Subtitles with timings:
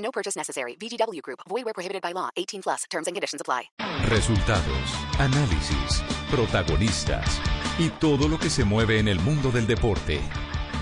[0.00, 0.76] No purchase necessary.
[0.76, 1.40] VGW Group.
[1.48, 2.30] Void where prohibited by law.
[2.36, 2.84] 18 plus.
[2.90, 3.70] Terms and conditions apply.
[4.08, 7.40] Resultados, análisis, protagonistas
[7.78, 10.20] y todo lo que se mueve en el mundo del deporte.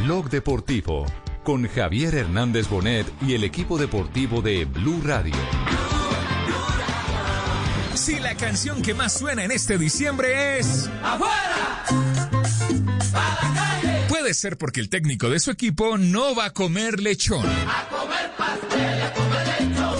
[0.00, 1.06] Blog Deportivo
[1.48, 5.34] con Javier Hernández Bonet y el equipo deportivo de Blue Radio.
[7.94, 11.84] Si la canción que más suena en este diciembre es ¡Afuera!
[13.14, 13.47] ¡A la calle!
[14.28, 17.46] Puede ser porque el técnico de su equipo no va a comer lechón.
[17.46, 19.96] ¡A comer pastel, a comer lechón!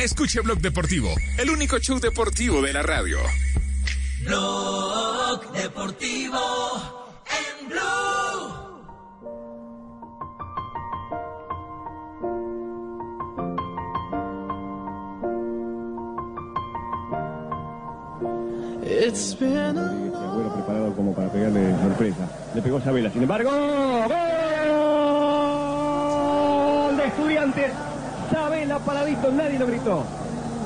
[0.00, 3.18] Escuche Blog Deportivo, el único show deportivo de la radio.
[4.24, 8.48] Blog Deportivo en Blue.
[18.82, 20.09] It's been
[20.96, 22.28] Como para pegarle sorpresa.
[22.54, 23.10] Le pegó Sabela.
[23.10, 24.08] Sin embargo, ¡gol
[26.96, 27.72] de estudiantes!
[28.30, 30.04] Sabela paradito, nadie lo gritó.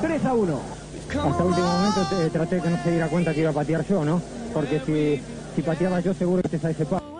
[0.01, 0.59] 3 a 1.
[1.07, 4.21] Hasta último momento traté que no se diera cuenta que iba a patear yo, ¿no?
[4.53, 5.21] Porque si,
[5.55, 7.14] si pateaba yo seguro que te sale ese palo.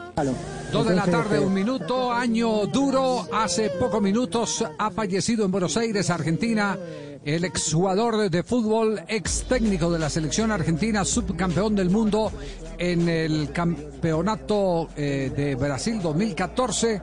[0.72, 3.28] Dos de la tarde, eh, un minuto, año duro.
[3.34, 6.78] Hace pocos minutos ha fallecido en Buenos Aires, Argentina,
[7.26, 12.32] el exjugador de fútbol, ex técnico de la selección argentina, subcampeón del mundo
[12.78, 17.02] en el campeonato eh, de Brasil 2014,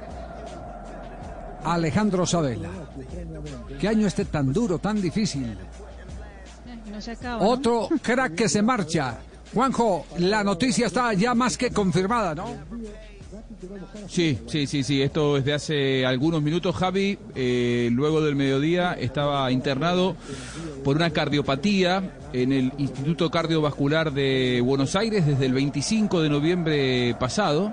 [1.65, 2.71] Alejandro Sabela.
[3.79, 5.55] ¿Qué año este tan duro, tan difícil?
[6.91, 7.43] No se acaba.
[7.43, 7.51] ¿no?
[7.51, 9.19] Otro crack que se marcha.
[9.55, 12.47] Juanjo, la noticia está ya más que confirmada, ¿no?
[14.09, 15.03] Sí, sí, sí, sí.
[15.03, 16.75] Esto es de hace algunos minutos.
[16.75, 20.17] Javi, eh, luego del mediodía, estaba internado
[20.85, 27.17] por una cardiopatía en el Instituto Cardiovascular de Buenos Aires desde el 25 de noviembre
[27.19, 27.73] pasado,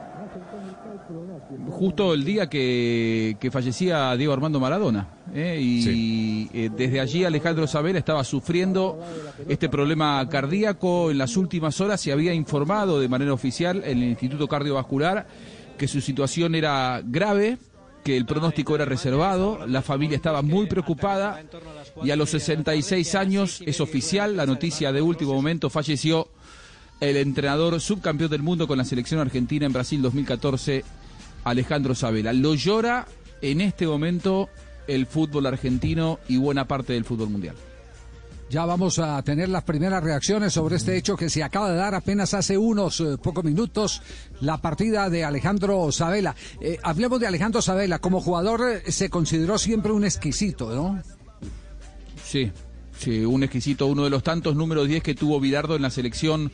[1.80, 5.08] justo el día que, que fallecía Diego Armando Maradona.
[5.34, 5.58] ¿eh?
[5.62, 9.00] Y eh, desde allí Alejandro Sabela estaba sufriendo
[9.48, 11.10] este problema cardíaco.
[11.10, 15.26] En las últimas horas se había informado de manera oficial en el Instituto Cardiovascular
[15.78, 17.58] que su situación era grave,
[18.04, 21.42] que el pronóstico era reservado, la familia estaba muy preocupada
[22.04, 26.28] y a los 66 años es oficial, la noticia de último momento, falleció
[27.00, 30.84] el entrenador subcampeón del mundo con la selección argentina en Brasil 2014,
[31.50, 32.34] Alejandro Sabela.
[32.34, 33.08] Lo llora
[33.42, 34.50] en este momento
[34.88, 37.56] el fútbol argentino y buena parte del fútbol mundial.
[38.50, 41.94] Ya vamos a tener las primeras reacciones sobre este hecho que se acaba de dar
[41.94, 44.02] apenas hace unos eh, pocos minutos,
[44.42, 46.36] la partida de Alejandro Sabela.
[46.60, 48.00] Eh, hablemos de Alejandro Sabela.
[48.00, 51.00] Como jugador eh, se consideró siempre un exquisito, ¿no?
[52.24, 52.52] Sí,
[52.98, 56.52] sí, un exquisito, uno de los tantos números 10 que tuvo Bilardo en la selección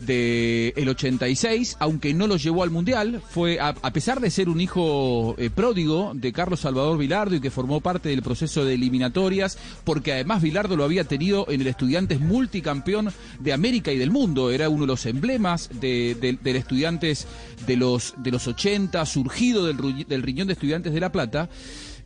[0.00, 4.60] del el 86, aunque no lo llevó al Mundial, fue a, pesar de ser un
[4.60, 9.58] hijo eh, pródigo de Carlos Salvador Vilardo y que formó parte del proceso de eliminatorias,
[9.84, 14.50] porque además Vilardo lo había tenido en el Estudiantes multicampeón de América y del mundo,
[14.50, 17.26] era uno de los emblemas de, de- del Estudiantes
[17.66, 21.48] de los, de los 80, surgido del riñón de Estudiantes de La Plata.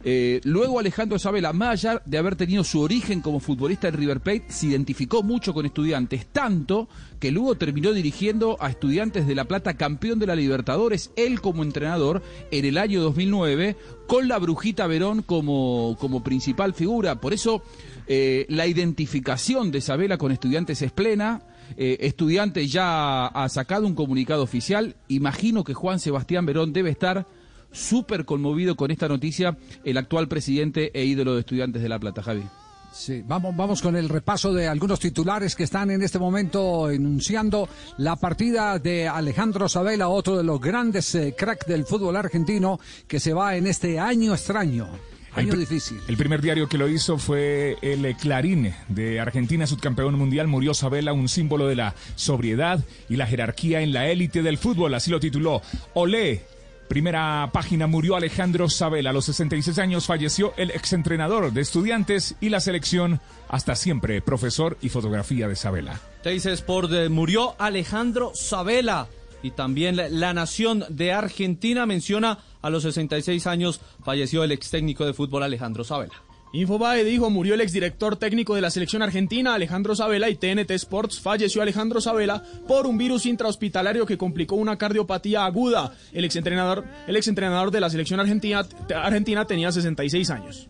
[0.05, 4.45] Eh, luego Alejandro Sabela, allá de haber tenido su origen como futbolista en River Plate,
[4.49, 6.89] se identificó mucho con estudiantes, tanto
[7.19, 11.65] que luego terminó dirigiendo a estudiantes de La Plata, campeón de la Libertadores, él como
[11.65, 13.77] entrenador, en el año 2009,
[14.07, 17.21] con la Brujita Verón como, como principal figura.
[17.21, 17.63] Por eso
[18.07, 21.43] eh, la identificación de Sabela con estudiantes es plena.
[21.77, 24.97] Eh, estudiante ya ha sacado un comunicado oficial.
[25.09, 27.27] Imagino que Juan Sebastián Verón debe estar
[27.73, 32.23] súper conmovido con esta noticia, el actual presidente e ídolo de estudiantes de La Plata,
[32.23, 32.45] Javi.
[32.93, 37.69] Sí, vamos, vamos con el repaso de algunos titulares que están en este momento enunciando
[37.99, 43.20] la partida de Alejandro Sabela, otro de los grandes eh, crack del fútbol argentino que
[43.20, 44.88] se va en este año extraño,
[45.35, 46.00] año difícil.
[46.09, 50.49] El primer diario que lo hizo fue el Clarín de Argentina, subcampeón mundial.
[50.49, 54.94] Murió Sabela, un símbolo de la sobriedad y la jerarquía en la élite del fútbol.
[54.94, 55.62] Así lo tituló.
[55.94, 56.57] Olé.
[56.88, 59.11] Primera página, murió Alejandro Sabela.
[59.11, 63.20] A los 66 años falleció el exentrenador de estudiantes y la selección.
[63.49, 66.00] Hasta siempre, profesor y fotografía de Sabela.
[66.23, 69.08] Teis Sport eh, murió Alejandro Sabela.
[69.43, 74.70] Y también la, la Nación de Argentina menciona a los 66 años falleció el ex
[74.70, 76.14] técnico de fútbol Alejandro Sabela.
[76.53, 81.21] Infobae dijo murió el exdirector técnico de la selección argentina Alejandro Sabela y TNT Sports
[81.21, 85.93] falleció Alejandro Sabela por un virus intrahospitalario que complicó una cardiopatía aguda.
[86.12, 88.65] El exentrenador, el de la selección argentina,
[88.95, 90.69] argentina tenía 66 años.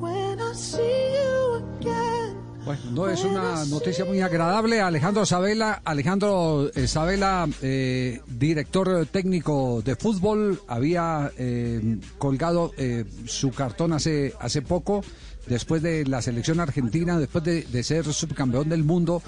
[0.00, 2.07] When I see you again.
[2.92, 4.80] No es una noticia muy agradable.
[4.80, 12.72] Alejandro Sabela, Alejandro eh, Sabela, eh, director técnico de fútbol, había eh, colgado
[13.26, 15.02] su cartón hace, hace poco,
[15.46, 19.22] después de la selección argentina, después de, ser subcampeón del mundo,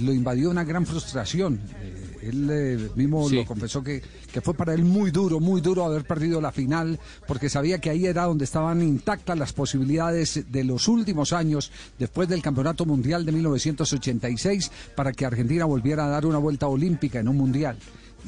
[0.00, 1.60] lo invadió una gran frustración.
[1.80, 3.34] Eh, él eh, mismo Sí.
[3.36, 4.00] lo confesó que,
[4.32, 7.90] que fue para él muy duro, muy duro haber perdido la final, porque sabía que
[7.90, 13.26] ahí era donde estaban intactas las posibilidades de los últimos años, después del Campeonato Mundial
[13.26, 17.76] de 1986, para que Argentina volviera a dar una vuelta olímpica en un mundial.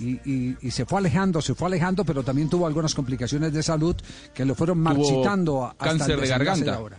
[0.01, 3.63] Y, y- y se fue alejando, se fue alejando, pero también tuvo algunas complicaciones de
[3.63, 3.95] salud
[4.35, 6.75] que lo fueron marchitando hasta el cáncer de desenlace garganta.
[6.75, 6.99] ahora.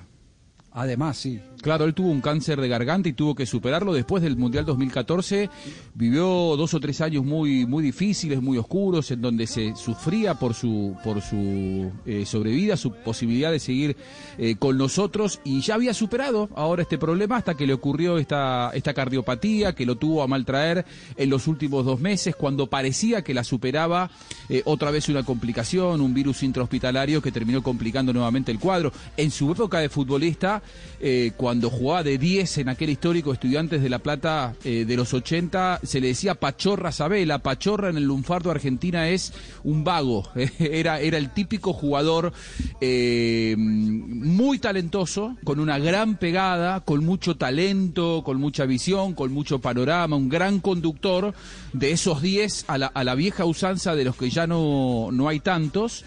[0.75, 1.39] Además, sí.
[1.61, 5.49] Claro, él tuvo un cáncer de garganta y tuvo que superarlo después del Mundial 2014.
[5.95, 10.53] Vivió dos o tres años muy, muy difíciles, muy oscuros, en donde se sufría por
[10.53, 13.97] su, por su eh, sobrevida, su posibilidad de seguir
[14.37, 18.69] eh, con nosotros y ya había superado ahora este problema hasta que le ocurrió esta,
[18.75, 20.85] esta cardiopatía que lo tuvo a maltraer
[21.15, 24.11] en los últimos dos meses, cuando parecía que la superaba
[24.49, 28.91] eh, otra vez una complicación, un virus intrahospitalario que terminó complicando nuevamente el cuadro.
[29.17, 30.61] En su época de futbolista,
[30.99, 35.13] eh, cuando jugaba de 10 en aquel histórico Estudiantes de La Plata eh, de los
[35.13, 37.39] 80, se le decía Pachorra Sabela.
[37.39, 39.33] Pachorra en el lunfardo Argentina es
[39.63, 40.29] un vago.
[40.59, 42.33] Era, era el típico jugador
[42.81, 49.59] eh, muy talentoso, con una gran pegada, con mucho talento, con mucha visión, con mucho
[49.59, 51.33] panorama, un gran conductor
[51.73, 55.27] de esos 10 a la, a la vieja usanza de los que ya no, no
[55.27, 56.03] hay tantos.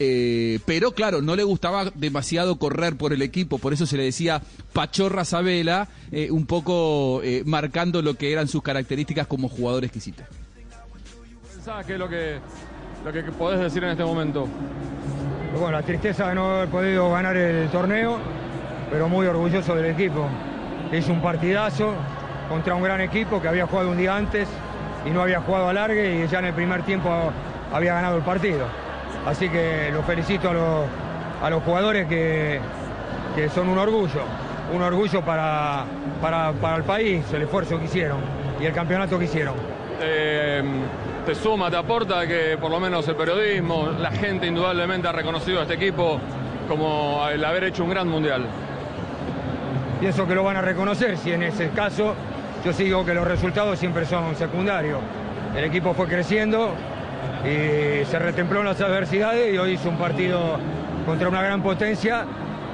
[0.00, 4.04] Eh, pero claro, no le gustaba demasiado correr por el equipo, por eso se le
[4.04, 4.40] decía
[4.72, 10.22] Pachorra Sabela, eh, un poco eh, marcando lo que eran sus características como jugador exquisito.
[11.86, 12.38] que es lo que,
[13.04, 14.46] lo que podés decir en este momento?
[15.52, 18.18] Bueno, la tristeza de no haber podido ganar el torneo,
[18.90, 20.28] pero muy orgulloso del equipo.
[20.92, 21.94] Hizo un partidazo
[22.48, 24.48] contra un gran equipo que había jugado un día antes
[25.04, 27.10] y no había jugado a largue y ya en el primer tiempo
[27.72, 28.66] había ganado el partido.
[29.28, 30.86] Así que los felicito a los,
[31.42, 32.58] a los jugadores que,
[33.36, 34.22] que son un orgullo,
[34.74, 35.84] un orgullo para,
[36.22, 38.20] para, para el país, el esfuerzo que hicieron
[38.58, 39.54] y el campeonato que hicieron.
[40.00, 40.62] Eh,
[41.26, 45.58] te suma, te aporta que por lo menos el periodismo, la gente indudablemente ha reconocido
[45.58, 46.18] a este equipo
[46.66, 48.46] como el haber hecho un gran mundial.
[50.00, 52.14] Pienso que lo van a reconocer si en ese caso
[52.64, 55.00] yo sigo que los resultados siempre son secundarios.
[55.54, 56.72] El equipo fue creciendo
[57.44, 60.58] y se retempló en las adversidades y hoy hizo un partido
[61.06, 62.26] contra una gran potencia.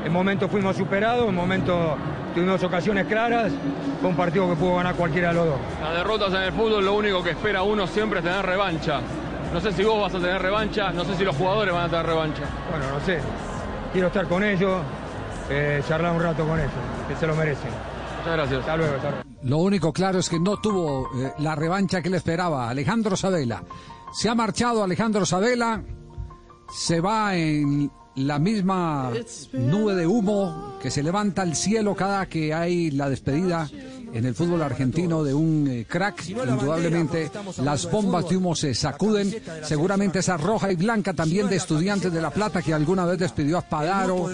[0.04, 1.96] En momentos fuimos superados, en momentos
[2.34, 3.52] tuvimos ocasiones claras.
[4.00, 5.58] Fue un partido que pudo ganar cualquiera de los dos.
[5.80, 9.00] Las derrotas en el fútbol lo único que espera uno siempre es tener revancha.
[9.52, 11.88] No sé si vos vas a tener revancha, no sé si los jugadores van a
[11.88, 12.42] tener revancha.
[12.70, 13.20] Bueno, no sé.
[13.92, 14.82] Quiero estar con ellos,
[15.48, 16.72] eh, charlar un rato con ellos,
[17.08, 17.70] que se lo merecen.
[18.18, 18.60] Muchas gracias.
[18.60, 19.24] Hasta luego, hasta luego.
[19.44, 23.62] Lo único claro es que no tuvo eh, la revancha que le esperaba Alejandro Sabela.
[24.14, 25.82] Se ha marchado Alejandro Sabela,
[26.72, 29.10] se va en la misma
[29.52, 33.68] nube de humo que se levanta al cielo cada que hay la despedida
[34.12, 36.28] en el fútbol argentino de un eh, crack.
[36.28, 39.34] Indudablemente las bombas de humo se sacuden.
[39.62, 43.58] Seguramente esa roja y blanca también de estudiantes de La Plata que alguna vez despidió
[43.58, 44.30] a grupo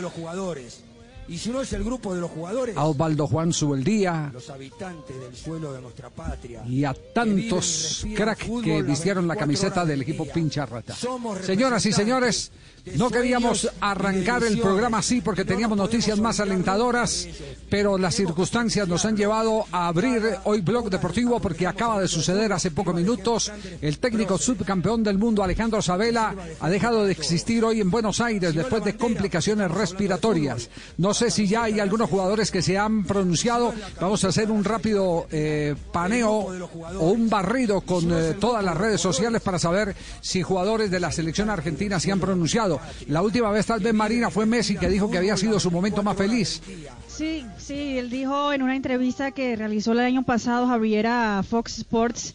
[1.31, 4.31] Y si no es el grupo de los jugadores, a Osvaldo Juan Subeldía.
[4.33, 6.65] los habitantes del suelo de nuestra patria.
[6.67, 10.97] y a tantos crack que vistieron la camiseta del equipo Pincha Rata.
[11.41, 12.51] Señoras y señores,
[12.97, 17.29] no queríamos arrancar el programa así porque teníamos noticias más alentadoras,
[17.69, 22.53] pero las circunstancias nos han llevado a abrir hoy Blog Deportivo porque acaba de suceder
[22.53, 23.53] hace pocos minutos.
[23.81, 28.55] El técnico subcampeón del mundo Alejandro Sabela ha dejado de existir hoy en Buenos Aires
[28.55, 30.71] después de complicaciones respiratorias.
[30.99, 33.75] No sé si ya hay algunos jugadores que se han pronunciado.
[34.01, 39.01] Vamos a hacer un rápido eh, paneo o un barrido con eh, todas las redes
[39.01, 42.70] sociales para saber si jugadores de la selección argentina se han pronunciado.
[43.09, 46.03] La última vez tal vez Marina fue Messi que dijo que había sido su momento
[46.03, 46.63] más feliz.
[47.09, 51.79] Sí, sí, él dijo en una entrevista que realizó el año pasado Javier a Fox
[51.79, 52.35] Sports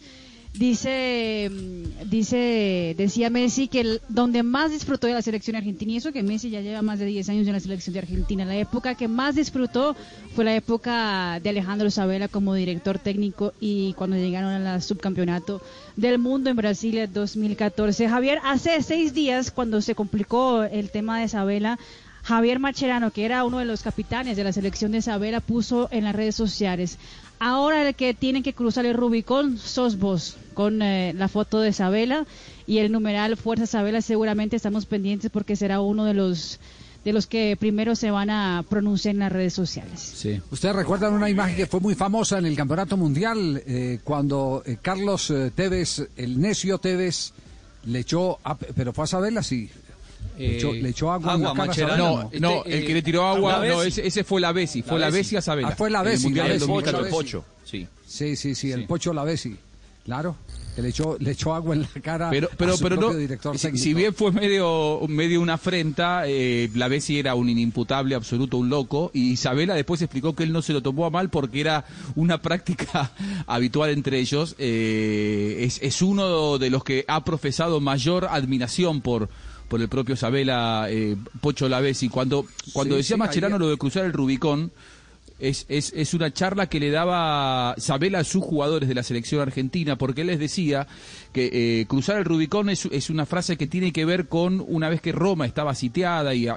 [0.58, 1.52] Dice,
[2.06, 6.50] dice, decía Messi que donde más disfrutó de la selección argentina, y eso que Messi
[6.50, 9.36] ya lleva más de 10 años en la selección de Argentina, la época que más
[9.36, 9.98] disfrutó
[10.34, 15.62] fue la época de Alejandro Sabela como director técnico y cuando llegaron al subcampeonato
[15.98, 18.08] del mundo en Brasil en 2014.
[18.08, 21.78] Javier, hace seis días cuando se complicó el tema de Sabela,
[22.26, 26.06] Javier Macherano, que era uno de los capitanes de la selección de Sabela, puso en
[26.06, 26.98] las redes sociales,
[27.40, 31.74] ahora el que tiene que cruzar el Rubicón sos vos, con eh, la foto de
[31.74, 32.26] Sabela
[32.68, 36.60] y el numeral Fuerza Sabela, seguramente estamos pendientes porque será uno de los
[37.04, 40.00] de los que primero se van a pronunciar en las redes sociales.
[40.00, 40.42] Sí.
[40.50, 44.78] Ustedes recuerdan una imagen que fue muy famosa en el Campeonato Mundial eh, cuando eh,
[44.82, 47.32] Carlos eh, Tevez, el necio Tevez,
[47.86, 49.70] le echó, a- pero fue a Sabela, sí.
[50.38, 52.16] Le echó, Eh, le echó agua, en la agua, cara a Mascherano.
[52.22, 53.88] Sabela, No, no, Este, el que le tiró eh, agua, la no, Bessi.
[54.02, 55.68] ese, ese fue la Bessi, fue la La Bessi a Sabela.
[55.70, 57.12] Ah, fue la el Bessi, Mundial la del Bessi, 2014.
[57.12, 57.38] la Bessi.
[57.64, 57.88] Sí.
[58.08, 59.56] Sí, sí, sí, el Pocho Lavesi.
[60.06, 60.36] Claro,
[60.76, 63.02] que le echó, le echó agua en la cara Pero, a pero, su pero no.
[63.08, 68.14] propio director Si, bien fue medio, medio una afrenta, eh, la Bessi era un inimputable
[68.14, 71.32] absoluto, un loco, y Isabela después explicó que él no se lo tomó a mal
[71.32, 73.12] porque era una práctica
[73.48, 74.56] habitual entre ellos.
[74.60, 79.28] Eh, es, es uno de los que ha profesado mayor admiración por
[79.68, 82.10] por el propio Isabela eh, Pocho Lavesi.
[82.10, 84.72] Cuando, cuando Sí, decía sí, Mascherano lo de cruzar el Rubicón,
[85.40, 89.42] es, es, es una charla que le daba Sabela a sus jugadores de la selección
[89.42, 90.88] argentina, porque él les decía
[91.36, 95.02] que eh, cruzar el Rubicón es, una frase que tiene que ver con una vez
[95.02, 96.48] que Roma estaba sitiada y,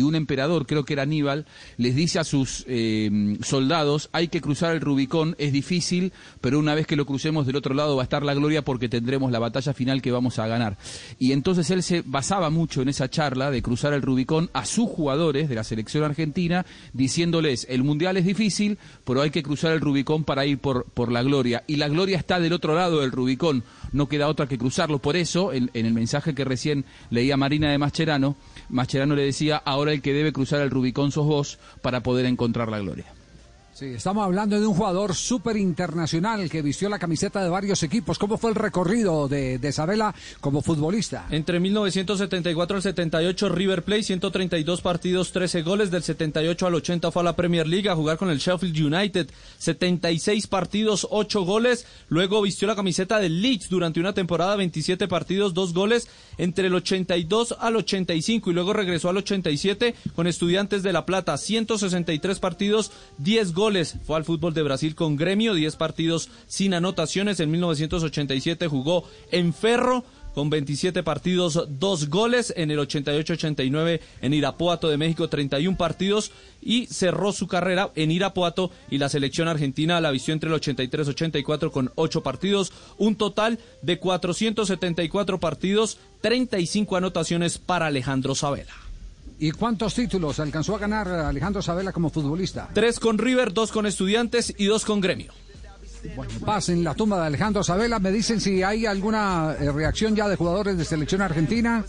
[0.00, 1.44] un emperador, creo que era Aníbal,
[1.76, 6.76] les dice a sus eh, soldados, hay que cruzar el Rubicón, es difícil, pero una
[6.76, 9.40] vez que lo crucemos del otro lado va a estar la gloria porque tendremos la
[9.40, 10.78] batalla final que vamos a ganar.
[11.18, 14.88] Y entonces él se basaba mucho en esa charla de cruzar el Rubicón a sus
[14.88, 19.80] jugadores de la selección argentina, diciéndoles, el Mundial es difícil, pero hay que cruzar el
[19.80, 21.64] Rubicón para ir por la gloria.
[21.66, 23.64] Y la gloria está del otro lado del Rubicón,
[23.96, 25.00] no queda otra que cruzarlo.
[25.00, 28.36] Por eso, en, el mensaje que recién leía Marina de Mascherano,
[28.68, 32.68] Mascherano le decía, ahora el que debe cruzar el Rubicón sos vos para poder encontrar
[32.68, 33.15] la gloria.
[33.76, 38.18] Sí, estamos hablando de un jugador súper internacional que vistió la camiseta de varios equipos.
[38.18, 41.26] ¿Cómo fue el recorrido de, de Sabela como futbolista?
[41.28, 45.90] Entre 1974 al 78 River Plate, 132 partidos, 13 goles.
[45.90, 49.28] Del 78 al 80 fue a la Premier League a jugar con el Sheffield United,
[49.58, 51.84] 76 partidos, 8 goles.
[52.08, 56.08] Luego vistió la camiseta del Leeds durante una temporada, 27 partidos, 2 goles.
[56.38, 61.36] Entre el 82 al 85 y luego regresó al 87 con Estudiantes de La Plata,
[61.36, 63.65] 163 partidos, 10 goles.
[63.66, 67.40] Fue al fútbol de Brasil con Gremio, 10 partidos sin anotaciones.
[67.40, 70.04] En 1987 jugó en Ferro
[70.34, 72.54] con 27 partidos, 2 goles.
[72.56, 76.30] En el 88-89 en Irapuato de México, 31 partidos.
[76.62, 81.72] Y cerró su carrera en Irapuato y la selección argentina la vistió entre el 83-84
[81.72, 82.72] con 8 partidos.
[82.98, 88.85] Un total de 474 partidos, 35 anotaciones para Alejandro Sabela.
[89.38, 92.68] ¿Y cuántos títulos alcanzó a ganar Alejandro Sabela como futbolista?
[92.72, 95.32] Tres con River, dos con Estudiantes y dos con Gremio.
[96.14, 97.98] Bueno, paz en la tumba de Alejandro Sabela.
[97.98, 101.84] Me dicen si hay alguna eh, reacción ya de jugadores de selección argentina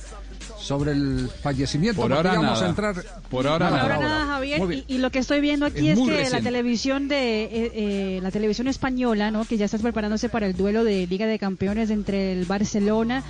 [0.60, 2.02] sobre el fallecimiento.
[2.02, 2.70] Por ahora vamos a nada.
[2.70, 2.96] entrar.
[3.30, 3.84] Por ahora Por nada.
[3.96, 4.62] ahora nada, Javier.
[4.88, 8.32] Y, y lo que estoy viendo aquí Es que la televisión de eh, eh, la
[8.32, 9.46] televisión española, ¿no?
[9.46, 13.24] Que ya está preparándose para el duelo de Liga de Campeones entre el Barcelona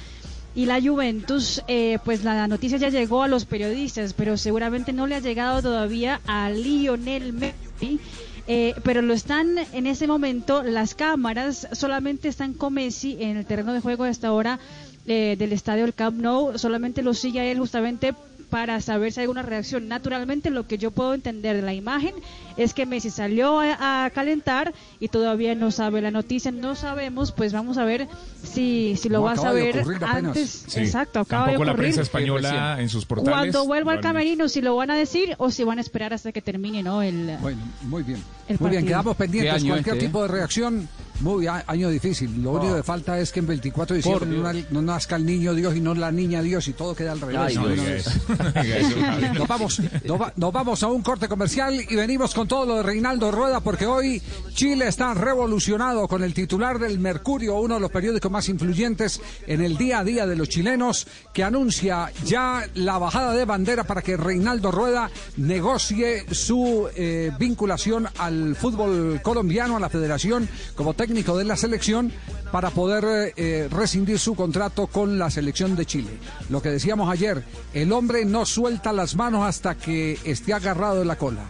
[0.57, 5.05] y la Juventus, eh, pues la noticia ya llegó a los periodistas, pero seguramente no
[5.05, 7.99] le ha llegado todavía a Lionel Messi.
[8.47, 13.45] Eh, pero lo están en ese momento, las cámaras solamente están con Messi en el
[13.45, 14.57] terreno de juego hasta ahora
[15.05, 18.15] eh, del estadio del Camp Nou, solamente lo sigue a él justamente
[18.49, 19.87] para saber si hay alguna reacción.
[19.87, 22.13] Naturalmente, lo que yo puedo entender de la imagen
[22.55, 27.31] es que Messi salió a, a calentar y todavía no sabe la noticia, no sabemos,
[27.31, 28.07] pues vamos a ver
[28.43, 30.65] si, si lo No, va a saber antes.
[30.67, 30.79] Sí.
[30.79, 31.83] Exacto, acaba Tampoco de la ocurrir.
[31.85, 33.31] prensa española en sus portales.
[33.33, 36.31] Cuando vuelva al camerino, si lo van a decir o si van a esperar hasta
[36.31, 37.01] que termine, ¿no?
[37.01, 38.21] El, Bueno, muy bien.
[38.59, 39.63] Muy bien, quedamos pendientes.
[39.73, 40.87] Cualquier este, tipo de reacción,
[41.19, 42.43] muy año difícil.
[42.43, 45.25] Lo único que falta es que en 24 de diciembre no, na- no nazca el
[45.25, 47.37] niño Dios y no la niña Dios y todo queda al revés.
[47.39, 49.33] Ay, No, no.
[49.33, 52.75] Nos vamos, nos, va- nos vamos a un corte comercial y venimos con todo lo
[52.77, 54.21] de Reinaldo Rueda porque hoy
[54.53, 59.61] Chile está revolucionado con el titular del Mercurio, uno de los periódicos más influyentes en
[59.61, 64.01] el día a día de los chilenos, que anuncia ya la bajada de bandera para
[64.01, 71.37] que Reinaldo Rueda negocie su eh, vinculación al fútbol colombiano, a la federación, como técnico
[71.37, 72.11] de la selección
[72.51, 76.11] para poder eh, rescindir su contrato con la selección de Chile.
[76.49, 81.05] Lo que decíamos ayer, el hombre no suelta las manos hasta que esté agarrado de
[81.05, 81.45] la cola.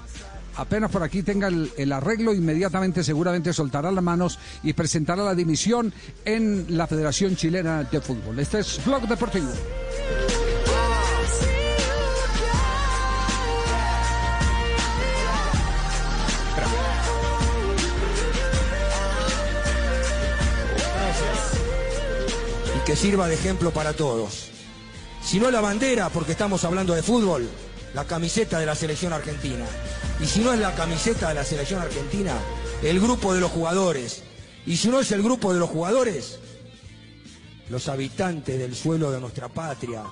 [0.57, 5.35] apenas por aquí tenga el, el arreglo, inmediatamente seguramente soltará las manos y presentará la
[5.35, 5.93] dimisión
[6.25, 8.39] en la Federación Chilena de Fútbol.
[8.39, 9.49] Este es Blog Deportivo.
[22.87, 24.47] Que sirva de ejemplo para todos.
[25.21, 27.45] Si no la bandera, porque estamos hablando de fútbol,
[27.93, 29.65] la camiseta de la selección argentina.
[30.21, 32.37] Y si no es la camiseta de la selección argentina,
[32.81, 34.23] el grupo de los jugadores.
[34.65, 36.39] Y si no es el grupo de los jugadores,
[37.69, 40.03] los habitantes del suelo de nuestra patria,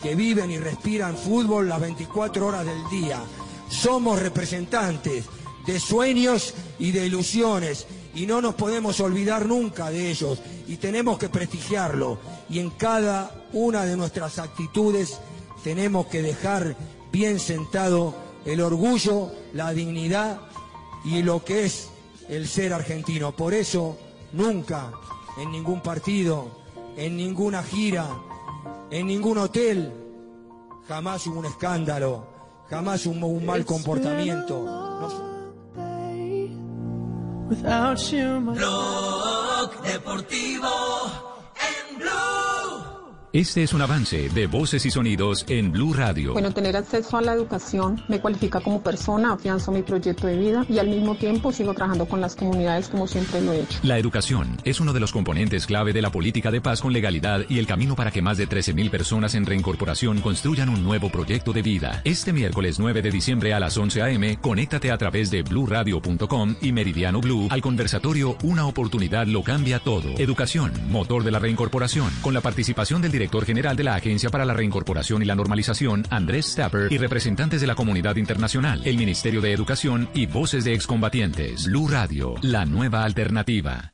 [0.00, 3.20] que viven y respiran fútbol las 24 horas del día.
[3.68, 5.24] Somos representantes
[5.66, 11.18] de sueños y de ilusiones y no nos podemos olvidar nunca de ellos y tenemos
[11.18, 15.20] que prestigiarlo y en cada una de nuestras actitudes
[15.62, 16.76] tenemos que dejar
[17.12, 18.14] bien sentado
[18.44, 20.40] el orgullo, la dignidad
[21.04, 21.88] y lo que es
[22.28, 23.32] el ser argentino.
[23.32, 23.96] Por eso
[24.32, 24.92] nunca
[25.38, 26.48] en ningún partido,
[26.96, 28.06] en ninguna gira,
[28.90, 29.92] en ningún hotel,
[30.88, 32.26] jamás hubo un escándalo,
[32.68, 34.64] jamás hubo un mal comportamiento.
[34.64, 35.29] No-
[37.50, 41.29] Without you, my Blog Deportivo.
[43.32, 46.32] Este es un avance de voces y sonidos en Blue Radio.
[46.32, 50.66] Bueno, tener acceso a la educación me cualifica como persona, afianzo mi proyecto de vida
[50.68, 53.78] y al mismo tiempo sigo trabajando con las comunidades como siempre lo he hecho.
[53.84, 57.42] La educación es uno de los componentes clave de la política de paz con legalidad
[57.48, 61.52] y el camino para que más de 13.000 personas en reincorporación construyan un nuevo proyecto
[61.52, 62.02] de vida.
[62.02, 66.72] Este miércoles 9 de diciembre a las 11 a.m., conéctate a través de bluradio.com y
[66.72, 70.18] Meridiano Blue al conversatorio Una oportunidad lo cambia todo.
[70.18, 74.46] Educación, motor de la reincorporación, con la participación del director general de la Agencia para
[74.46, 79.42] la Reincorporación y la Normalización, Andrés Stapper, y representantes de la comunidad internacional, el Ministerio
[79.42, 81.66] de Educación y voces de excombatientes.
[81.66, 83.92] Blue Radio, la nueva alternativa.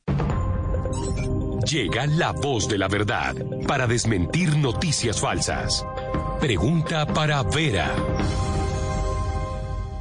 [1.68, 3.35] Llega la voz de la verdad
[3.66, 5.85] para desmentir noticias falsas.
[6.38, 7.92] Pregunta para Vera.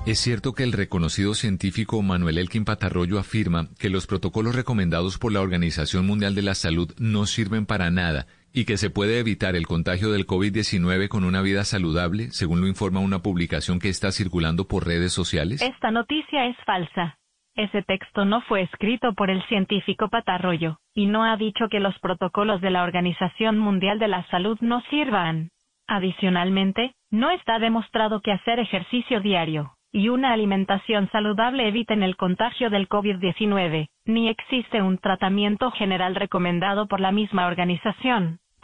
[0.05, 5.31] Es cierto que el reconocido científico Manuel Elkin Patarroyo afirma que los protocolos recomendados por
[5.31, 9.57] la Organización Mundial de la Salud no sirven para nada y que se puede evitar
[9.57, 14.13] el contagio del COVID-19 con una vida saludable, según lo informa una publicación que está
[14.13, 15.61] circulando por redes sociales.
[15.61, 17.17] Esta noticia es falsa.
[17.53, 21.99] Ese texto no fue escrito por el científico Patarroyo, y no ha dicho que los
[21.99, 25.49] protocolos de la Organización Mundial de la Salud no sirvan.
[25.85, 32.69] Adicionalmente, no está demostrado que hacer ejercicio diario y una alimentación saludable eviten el contagio
[32.69, 38.39] del COVID-19, ni existe un tratamiento general recomendado por la misma organización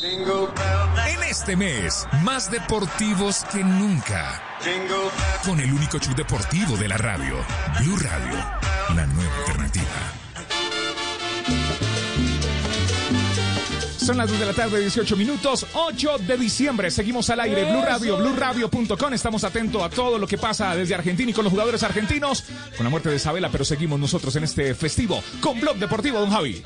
[0.00, 4.40] En este mes, más deportivos que nunca.
[5.44, 7.34] Con el único show deportivo de la radio,
[7.80, 8.36] Blue Radio,
[8.94, 10.17] la nueva alternativa.
[14.08, 16.90] Son las 2 de la tarde, 18 minutos, 8 de diciembre.
[16.90, 19.12] Seguimos al aire, Blue Radio, BlueRadio.com.
[19.12, 22.44] Estamos atentos a todo lo que pasa desde Argentina y con los jugadores argentinos.
[22.74, 26.30] Con la muerte de Isabela, pero seguimos nosotros en este festivo con Blog Deportivo, don
[26.30, 26.62] Javi.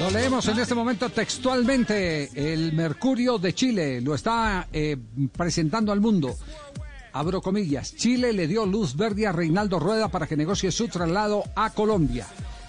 [0.00, 2.28] Lo leemos en este momento textualmente.
[2.34, 4.96] El Mercurio de Chile lo está eh,
[5.36, 6.34] presentando al mundo.
[7.12, 7.94] Abro comillas.
[7.94, 12.26] Chile le dio luz verde a Reinaldo Rueda para que negocie su traslado a Colombia.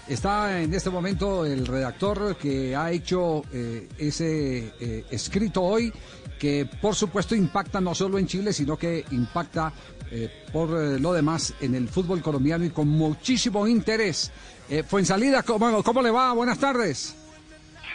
[0.08, 5.92] Está en este momento el redactor que ha hecho eh, ese eh, escrito hoy,
[6.38, 9.72] que por supuesto impacta no solo en Chile, sino que impacta
[10.12, 14.30] eh, por lo demás en el fútbol colombiano y con muchísimo interés.
[14.70, 16.32] Eh, Fuensalida, ¿cómo, ¿cómo le va?
[16.34, 17.16] Buenas tardes.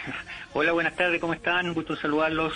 [0.52, 1.68] Hola, buenas tardes, ¿cómo están?
[1.68, 2.52] Un gusto saludarlos.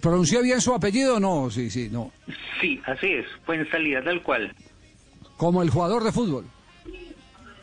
[0.00, 1.50] ¿Pronunció bien su apellido o no?
[1.50, 2.12] Sí, sí, no.
[2.60, 4.54] Sí, así es, fue en salida, tal cual.
[5.36, 6.46] Como el jugador de fútbol.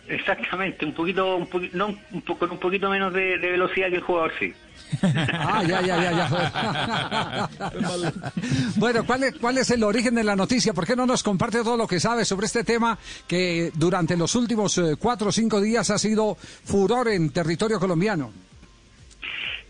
[0.07, 3.89] Exactamente, un poquito, un poquito, no, un po- con un poquito menos de, de velocidad
[3.89, 4.53] que el jugador, sí.
[5.03, 7.49] Ah, ya, ya, ya, ya.
[8.75, 10.73] bueno, ¿cuál es, ¿cuál es el origen de la noticia?
[10.73, 14.35] ¿Por qué no nos comparte todo lo que sabe sobre este tema que durante los
[14.35, 18.31] últimos eh, cuatro o cinco días ha sido furor en territorio colombiano?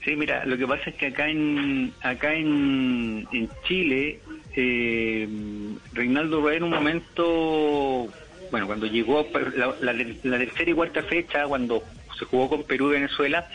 [0.03, 4.19] Sí, mira, lo que pasa es que acá en acá en, en Chile,
[4.55, 5.27] eh,
[5.93, 8.09] Reinaldo Rueda en un momento,
[8.53, 11.81] bueno, cuando llegó la, la- la tercera y cuarta fecha, cuando
[12.19, 13.47] se jugó con Perú y Venezuela,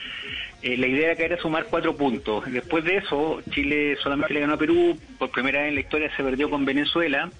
[0.60, 2.50] eh, la idea acá era sumar cuatro puntos.
[2.50, 6.10] Después de eso, Chile solamente le ganó a Perú, por primera vez en la historia
[6.16, 7.30] se perdió con Venezuela,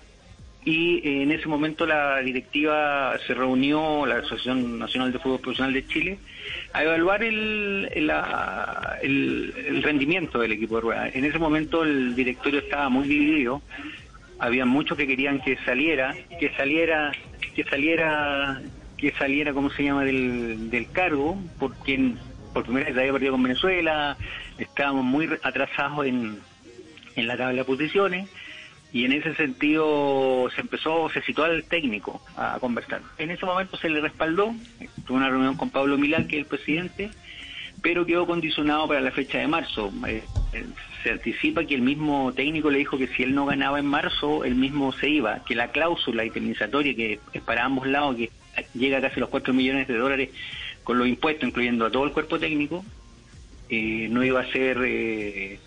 [0.64, 5.74] y eh, en ese momento la directiva se reunió, la Asociación Nacional de Fútbol Profesional
[5.74, 6.18] de Chile,
[6.72, 7.90] a evaluar el-
[9.02, 11.08] el rendimiento del equipo de Rueda.
[11.08, 13.62] En ese momento el directorio estaba muy dividido,
[14.40, 17.10] había muchos que querían que saliera, que saliera,
[17.58, 18.62] que saliera,
[18.96, 22.12] que saliera, ¿cómo se llama?, del, del cargo, porque
[22.54, 24.16] por primera vez había perdido con Venezuela,
[24.58, 26.38] estábamos muy atrasados en,
[27.16, 28.28] en la tabla de posiciones,
[28.92, 33.02] y en ese sentido se empezó, se citó al técnico a conversar.
[33.18, 34.54] En ese momento se le respaldó,
[35.04, 37.10] tuvo una reunión con Pablo Milán, que es el presidente,
[37.82, 39.92] pero quedó condicionado para la fecha de marzo.
[40.06, 40.64] Eh, eh,
[41.02, 44.44] se anticipa que el mismo técnico le dijo que si él no ganaba en marzo,
[44.44, 48.30] él mismo se iba, que la cláusula indemnizatoria que es para ambos lados, que
[48.74, 50.30] llega a casi los 4 millones de dólares
[50.82, 52.84] con los impuestos, incluyendo a todo el cuerpo técnico,
[53.68, 55.58] eh, no iba a ser eh,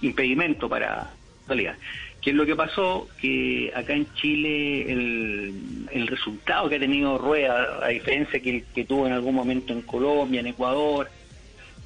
[0.00, 1.10] impedimento para
[1.46, 1.76] salida.
[2.20, 3.08] ¿Qué es lo que pasó?
[3.20, 5.54] Que acá en Chile el,
[5.90, 9.82] el resultado que ha tenido Rueda, a diferencia que que tuvo en algún momento en
[9.82, 11.08] Colombia, en Ecuador,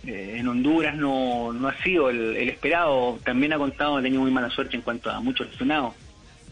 [0.07, 3.19] eh, en Honduras, no, no ha sido el, el esperado.
[3.25, 5.95] También ha contado, ha tenido muy mala suerte en cuanto a muchos lesionados.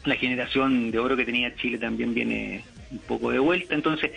[0.04, 3.74] La generación de oro que tenía Chile también viene un poco de vuelta.
[3.74, 4.10] Entonces,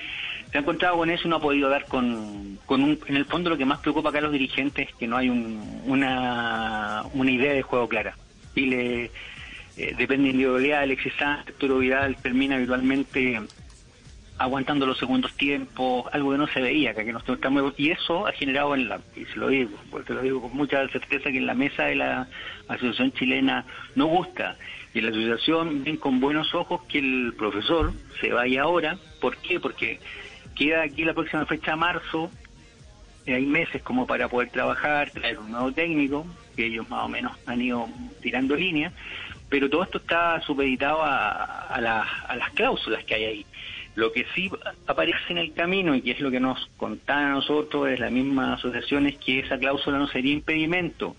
[0.51, 3.25] se ha encontrado con eso y no ha podido dar con, con un, en el
[3.25, 7.03] fondo lo que más preocupa acá a los dirigentes es que no hay un- una,
[7.13, 8.17] una idea de juego clara.
[8.55, 9.11] Chile
[9.77, 13.41] eh, depende de individualidad, Alexis Sánchez, Arturo Vidal termina habitualmente
[14.37, 18.27] aguantando los segundos tiempos, algo que no se veía que no está muy- y eso
[18.27, 21.37] ha generado en la, y se lo digo, porque lo digo con mucha certeza que
[21.37, 22.27] en la mesa de la
[22.67, 24.57] asociación chilena no gusta,
[24.93, 29.59] y la asociación ven con buenos ojos que el profesor se vaya ahora, ¿por qué?
[29.59, 29.99] Porque
[30.55, 32.29] queda aquí la próxima fecha marzo,
[33.27, 37.37] hay meses como para poder trabajar, traer un nuevo técnico, que ellos más o menos
[37.45, 37.87] han ido
[38.21, 38.93] tirando líneas,
[39.49, 43.45] pero todo esto está supeditado a las cláusulas que hay ahí.
[43.95, 44.51] Lo que sí
[44.87, 48.09] aparece en el camino y que es lo que nos contaban a nosotros es la
[48.09, 51.15] misma asociación es que esa cláusula no sería impedimento.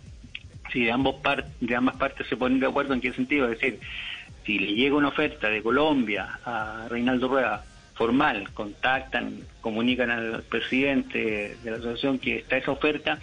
[0.72, 1.16] Si de, ambos
[1.60, 3.80] de ambas partes se ponen de acuerdo en qué sentido, es decir,
[4.44, 11.56] si le llega una oferta de Colombia a Reinaldo Rueda formal, contactan, comunican al presidente
[11.62, 13.18] de la asociación que está esa oferta,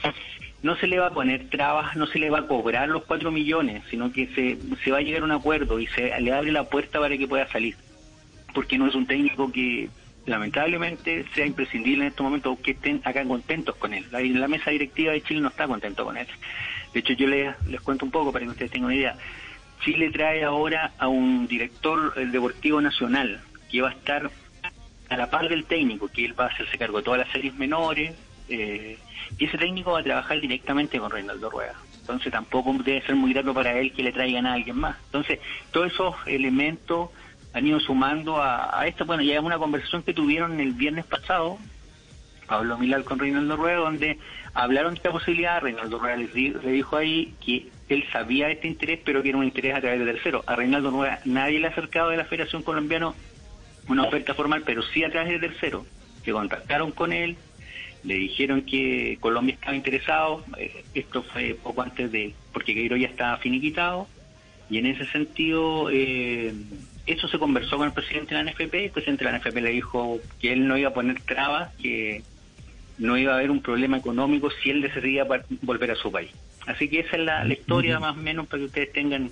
[0.64, 3.32] no se le va a poner trabas, no se le va a cobrar los cuatro
[3.32, 6.52] millones, sino que se, se va a llegar a un acuerdo y se le abre
[6.52, 7.76] la puerta para que pueda salir.
[8.54, 9.90] Porque no es un técnico que
[10.26, 14.06] lamentablemente sea imprescindible en estos momentos que estén acá contentos con él.
[14.12, 16.28] La, mesa directiva de Chile no está contento con él.
[16.94, 19.18] De hecho, yo les, les cuento un poco para que ustedes tengan una idea.
[19.84, 24.32] Chile trae ahora a un director eh, deportivo nacional que va a estar
[25.10, 27.54] a la par del técnico, que él va a hacerse cargo de todas las series
[27.56, 28.16] menores,
[28.50, 28.98] eh,
[29.38, 31.76] y ese técnico va a trabajar directamente con Reinaldo Rueda.
[32.00, 34.98] Entonces tampoco debe ser muy grato para él que le traigan a alguien más.
[35.06, 35.40] Entonces,
[35.72, 37.10] todos esos elementos
[37.54, 39.06] han ido sumando a, a esto.
[39.06, 41.58] Bueno, ya una conversación que tuvieron el viernes pasado,
[42.48, 44.18] Pablo Milal con Reinaldo Rueda, donde
[44.54, 45.62] hablaron de esta posibilidad.
[45.62, 49.76] Reinaldo Rueda le dijo ahí que él sabía este interés, pero que era un interés
[49.76, 50.44] a través de tercero.
[50.48, 53.14] A Reinaldo Rueda nadie le ha acercado de la Federación Colombiana
[53.88, 55.86] una oferta formal, pero sí a través de tercero,
[56.24, 57.36] que contactaron con él,
[58.04, 63.08] le dijeron que Colombia estaba interesado, eh, esto fue poco antes de, porque Queiro ya
[63.08, 64.08] estaba finiquitado,
[64.70, 66.54] y en ese sentido, eh,
[67.06, 69.72] eso se conversó con el presidente de la NFP, el presidente de la NFP le
[69.72, 72.24] dijo que él no iba a poner trabas, que
[72.98, 75.26] no iba a haber un problema económico si él decidía
[75.62, 76.32] volver a su país.
[76.66, 79.32] Así que esa es la, la historia más o menos para que ustedes tengan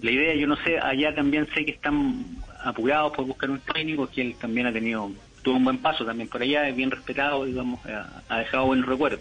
[0.00, 0.34] la idea.
[0.34, 2.24] Yo no sé, allá también sé que están
[2.64, 5.10] apurados por buscar un técnico, que él también ha tenido,
[5.42, 8.82] tuvo un buen paso también por allá, es bien respetado, digamos, ha, ha dejado buen
[8.82, 9.18] recuerdo.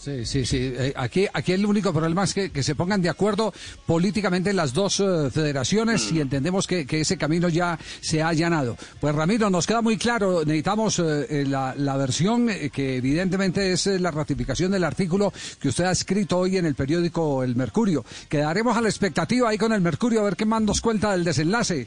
[0.00, 0.72] Sí, sí, sí.
[0.74, 3.52] Eh, aquí, aquí el único problema es que, que se pongan de acuerdo
[3.84, 8.78] políticamente las dos eh, federaciones y entendemos que, que ese camino ya se ha allanado.
[8.98, 14.10] Pues Ramiro, nos queda muy claro, necesitamos eh, la, la versión que evidentemente es la
[14.10, 18.02] ratificación del artículo que usted ha escrito hoy en el periódico El Mercurio.
[18.30, 21.24] Quedaremos a la expectativa ahí con el Mercurio a ver qué más nos cuenta del
[21.24, 21.86] desenlace.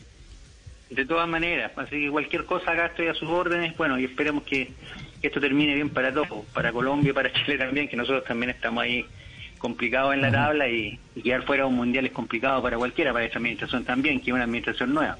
[0.91, 4.43] De todas maneras, así que cualquier cosa acá estoy a sus órdenes, bueno, y esperemos
[4.43, 4.71] que,
[5.23, 8.49] que esto termine bien para todos, para Colombia y para Chile también, que nosotros también
[8.49, 9.05] estamos ahí
[9.57, 13.13] complicados en la tabla y, y quedar fuera de un mundial es complicado para cualquiera,
[13.13, 15.17] para esta administración también, que es una administración nueva,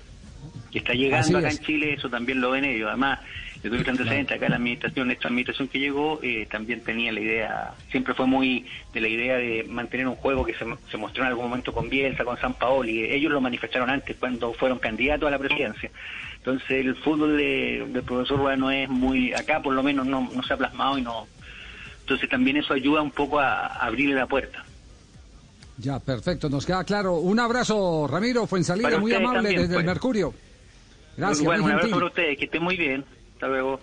[0.74, 1.58] que está llegando Así acá es.
[1.58, 2.90] en Chile, eso también lo ven ellos.
[2.90, 3.22] Además,
[3.64, 7.72] yo tuve antecedentes acá la administración, esta administración que llegó eh, también tenía la idea,
[7.90, 11.30] siempre fue muy de la idea de mantener un juego que se, se mostró en
[11.30, 15.32] algún momento con Bielsa, con San Paoli, ellos lo manifestaron antes cuando fueron candidatos a
[15.32, 15.90] la presidencia.
[16.46, 20.30] Entonces el fútbol de- del profesor Rueda no es muy, acá por lo menos no,
[20.36, 21.26] no se ha plasmado y no,
[22.02, 24.66] entonces también eso ayuda un poco a, a abrirle la puerta.
[25.78, 27.16] Ya, perfecto, nos queda claro.
[27.16, 29.86] Un abrazo, Ramiro Para muy amable también, desde el pues.
[29.86, 30.34] Mercurio.
[31.18, 31.94] Gracias, bueno, un abrazo gentil.
[31.96, 33.06] para ustedes, que estén muy bien.
[33.36, 33.80] Hasta luego.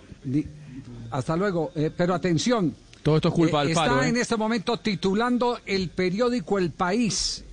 [1.11, 1.71] Hasta luego.
[1.75, 2.73] Eh, pero atención.
[3.03, 4.03] Todo esto es culpa Eh, del está paro.
[4.03, 4.07] ¿eh?
[4.09, 7.43] en este momento titulando el periódico El País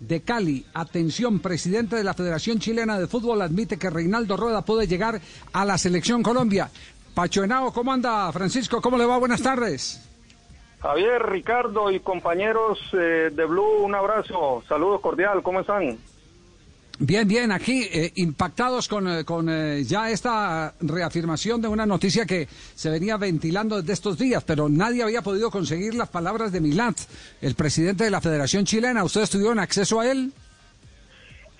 [0.00, 0.66] de Cali.
[0.74, 5.20] Atención, presidente de la Federación Chilena de Fútbol admite que Reinaldo Rueda puede llegar
[5.52, 6.70] a la selección Colombia.
[7.14, 8.32] Pacho Henao, ¿cómo anda?
[8.32, 9.18] Francisco, ¿cómo le va?
[9.18, 10.06] Buenas tardes.
[10.80, 15.98] Javier, Ricardo y compañeros eh, de Blue, un abrazo, saludos cordial, ¿cómo están?
[17.02, 22.26] Bien, bien, aquí eh, impactados con, eh, con eh, ya esta reafirmación de una noticia
[22.26, 26.60] que se venía ventilando desde estos días, pero nadie había podido conseguir las palabras de
[26.60, 26.98] Milat,
[27.40, 29.02] el presidente de la Federación Chilena.
[29.02, 30.30] ¿Ustedes tuvieron acceso a él?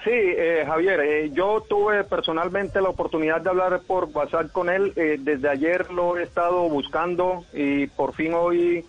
[0.05, 4.95] Sí, eh, Javier, eh, yo tuve personalmente la oportunidad de hablar por WhatsApp con él,
[4.97, 8.83] eh, desde ayer lo he estado buscando y por fin hoy,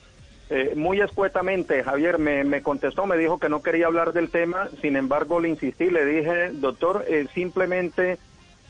[0.54, 4.98] eh, muy escuetamente, Javier me, contestó, me dijo que no quería hablar del tema, sin
[4.98, 8.18] embargo le insistí, le dije, doctor, eh, simplemente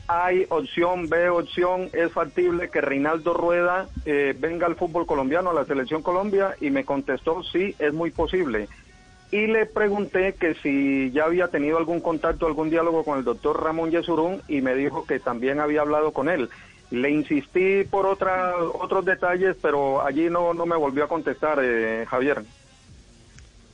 [0.06, 5.54] hay opción, B opción, es factible que Reinaldo Rueda eh, venga al fútbol colombiano, a
[5.54, 8.68] la selección Colombia, y me contestó, sí, es muy posible.
[9.32, 13.60] Y le pregunté que si ya había tenido algún contacto, algún diálogo con el doctor
[13.60, 16.48] Ramón Yesurún, y me dijo que también había hablado con él.
[16.92, 22.06] Le insistí por otra, otros detalles, pero allí no, no me volvió a contestar, eh,
[22.08, 22.42] Javier.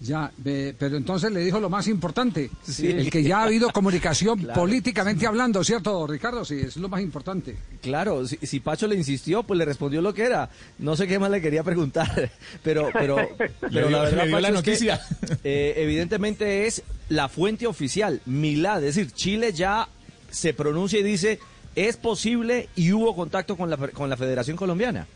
[0.01, 0.31] Ya,
[0.79, 2.87] pero entonces le dijo lo más importante, Sí.
[2.87, 4.61] el que ya ha habido comunicación Claro.
[4.61, 6.45] políticamente hablando, ¿cierto, Ricardo?
[6.45, 7.57] Sí, es lo más importante.
[7.83, 10.49] Claro, si, si Pacho le insistió, pues le respondió lo que era.
[10.79, 12.31] No sé qué más le quería preguntar,
[12.63, 13.17] pero, pero,
[13.73, 15.01] pero la verdad, Pacho, la es noticia.
[15.43, 19.89] que, eh, evidentemente es la fuente oficial, Milad, es decir, Chile ya
[20.31, 21.41] se pronuncia y dice
[21.87, 25.07] es posible y hubo contacto con la, con la Federación Colombiana.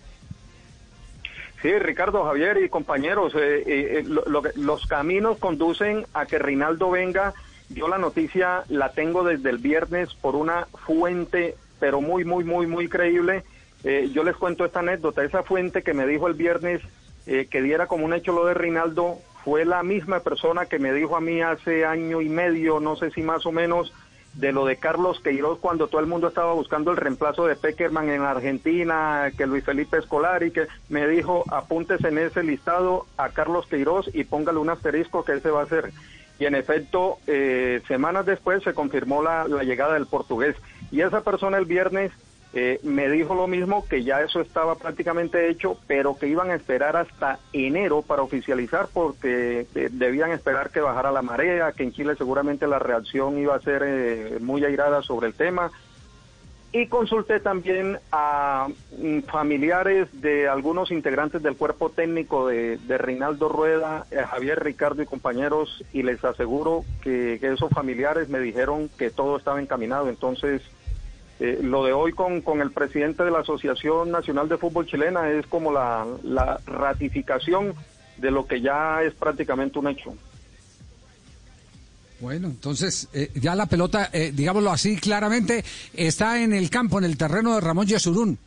[1.60, 6.38] Sí, Ricardo, Javier y compañeros, eh, eh, eh, lo- lo los caminos conducen a que
[6.38, 7.34] Reinaldo venga.
[7.68, 12.66] Yo la noticia la tengo desde el viernes por una fuente, pero muy, muy, muy,
[12.66, 13.44] muy creíble.
[13.84, 15.24] Eh, yo les cuento esta anécdota.
[15.24, 16.80] Esa fuente que me dijo el viernes
[17.26, 20.92] eh, que diera como un hecho lo de Reinaldo fue la misma persona que me
[20.92, 23.92] dijo a mí hace año y medio, no sé si más o menos,
[24.34, 28.08] de lo de Carlos Queiroz cuando todo el mundo estaba buscando el reemplazo de Peckerman
[28.08, 33.28] en Argentina, que Luis Felipe Escolar y que me dijo apúntese en ese listado a
[33.30, 35.92] Carlos Queiroz y póngale un asterisco que ese va a ser.
[36.38, 40.56] Y en efecto, eh, semanas después se confirmó la, la llegada del portugués.
[40.90, 42.10] Y esa persona el viernes
[42.54, 46.54] eh, me dijo lo mismo, que ya eso estaba prácticamente hecho, pero que iban a
[46.54, 51.92] esperar hasta enero para oficializar porque eh, debían esperar que bajara la marea, que en
[51.92, 55.70] Chile seguramente la reacción iba a ser eh, muy airada sobre el tema.
[56.74, 58.66] Y consulté también a
[58.98, 65.02] mm, familiares de algunos integrantes del cuerpo técnico de, de Reinaldo Rueda, eh, Javier Ricardo
[65.02, 70.08] y compañeros, y les aseguro que, que esos familiares me dijeron que todo estaba encaminado.
[70.08, 70.62] Entonces,
[71.44, 75.30] eh, lo de hoy con, con el presidente de la Asociación Nacional de Fútbol Chilena
[75.30, 77.74] es como la, la ratificación
[78.16, 80.14] de lo que ya es prácticamente un hecho.
[82.20, 87.04] Bueno, entonces eh, ya la pelota, eh, digámoslo así claramente, está en el campo, en
[87.04, 88.38] el terreno de Ramón Yesurún,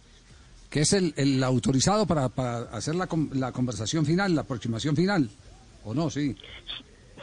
[0.70, 5.30] que es el, el autorizado para, para hacer la, la conversación final, la aproximación final.
[5.84, 6.10] ¿O no?
[6.10, 6.36] Sí.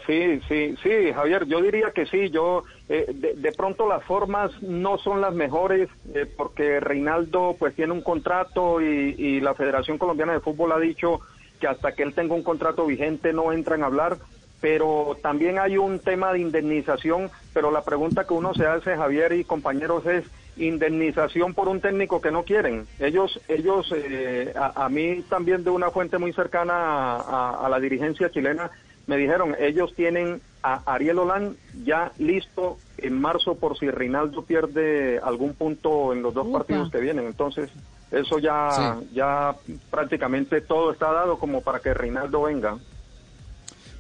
[0.07, 4.99] Sí, sí, sí, Javier, yo diría que sí, yo eh, de, pronto las formas no
[4.99, 10.33] son las mejores eh, porque Reinaldo pues tiene un contrato y, y la Federación Colombiana
[10.33, 11.21] de Fútbol ha dicho
[11.61, 14.19] que hasta que él tenga un contrato vigente no entran a hablar,
[14.61, 19.33] pero también hay un tema de indemnización, pero la pregunta que uno se hace, Javier
[19.33, 20.25] y compañeros, es
[20.57, 22.87] indemnización por un técnico que no quieren.
[22.99, 28.31] Ellos, ellos, eh, a, a mí también de una fuente muy cercana a la dirigencia
[28.31, 28.71] chilena,
[29.07, 35.19] me dijeron, ellos tienen a Ariel Holán ya listo en marzo por si Reinaldo pierde
[35.23, 36.59] algún punto en los dos Upa.
[36.59, 37.27] partidos que vienen.
[37.27, 37.69] Entonces,
[38.13, 38.69] eso ya,
[39.01, 39.09] Sí.
[39.15, 39.57] ya
[39.91, 42.79] prácticamente todo está dado como para que Reinaldo venga.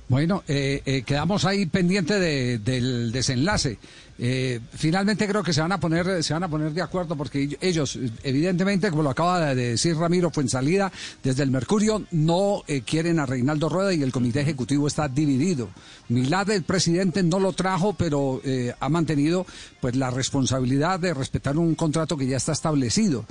[0.08, 3.78] Bueno, eh, eh, quedamos ahí pendiente de- del desenlace.
[4.24, 7.58] Eh, finalmente creo que se van a poner se van a poner de acuerdo porque
[7.60, 10.92] ellos evidentemente como lo acaba de decir Ramiro Fuensalida
[11.24, 15.70] desde el Mercurio no eh, quieren a Reinaldo Rueda y el comité ejecutivo está dividido.
[16.08, 19.44] Milad el presidente no lo trajo pero eh, ha mantenido
[19.80, 23.26] pues la responsabilidad de respetar un contrato que ya está establecido.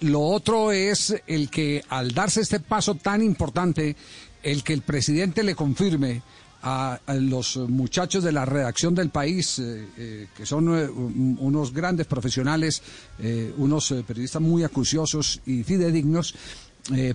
[0.00, 3.94] Lo otro es el que al darse este paso tan importante
[4.42, 6.22] el que el presidente le confirme
[6.62, 11.72] a, los muchachos de la redacción del país, eh, eh, que son eh, un- unos
[11.72, 12.82] grandes profesionales,
[13.58, 16.34] unos periodistas muy acuciosos y fidedignos,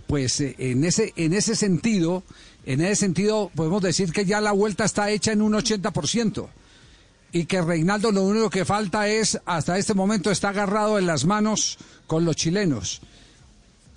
[0.05, 2.23] pues en ese en ese sentido,
[2.65, 6.47] en ese sentido podemos decir que ya la vuelta está hecha en un 80%
[7.33, 11.25] y que Reinaldo lo único que falta es, hasta este momento está agarrado en las
[11.25, 13.01] manos con los chilenos.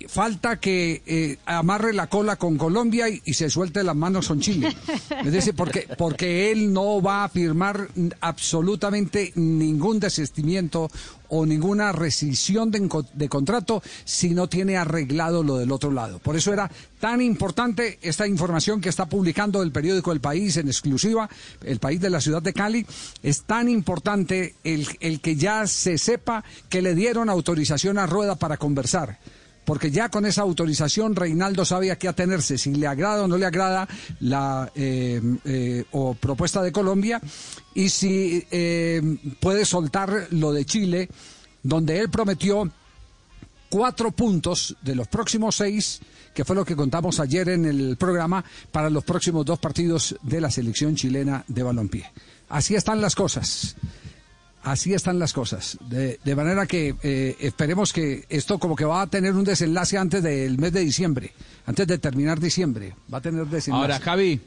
[0.07, 4.75] Falta que eh, amarre la cola con Colombia y, se suelte las manos con Chile.
[5.23, 7.87] Es decir, porque, porque él no va a firmar
[8.19, 10.89] absolutamente ningún desistimiento
[11.29, 16.19] o ninguna rescisión de contrato si no tiene arreglado lo del otro lado.
[16.19, 20.67] Por eso era tan importante esta información que está publicando el periódico El País en
[20.67, 21.29] exclusiva,
[21.63, 22.85] El País de la ciudad de Cali.
[23.23, 28.35] Es tan importante el, el que ya se sepa que le dieron autorización a Rueda
[28.35, 29.17] para conversar
[29.65, 33.37] porque ya con esa autorización Reinaldo sabe a qué atenerse, si le agrada o no
[33.37, 33.87] le agrada
[34.19, 35.83] la eh, eh,
[36.19, 37.21] propuesta de Colombia
[37.73, 39.01] y si eh,
[39.39, 41.09] puede soltar lo de Chile,
[41.63, 42.69] donde él prometió
[43.69, 46.01] cuatro puntos de los próximos seis,
[46.33, 50.41] que fue lo que contamos ayer en el programa, para los próximos dos partidos de
[50.41, 52.11] la selección chilena de balompié.
[52.49, 53.75] Así están las cosas.
[54.63, 55.77] Así están las cosas.
[55.89, 59.97] De, de manera que eh, esperemos que esto como que va a tener un desenlace
[59.97, 61.33] antes del mes de diciembre,
[61.65, 62.93] antes de terminar diciembre.
[63.11, 63.81] Va a tener desenlace.
[63.81, 64.39] Ahora, Javi,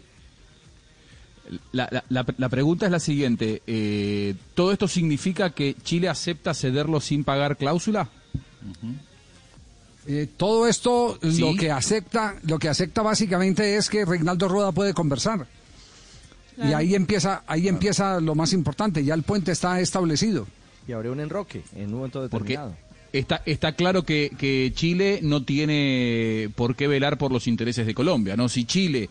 [1.72, 3.62] la, la- la- la pregunta es la siguiente.
[3.66, 8.08] eh, ¿Todo esto significa que Chile acepta cederlo sin pagar cláusula?
[10.06, 11.40] Eh, todo esto Sí.
[11.40, 15.46] lo que acepta, lo que acepta básicamente es que Reinaldo Rueda puede conversar.
[16.56, 20.46] Y ahí empieza, ahí empieza lo más importante, ya el puente está establecido.
[20.86, 22.76] Y habría un enroque en un momento Porque determinado.
[23.12, 27.94] está, está claro que, que Chile no tiene por qué velar por los intereses de
[27.94, 28.48] Colombia, ¿no?
[28.48, 29.08] Si Chile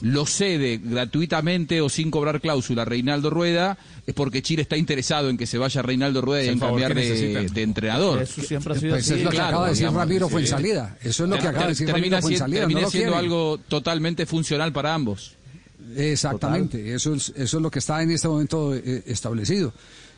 [0.00, 5.30] lo cede gratuitamente o sin cobrar cláusula a Reinaldo Rueda, es porque Chile está interesado
[5.30, 8.20] en que se vaya Reinaldo Rueda y en cambiar de, entrenador.
[8.22, 9.14] Eso siempre ha sido Pues así.
[9.14, 10.32] es lo que Claro, acaba de decir Ramiro sí.
[10.32, 10.96] Fuensalida.
[11.02, 12.60] Eso es lo que acaba de decir Ramiro Fuensalida.
[12.60, 13.14] termina siendo quieren.
[13.14, 15.34] algo totalmente funcional para ambos.
[15.96, 19.72] Exactamente, eso es, eso es lo que está en este momento eh, establecido.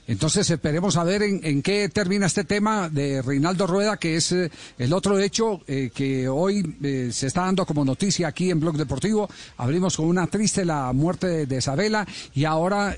[0.07, 4.51] Entonces esperemos a ver en, qué termina este tema de Reinaldo Rueda, que es eh,
[4.79, 8.77] el otro hecho eh, que hoy eh, se está dando como noticia aquí en Blog
[8.77, 9.29] Deportivo.
[9.57, 12.97] Abrimos con una triste la muerte de, de Isabela y ahora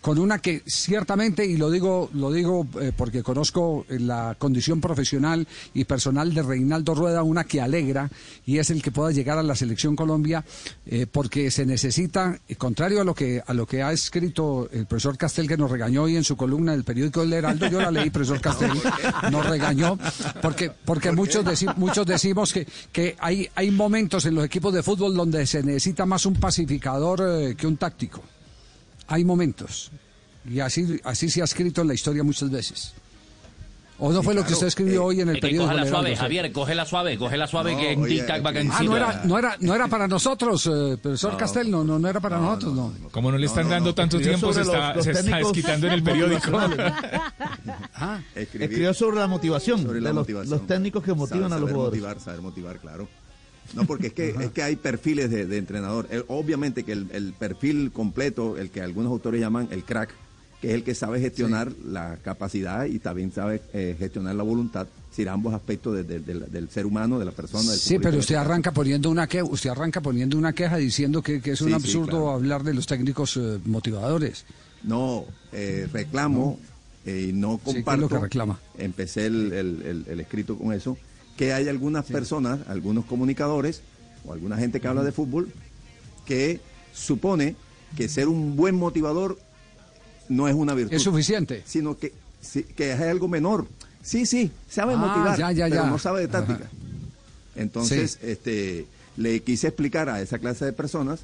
[0.00, 2.66] con una que ciertamente, y lo digo, lo digo
[2.96, 8.10] porque conozco la condición profesional y personal de Reinaldo Rueda, una que alegra
[8.44, 10.44] y es el que pueda llegar a la selección Colombia,
[11.12, 15.48] porque se necesita, contrario a lo que a lo que ha escrito el profesor Castel
[15.48, 18.40] que nos regañó hoy en su columna del periódico El Heraldo, yo la leí, profesor
[18.40, 18.70] Castel,
[19.32, 19.98] nos regañó,
[20.40, 24.82] porque porque muchos deci- muchos decimos que que hay hay momentos en los equipos de
[24.82, 28.22] fútbol donde se necesita más un pacificador eh, que un táctico.
[29.08, 29.90] Hay momentos.
[30.48, 32.92] Y así así se ha escrito en la historia muchas veces.
[33.98, 35.70] ¿O no fue lo que usted escribió hoy en el que periódico?
[35.70, 36.20] coge la suave, Heraldo?
[36.22, 38.96] Javier, coge la suave, coge la suave No, que en oye, tic-tac va Ah, no
[38.96, 41.38] era, no era, no era para nosotros, eh, profesor No.
[41.38, 42.92] Castel, no, no, no era para nosotros, no.
[43.10, 46.02] Como no le están dando tanto tiempo, se está, los- se está desquitando en el
[46.02, 46.50] periódico.
[47.98, 50.58] Ah, Escribió sobre la motivación, Sobre la de los, motivación.
[50.58, 52.00] los técnicos que motivan Saber- a los saber jugadores.
[52.02, 53.08] motivar, saber motivar, claro.
[53.74, 56.06] No, porque es que, es que hay perfiles de, de entrenador.
[56.10, 60.10] Eh, obviamente que el, el perfil completo, el que algunos autores llaman el crack,
[60.60, 64.86] que es el que sabe gestionar la capacidad y también sabe eh, gestionar la voluntad,
[65.10, 67.70] decir, ambos aspectos de- de- del- del ser humano, de la persona.
[67.70, 71.40] Del Sí, pero usted arranca poniendo una queja, usted arranca poniendo una queja diciendo que,
[71.42, 72.30] que es un Sí, sí, absurdo claro.
[72.30, 74.44] hablar de los técnicos eh, motivadores.
[74.82, 76.58] No, eh, reclamo
[77.04, 78.00] eh, y no ¿qué es comparto.
[78.02, 78.58] lo que reclama?
[78.78, 80.96] Empecé el, el- el- el escrito con eso,
[81.36, 83.82] que hay algunas personas, algunos comunicadores
[84.24, 85.48] o alguna gente que habla de fútbol
[86.24, 86.60] que
[86.94, 87.56] supone
[87.96, 89.38] que ser un buen motivador
[90.28, 90.94] no es una virtud.
[90.94, 91.62] Es suficiente.
[91.66, 93.66] Sino que, sí, que es algo menor.
[94.02, 96.64] Sí, sí, sabe Ah, motivar, ya, ya, pero no sabe de táctica.
[96.64, 96.70] Ajá.
[97.56, 98.86] Entonces, este,
[99.16, 101.20] le quise explicar a esa clase de personas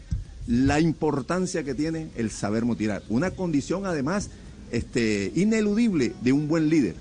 [0.46, 3.02] la importancia que tiene el saber motivar.
[3.08, 4.30] Una condición, además,
[4.72, 6.94] este, ineludible de un buen líder.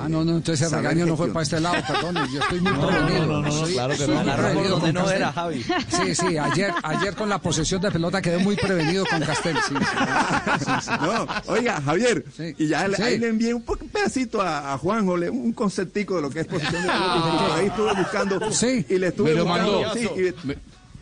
[0.00, 2.72] Ah, no, no, entonces el regaño no fue para este lado, perdón, yo estoy muy
[2.74, 3.26] No, no, prevenido.
[3.26, 5.32] no, no, no, claro que no, prevenido donde no era.
[5.32, 5.62] Javi.
[5.64, 9.74] Sí, sí, ayer, ayer con la posesión de pelota quedé muy prevenido con Castel, sí.
[11.00, 12.24] No, oiga, Javier,
[12.58, 13.02] y ya le- Sí.
[13.02, 16.46] ahí le envié un, pedacito a, a Juanjo, le- un conceptico de lo que es
[16.46, 17.16] posición de pelota.
[17.16, 18.40] y por ahí estuve buscando.
[18.88, 19.94] Y le estuve buscando.
[19.94, 20.08] sí,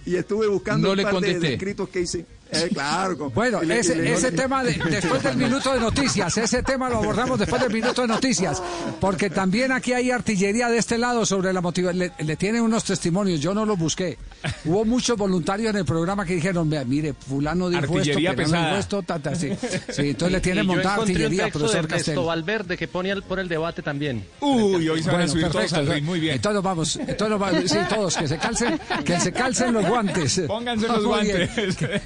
[0.07, 2.25] y, y estuve buscando No un le par de- escritos que hice.
[2.51, 3.19] Eh, claro.
[3.19, 6.89] con- Bueno, le- ese, le- ese tema de- después del minuto de noticias, ese tema
[6.89, 8.63] lo abordamos después del minuto de noticias,
[9.01, 11.99] porque también aquí hay artillería de este lado sobre la motivación.
[11.99, 14.19] Le, le tienen unos testimonios, yo no los busqué.
[14.65, 18.79] Hubo muchos voluntarios en el programa que dijeron, "Vea, mire, fulano dijo Artillería esto, pesada.
[18.79, 19.51] esto, ta, ta", sí.
[19.91, 22.27] Sí, entonces le tienen Y montada un artillería, texto profesor de Ernesto Castel.
[22.27, 24.25] Valverde que pone al- por el debate también.
[24.41, 25.77] Uy, hoy se van a Bueno, subir todos perfecto.
[25.91, 26.35] al ring, muy bien.
[26.37, 30.43] Entonces vamos, entonces vamos, sí, todos, que se calcen, que se calcen los guantes.
[30.47, 31.51] Pónganse los guantes.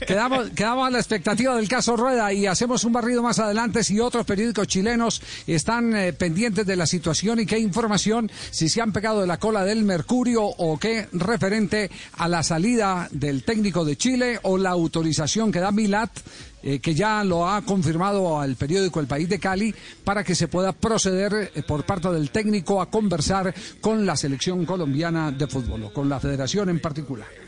[0.07, 4.01] Quedamos, quedamos a la expectativa del caso Rueda y hacemos un barrido más adelante si
[4.01, 8.93] otros periódicos chilenos están eh, pendientes de la situación y qué información, si se han
[8.93, 13.97] pegado de la cola del Mercurio o qué referente a la salida del técnico de
[13.97, 16.11] Chile o la autorización que da Milat
[16.64, 19.74] eh, que ya lo ha confirmado al periódico El País de Cali,
[20.05, 24.64] para que se pueda proceder eh, por parte del técnico a conversar con la selección
[24.64, 27.41] colombiana de fútbol, o con la federación en particular.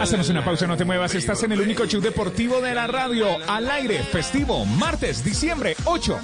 [0.00, 1.14] Hacemos una pausa, no te muevas.
[1.14, 3.26] Estás en el único show deportivo de la radio.
[3.48, 6.18] Al aire, festivo, martes, diciembre 8.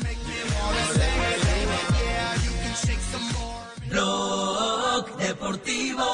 [3.90, 6.04] Blog Deportivo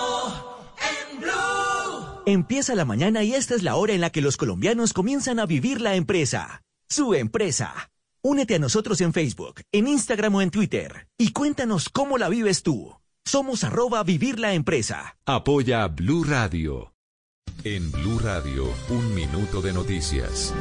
[0.78, 2.22] en Blue.
[2.26, 5.47] Empieza la mañana y esta es la hora en la que los colombianos comienzan a
[5.47, 6.62] vivir la empresa.
[6.88, 7.90] Su empresa.
[8.22, 12.62] Únete a nosotros en Facebook, en Instagram o en Twitter y cuéntanos cómo la vives
[12.62, 12.95] tú.
[13.27, 15.16] Somos arroba vivir la empresa.
[15.25, 16.93] Apoya Blue Radio.
[17.64, 20.53] En Blue Radio, un minuto de noticias.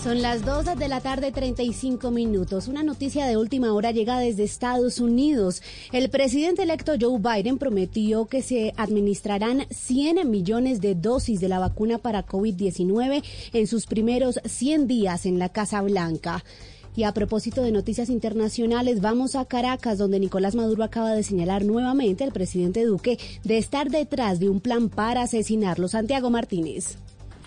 [0.00, 2.68] Son las 2 de la tarde, 35 minutos.
[2.68, 5.62] Una noticia de última hora llega desde Estados Unidos.
[5.90, 11.58] El presidente electo Joe Biden prometió que se administrarán 100 millones de dosis de la
[11.58, 16.44] vacuna para COVID-19 en sus primeros 100 días en la Casa Blanca.
[16.96, 21.64] Y a propósito de noticias internacionales, vamos a Caracas, donde Nicolás Maduro acaba de señalar
[21.64, 25.88] nuevamente al presidente Duque de estar detrás de un plan para asesinarlo.
[25.88, 26.96] Santiago Martínez.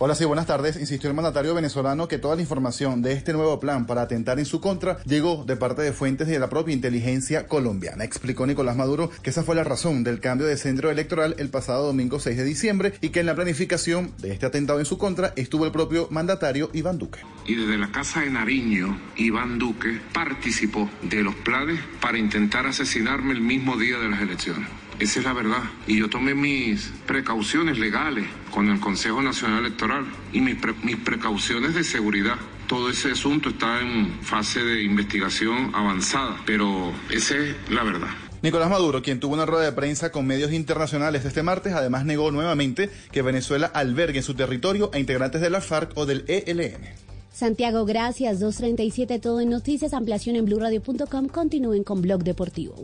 [0.02, 0.78] Hola, sí, buenas tardes.
[0.78, 4.46] Insistió el mandatario venezolano que toda la información de este nuevo plan para atentar en
[4.46, 8.06] su contra llegó de parte de fuentes de la propia inteligencia colombiana.
[8.06, 11.88] Explicó Nicolás Maduro que esa fue la razón del cambio de centro electoral el pasado
[11.88, 15.34] domingo 6 de diciembre y que en la planificación de este atentado en su contra
[15.36, 17.20] estuvo el propio mandatario Iván Duque.
[17.46, 23.34] Y desde la Casa de Nariño, Iván Duque participó de los planes para intentar asesinarme
[23.34, 24.70] el mismo día de las elecciones.
[25.00, 25.64] Esa es la verdad.
[25.88, 30.98] Y yo tomé mis precauciones legales con el Consejo Nacional Electoral y mis, pre- mis
[30.98, 32.36] precauciones de seguridad.
[32.68, 38.10] Todo ese asunto está en fase de investigación avanzada, pero esa es la verdad.
[38.42, 42.32] Nicolás Maduro, quien tuvo una rueda de prensa con medios internacionales este martes, además negó
[42.32, 46.78] nuevamente que Venezuela albergue en su territorio a integrantes de la FARC o del ELN.
[47.34, 48.40] Santiago, gracias.
[48.40, 49.94] 237 todo en noticias.
[49.94, 51.28] Ampliación en blurradio.com.
[51.30, 52.76] Continúen con Blog Deportivo.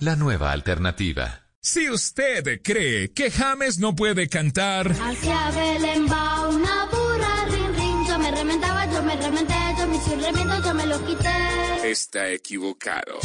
[0.00, 1.40] La nueva alternativa.
[1.60, 8.06] Si usted cree que James no puede cantar, Hacia Belén va una burra, rin, rin.
[8.06, 11.90] Yo me rementaba, yo me rementé, yo me hice un remiendo, yo me lo quité.
[11.90, 13.18] está equivocado.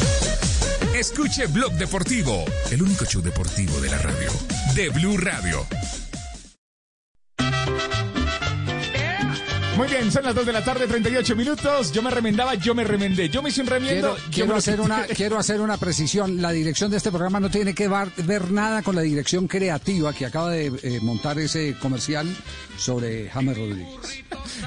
[0.95, 4.31] Escuche Blog Deportivo, el único show deportivo de la radio.
[4.75, 5.65] De Blue Radio.
[9.79, 11.93] Muy bien, son las 2 de la tarde, 38 minutos.
[11.93, 13.29] Yo me remendaba, yo me remendé.
[13.29, 14.17] Yo me hice un remiendo.
[14.29, 16.41] Quiero, hacer una, quiero hacer una precisión.
[16.41, 20.25] La dirección de este programa no tiene que ver nada con la dirección creativa que
[20.25, 22.27] acaba de eh, montar ese comercial
[22.77, 23.87] sobre James Rodríguez.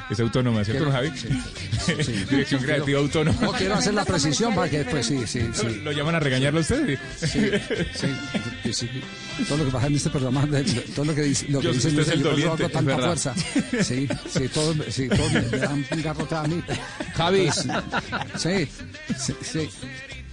[0.09, 1.11] Es autónoma, ¿cierto, Javi?
[1.15, 1.29] sí,
[2.31, 3.39] Dirección Quiero- creativa autónoma.
[3.43, 5.81] No, quiero hacer la precisión para que después sí, sí, ¿Lo, sí.
[5.83, 6.99] lo llaman a regañarlo a usted?
[7.21, 8.89] Sí, sí.
[9.49, 10.47] Todo lo que pasa en este programa,
[10.95, 12.95] todo lo que dice, lo que Yo- dice usted es Luis, el yo hago tanta
[12.99, 13.35] fuerza.
[13.83, 15.85] Sí, sí, todos, sí, todos me, me dan
[16.33, 16.63] a mí.
[17.15, 17.49] Javi.
[18.37, 18.69] Sí,
[19.17, 19.69] sí, sí.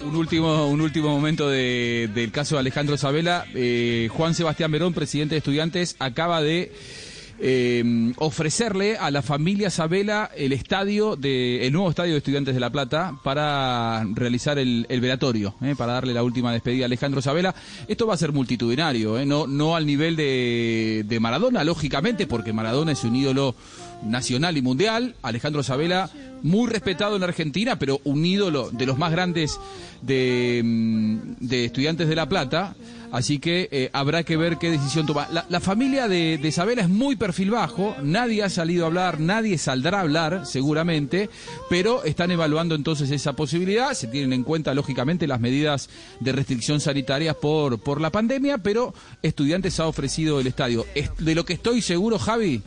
[0.02, 3.46] Un último, un último momento de- del caso de Alejandro Sabela.
[3.54, 6.72] Eh, Juan Sebastián Verón, presidente de estudiantes, acaba de
[7.42, 12.60] eh, ofrecerle a la familia Sabela el estadio de el nuevo estadio de Estudiantes de
[12.60, 17.22] La Plata para realizar el, el velatorio, eh, para darle la última despedida a Alejandro
[17.22, 17.56] Sabela.
[17.88, 22.92] Esto va a ser multitudinario, no, no al nivel de, de Maradona, lógicamente, porque Maradona
[22.92, 23.56] es un ídolo
[24.04, 25.16] nacional y mundial.
[25.22, 26.10] Alejandro Sabela,
[26.44, 29.60] muy respetado en Argentina, pero un ídolo de los más grandes
[30.02, 32.76] de, mm, de Estudiantes de La Plata.
[33.12, 35.28] Así que eh, habrá que ver qué decisión toma.
[35.32, 39.20] La, la familia de, de Sabela es muy perfil bajo, nadie ha salido a hablar,
[39.20, 41.28] nadie saldrá a hablar, seguramente,
[41.72, 43.94] pero están evaluando entonces esa posibilidad.
[43.96, 45.90] Se tienen en cuenta, lógicamente, las medidas
[46.20, 48.94] de restricción sanitarias por, por la pandemia, pero
[49.24, 50.86] Estudiantes ha ofrecido el estadio.
[50.94, 52.62] Es- de lo que estoy seguro, Javi,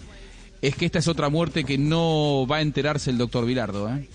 [0.62, 3.88] es que esta es otra muerte que no va a enterarse el doctor Vilardo.
[3.90, 4.08] ¿eh?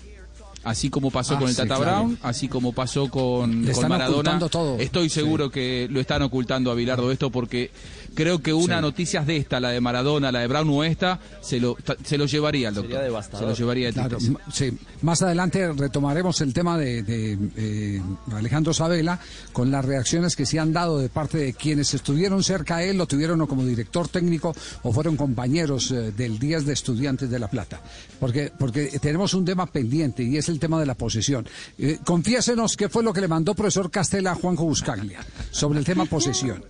[0.64, 1.82] Así como pasó Ah, con el sí, Tata claro.
[2.00, 4.16] Brown, así como pasó con, Le con están Maradona.
[4.16, 4.78] ocultando todo.
[4.78, 7.70] Estoy seguro que lo están ocultando a Vilardo esto porque
[8.14, 8.82] creo que una Sí.
[8.82, 12.26] noticia de esta, la de Maradona, la de Brown o esta, se lo, se lo
[12.26, 13.00] llevaría al doctor.
[13.32, 14.18] Se lo llevaría de Claro,
[14.52, 14.76] sí.
[15.02, 18.02] Más adelante retomaremos el tema de, de, eh,
[18.32, 19.20] Alejandro Sabela
[19.52, 22.96] con las reacciones que se han dado de parte de quienes estuvieron cerca a él,
[22.96, 27.38] lo tuvieron o como director técnico o fueron compañeros eh, del 10 de Estudiantes de
[27.38, 27.80] La Plata.
[28.20, 31.46] Porque, porque tenemos un tema pendiente y es el tema de la posesión.
[31.78, 35.84] Eh, confiésenos qué fue lo que le mandó profesor Castela a Juanjo Buscaglia sobre el
[35.84, 36.64] tema posesión.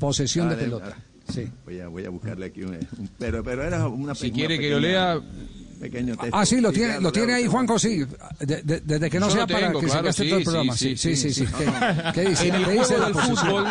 [0.00, 0.96] Posesión de Vale, pelota.
[1.32, 1.48] Sí.
[1.64, 4.58] Voy a, voy a buscarle aquí un, un- pero, pero era una Si una quiere
[4.58, 5.20] que lo pequeña- lea-
[5.80, 6.36] pequeño texto.
[6.36, 7.52] Ah, sí, lo tiene, lo tiene ahí tengo.
[7.52, 8.04] Juanjo, sí.
[8.40, 10.28] De- de- desde que no Yo sea lo para tengo, que se claro, gaste sí,
[10.28, 10.76] todo el programa.
[10.76, 11.46] sí, Sí, sí, sí, sí.
[11.46, 11.52] sí.
[11.56, 12.48] ¿Qué, qué dice?
[12.48, 13.64] En el ¿Qué dice del fútbol,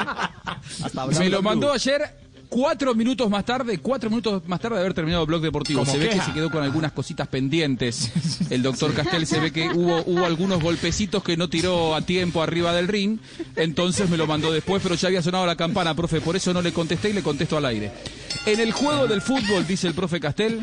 [1.19, 2.01] me lo mandó ayer
[2.49, 5.81] cuatro minutos más tarde, cuatro minutos más tarde de haber terminado el blog deportivo.
[5.81, 8.11] Como Se ve que se quedó con algunas cositas pendientes.
[8.49, 12.41] El doctor Castel se ve que hubo, hubo algunos golpecitos que no tiró a tiempo
[12.41, 13.19] arriba del ring.
[13.55, 16.19] Entonces me lo mandó después, pero ya había sonado la campana, profe.
[16.19, 17.91] Por eso no le contesté y le contesto al aire.
[18.45, 20.59] En el juego del fútbol, dice el profe Castel,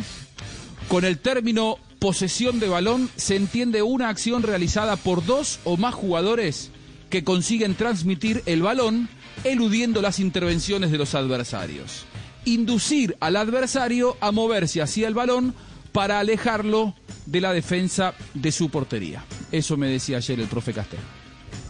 [0.89, 5.95] con el término posesión de balón se entiende una acción realizada por dos o más
[5.95, 6.70] jugadores
[7.11, 9.09] que consiguen transmitir el balón
[9.45, 12.05] eludiendo las intervenciones de los adversarios.
[12.45, 15.55] Inducir al adversario a moverse hacia el balón
[15.93, 19.24] para alejarlo de la defensa de su portería.
[19.51, 21.01] Eso me decía ayer el profe Castel.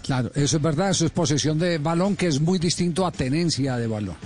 [0.02, 3.76] Claro, eso es verdad, eso es posesión de balón que es muy distinto a tenencia
[3.76, 4.16] de balón.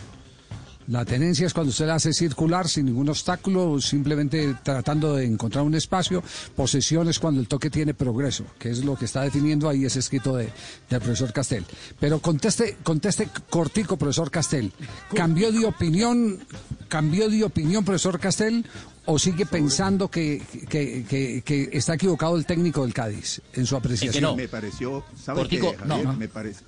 [0.90, 5.62] La tenencia es cuando usted la hace circular sin ningún obstáculo, simplemente tratando de encontrar
[5.64, 6.20] un espacio.
[6.56, 10.00] Posesión es cuando el toque tiene progreso, que es lo que está definiendo ahí ese
[10.00, 10.48] escrito de,
[10.88, 11.64] del profesor Castel.
[12.00, 14.72] Pero conteste, conteste cortico, profesor Castel.
[15.14, 16.40] ¿Cambió de opinión,
[16.88, 18.66] cambió de opinión, profesor Castel,
[19.06, 23.76] o sigue pensando que, que- que- que está equivocado el técnico del Cádiz en su
[23.76, 24.34] apreciación?
[24.34, 26.06] Me pareció, ¿sabes Cortico, qué, no, Javier?
[26.08, 26.12] no.
[26.16, 26.62] Me, parec-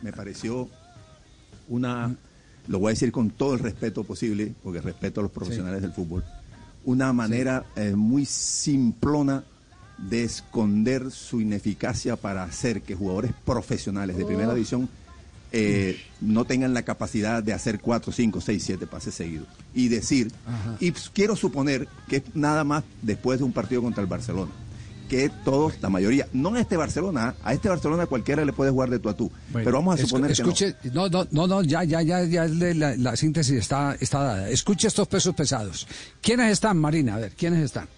[0.00, 0.66] me pareció
[1.68, 2.14] una,
[2.68, 5.92] lo voy a decir con todo el respeto posible, porque respeto a los profesionales del
[5.92, 6.24] fútbol,
[6.84, 9.44] una manera eh, muy simplona
[9.98, 14.54] de esconder su ineficacia para hacer que jugadores profesionales de primera Oh.
[14.54, 14.88] división
[15.52, 19.46] eh, no tengan la capacidad de hacer 4, 5, 6, 7 pases seguidos.
[19.74, 20.76] Y decir, Ajá.
[20.80, 24.50] y quiero suponer que es nada más después de un partido contra el Barcelona,
[25.08, 28.90] que todos, la mayoría, no a este Barcelona, a este Barcelona cualquiera le puede jugar
[28.90, 31.08] de tú a tú, Bueno, pero vamos a suponer escuche, no.
[31.08, 34.50] no, no, no, ya, ya, ya, ya la, la síntesis está, está dada.
[34.50, 35.86] Escuche estos pesos pesados.
[36.20, 37.16] ¿Quiénes están, Marina?
[37.16, 37.88] A ver, ¿quiénes están?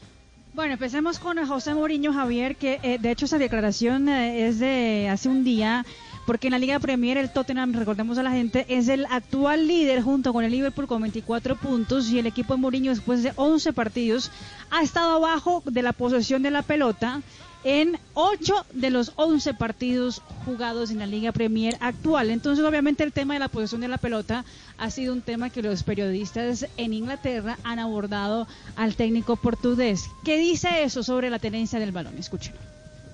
[0.55, 5.09] Bueno, empecemos con José Mourinho Javier, que eh, de hecho esa declaración eh, es de
[5.09, 5.87] hace un día,
[6.29, 10.03] porque en la Liga Premier el Tottenham, recordemos a la gente, es el actual líder
[10.03, 13.72] junto con el Liverpool con 24 puntos y el equipo de Mourinho después de 11
[13.72, 14.31] partidos
[14.70, 17.22] ha estado abajo de la posesión de la pelota
[17.64, 22.29] en 8 de los 11 partidos jugados en la Liga Premier actual.
[22.29, 24.45] Entonces, obviamente, el tema de la posesión de la pelota
[24.76, 30.11] ha sido un tema que los periodistas en Inglaterra han abordado al técnico portugués.
[30.24, 32.18] ¿Qué dice eso sobre la tenencia del balón?
[32.18, 32.53] Escuchen.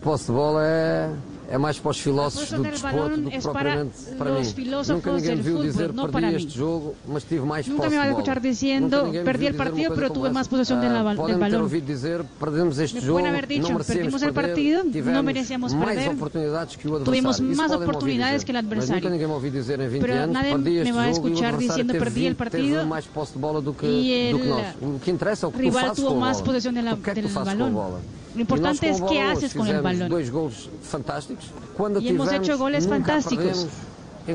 [0.05, 1.09] Posse de bola é,
[1.49, 3.53] é mais para os filósofos A do posse del desporto balón do que es para
[3.55, 4.55] propriamente para los mim.
[4.55, 6.55] filósofos Nunca ninguém del me viu fútbol, dizer no perdi para este mí.
[6.61, 8.21] jogo, mas tive mais Nunca posse me va a de bola.
[8.21, 10.29] escuchar diciendo, Nunca ninguém me perdí viu el dizer partido, uma coisa pero como tuve
[10.29, 10.35] essa.
[10.39, 11.63] más posesión de la Ah, bal- podem del ter balón.
[11.65, 14.79] ouvido dizer perdemos este Me jogo, pueden haber dicho, não merecemos perdimos el perder, partido,
[14.85, 17.05] no tivemos merecíamos mais perder, oportunidades que o adversário.
[17.09, 18.45] tuvimos Isso más podem-me ouvir oportunidades dizer.
[18.45, 18.95] que el Mas adversario.
[19.01, 21.07] nunca ninguém me ouviu dizer em 20 Pero anos nadie perdi me este va a
[21.09, 23.39] jogo e o escuchar adversário diciendo, teve perdí el 20, partido teve mais posse de
[23.41, 24.67] bola do que, y do que el nós.
[24.85, 26.45] O que interessa é o que tu rival fazes tuvo com a más bola.
[26.45, 27.73] posesión de la- O que é que del tu fazes balón.
[27.73, 28.01] com a bola?
[28.35, 30.09] Lo importante es qué haces con el balón.
[30.09, 31.47] dois gols fantásticos.
[31.77, 33.67] Quando Y hemos hecho goles fantásticos.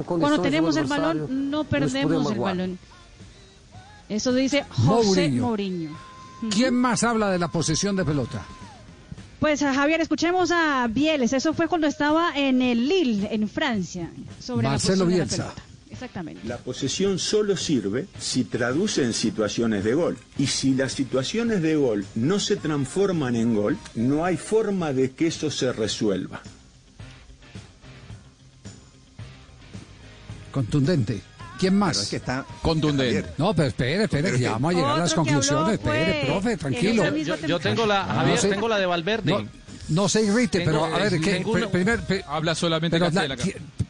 [0.05, 2.79] Cuando tenemos el balón, no nos perdemos el balón.
[4.07, 5.43] Eso dice José Mourinho.
[5.45, 5.97] Mourinho.
[6.49, 8.41] ¿Quién más habla de la posesión de pelota?
[9.39, 11.31] Pues a Javier, escuchemos a Bieles.
[11.33, 15.25] Eso fue cuando estaba en el Lille, en Francia, sobre Marcelo la posesión de la
[15.25, 15.43] Bielsa.
[15.53, 15.68] pelota.
[15.91, 16.47] Exactamente.
[16.47, 20.17] La posesión solo sirve si traduce en situaciones de gol.
[20.37, 25.11] Y si las situaciones de gol no se transforman en gol, no hay forma de
[25.11, 26.41] que eso se resuelva.
[30.51, 31.21] Contundente.
[31.59, 31.91] ¿Quién más?
[31.91, 33.31] Pero es que está Contundente.
[33.37, 35.73] No, pero espere, espere, que ya vamos a llegar a las conclusiones.
[35.73, 37.03] Espere, profe, tranquilo.
[37.17, 39.31] Yo- yo tengo la- No Javier, se- tengo la de Valverde.
[39.31, 39.47] No,
[39.89, 41.45] no se irrite, Tengo- pero a ver, ¿qué?
[41.71, 43.43] primer- Habla solamente pero, Castel la- acá.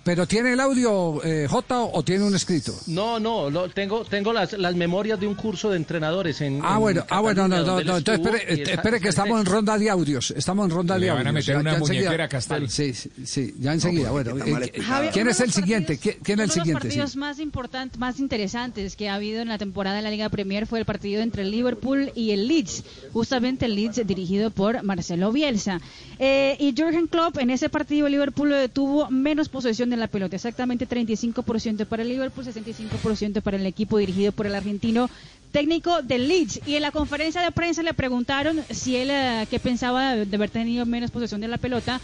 [0.09, 2.73] Pero ¿tiene el audio eh, J o, o tiene un escrito?
[2.87, 6.61] No, no, lo- tengo, tengo las, las memorias de un curso de entrenadores en.
[6.63, 9.45] Ah, en bueno, ah, bueno, no, no, no, entonces espere, está- espere que estamos en
[9.45, 11.45] ronda de audios, estamos en ronda Le de van a audios.
[11.45, 12.67] meter una enseguida- muñequera a Castel.
[12.71, 14.31] Sí, sí, sí, ya enseguida, bueno.
[14.43, 14.81] eh.
[14.81, 15.99] Javier, ¿Quién es el siguiente?
[15.99, 16.81] ¿Quién, quién es el Uno de los siguiente?
[16.89, 16.97] Sí.
[16.97, 20.65] partidos más importantes, más interesantes que ha habido en la temporada de la Liga Premier
[20.65, 22.83] fue el partido entre el Liverpool y el Leeds,
[23.13, 25.79] justamente el Leeds dirigido por Marcelo Bielsa.
[26.17, 30.07] Eh, y Jürgen Klopp en ese partido el Liverpool eh, tuvo menos posesión de la
[30.07, 35.09] pelota, exactamente 35% para el Liverpool, 65% para el equipo dirigido por el argentino
[35.51, 36.61] técnico del Leeds.
[36.65, 40.49] Y en la conferencia de prensa le preguntaron si él eh, qué pensaba de haber
[40.49, 41.99] tenido menos posesión de la pelota.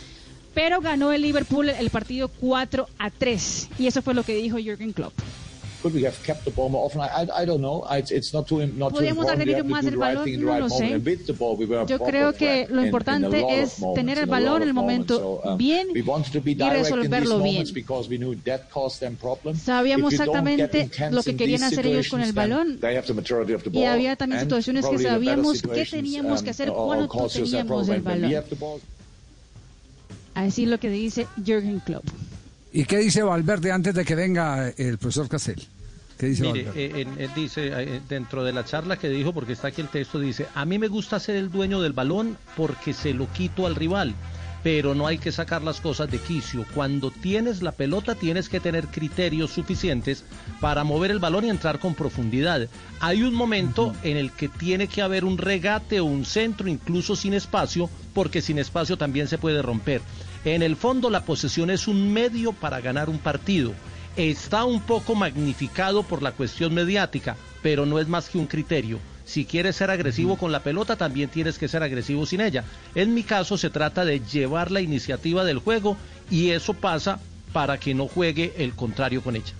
[0.53, 3.69] Pero ganó el Liverpool el partido 4 a 3.
[3.77, 5.13] Y eso fue lo que dijo Jürgen Klopp.
[5.86, 7.01] Could we have kept the ball more often?
[7.01, 7.83] I, I, I don't know.
[7.88, 9.45] I, it's not too not too Podíamos important.
[9.45, 10.67] We haber have to más el the right balón, thing in the no right lo
[10.69, 10.89] moment.
[10.89, 10.95] sé.
[10.95, 12.86] And with the ball, we were a Yo proper creo que lo in- in a
[12.88, 16.41] importante es moments, tener el lot en el momento So, um, bien we wanted to
[16.41, 17.86] be y direct in these resolverlo moments bien.
[17.86, 19.61] because we knew that caused them problems.
[19.61, 22.79] Sabíamos If you don't get exactamente intense lo que querían hacer ellos con el balón.
[22.79, 25.67] they have the majority of the Y ball, había también and situaciones que sabíamos qué
[25.67, 28.33] situations, teníamos que um, hacer cuando causes us that teníamos el balón.
[28.33, 28.81] have the ball,
[30.33, 32.05] Así lo que dice Jürgen Klopp.
[32.73, 35.65] ¿Y qué dice Valverde antes de que venga el profesor Castel?
[36.18, 39.53] ¿Qué dice Mire, eh, él, él dice, eh, dentro de la charla que dijo, porque
[39.53, 42.93] está aquí el texto, dice, a mí me gusta ser el dueño del balón porque
[42.93, 44.16] se lo quito al rival,
[44.63, 46.66] pero no hay que sacar las cosas de quicio.
[46.74, 50.24] Cuando tienes la pelota tienes que tener criterios suficientes
[50.61, 52.70] para mover el balón y entrar con profundidad.
[53.01, 57.18] Hay un momento en el que tiene que haber un regate o un centro, incluso
[57.18, 60.01] sin espacio, porque sin espacio también se puede romper.
[60.45, 63.74] En el fondo la posesión es un medio para ganar un partido
[64.18, 68.99] está un poco magnificado por la cuestión mediática, pero no es más que un criterio.
[69.26, 72.63] Si quieres ser agresivo con la pelota, también tienes que ser agresivo sin ella.
[72.93, 75.97] En mi caso se trata de llevar la iniciativa del juego
[76.30, 77.20] y eso pasa
[77.51, 79.53] para que no juegue el contrario con ella.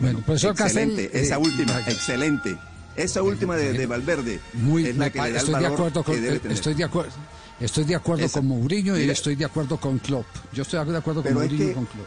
[0.00, 0.90] Bueno, profesor Castel.
[0.90, 2.56] Excelente, esa eh, última, excelente.
[2.96, 5.60] Esa última de, de Valverde Muy, es la me que pa- le da el estoy
[5.60, 6.56] de acuerdo con, que debe tener.
[6.56, 7.12] estoy de acuerdo.
[7.60, 10.26] Estoy de acuerdo Esa- con Mourinho y mira, estoy de acuerdo con Klopp.
[10.52, 12.06] Yo estoy de acuerdo con Pero es Mourinho y con Klopp.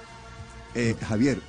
[0.75, 1.39] Eh, Javier,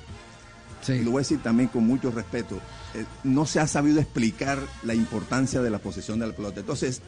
[0.87, 2.59] y lo voy a decir también con mucho respeto,
[2.93, 6.59] eh, no se ha sabido explicar la importancia de la posesión de la pelota.
[6.59, 7.01] Entonces,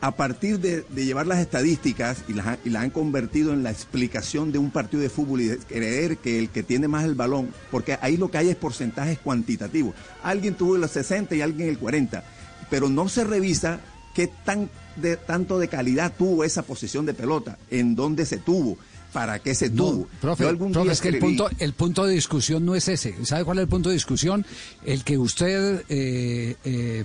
[0.00, 3.70] a partir de, de llevar las estadísticas y las, y las han convertido en la
[3.70, 7.14] explicación de un partido de fútbol y de creer que el que tiene más el
[7.14, 9.94] balón, porque ahí lo que hay es porcentajes cuantitativos.
[10.24, 12.24] Alguien tuvo el 60 y alguien el 40,
[12.68, 13.78] pero no se revisa
[14.14, 18.76] qué tan de, tanto de calidad tuvo esa posesión de pelota, en dónde se tuvo,
[19.12, 20.08] para qué se tuvo.
[20.20, 22.88] Profe, Yo algún profe, día es que el punto, el punto de discusión no es
[22.88, 23.24] ese.
[23.24, 24.44] ¿Sabe cuál es el punto de discusión?
[24.84, 27.04] El que usted, eh, eh,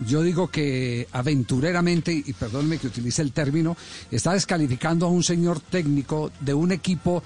[0.00, 3.76] yo digo que aventureramente, y perdóneme que utilice el término,
[4.10, 7.22] está descalificando a un señor técnico de un equipo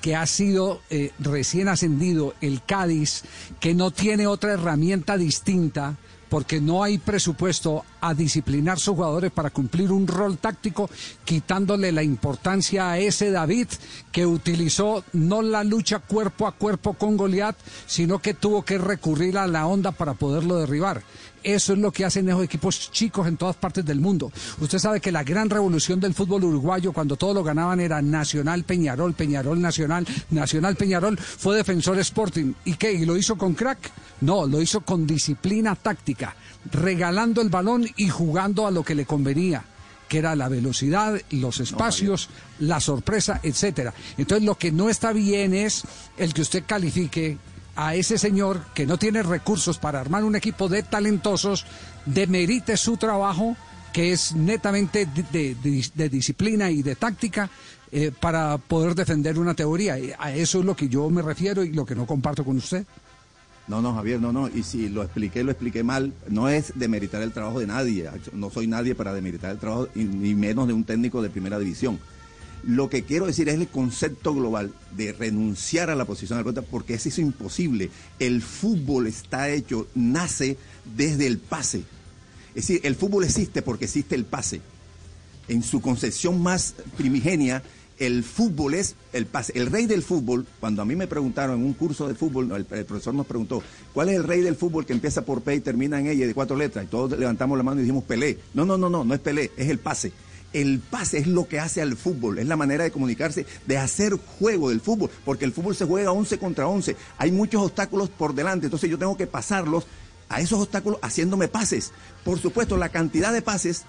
[0.00, 3.22] que ha sido eh, recién ascendido, el Cádiz,
[3.58, 5.96] que no tiene otra herramienta distinta
[6.34, 10.90] porque no hay presupuesto a disciplinar sus jugadores para cumplir un rol táctico,
[11.24, 13.68] quitándole la importancia a ese David
[14.10, 17.54] que utilizó no la lucha cuerpo a cuerpo con Goliat,
[17.86, 21.04] sino que tuvo que recurrir a la onda para poderlo derribar.
[21.44, 24.32] Eso es lo que hacen esos equipos chicos en todas partes del mundo.
[24.60, 28.64] Usted sabe que la gran revolución del fútbol uruguayo, cuando todos lo ganaban, era Nacional
[28.64, 32.54] Peñarol, Peñarol Nacional, Nacional Peñarol, fue Defensor Sporting.
[32.64, 32.94] ¿Y qué?
[32.94, 33.92] ¿Y lo hizo con crack?
[34.22, 36.34] No, lo hizo con disciplina táctica,
[36.72, 39.64] regalando el balón y jugando a lo que le convenía
[40.08, 42.28] que era la velocidad, los espacios,
[42.60, 43.94] la sorpresa, etcétera.
[44.18, 45.82] Entonces lo que no está bien es
[46.18, 47.38] el que usted califique
[47.76, 51.66] a ese señor que no tiene recursos para armar un equipo de talentosos,
[52.06, 53.56] demerite su trabajo,
[53.92, 57.50] que es netamente de, disciplina y de táctica,
[57.92, 59.96] eh, para poder defender una teoría.
[60.18, 62.84] A eso es lo que yo me refiero y lo que no comparto con usted.
[63.66, 64.48] No, no, Javier, no, no.
[64.48, 66.12] Y si lo expliqué, lo expliqué mal.
[66.28, 68.10] No es demeritar el trabajo de nadie.
[68.32, 71.98] No soy nadie para demeritar el trabajo, ni menos de un técnico de primera división.
[72.66, 76.62] Lo que quiero decir es el concepto global de renunciar a la posición de pelota,
[76.62, 77.90] porque es eso imposible.
[78.18, 80.56] El fútbol está hecho, nace
[80.96, 81.84] desde el pase.
[82.54, 84.60] Es decir, el fútbol existe porque existe el pase.
[85.48, 87.62] En su concepción más primigenia,
[87.98, 89.52] El fútbol es el pase.
[89.54, 92.66] El rey del fútbol, cuando a mí me preguntaron en un curso de fútbol, el,
[92.76, 93.62] el profesor nos preguntó,
[93.92, 96.34] ¿cuál es el rey del fútbol que empieza por P y termina en ella de
[96.34, 96.84] cuatro letras?
[96.84, 98.38] Y todos levantamos la mano y dijimos Pelé.
[98.52, 100.12] No, no, no, no, no es Pelé, es el pase.
[100.54, 104.14] El pase es lo que hace al fútbol, es la manera de comunicarse, de hacer
[104.38, 106.96] juego del fútbol, porque el fútbol se juega 11 contra 11.
[107.18, 109.86] Hay muchos obstáculos por delante, entonces yo tengo que pasarlos
[110.28, 111.92] a esos obstáculos haciéndome pases.
[112.24, 113.82] Por supuesto, la cantidad de pases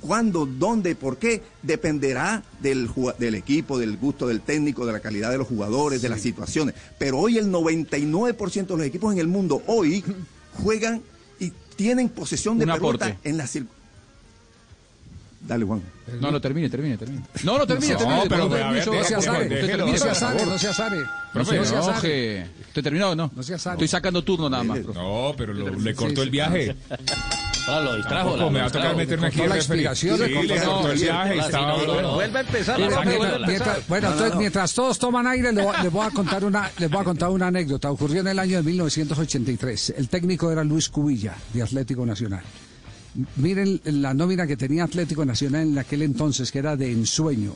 [0.00, 2.90] cuándo, dónde, por qué, dependerá del,
[3.34, 6.74] equipo, del gusto del técnico, de la calidad de los jugadores, de las situaciones.
[6.98, 10.04] Pero hoy el 99% de los equipos en el mundo hoy
[10.62, 11.02] juegan
[11.40, 13.66] y tienen posesión de pelota en la cir-
[15.40, 15.82] Dale, Juan.
[16.20, 17.22] No, no, termine, termine, termine.
[17.44, 18.22] No, no, termine, No, termine.
[18.28, 20.46] pero, Usted a ver, termine, deje- usted deje- termine, déjelo, termine, no sare, favor.
[20.52, 20.96] no sea sare.
[21.32, 22.00] Profe, No sea no, sare.
[22.00, 23.30] que- ¿Estoy terminado o no?
[23.34, 23.74] No sea sare.
[23.74, 24.78] Estoy sacando turno nada más.
[24.80, 24.98] profe.
[24.98, 26.22] No, pero lo- le cortó sí.
[26.22, 26.76] el viaje.
[27.68, 28.30] Ah, lo distrajo.
[28.30, 28.96] Tampoco la- me va a tocar distrajo.
[28.96, 31.36] meterme aquí la explicación, Sí, le cortó le la cortó el viaje.
[31.52, 32.14] No, no, no.
[32.14, 32.80] Vuelve a empezar.
[33.88, 37.30] Bueno, entonces, mientras todos toman aire, les voy a contar una, les voy a contar
[37.30, 37.90] una anécdota.
[37.90, 39.94] Ocurrió en el año de 1983.
[39.96, 42.42] El técnico era Luis Cubilla, de Atlético Nacional.
[43.36, 47.54] Miren la nómina que tenía Atlético Nacional en aquel entonces, que era de ensueño,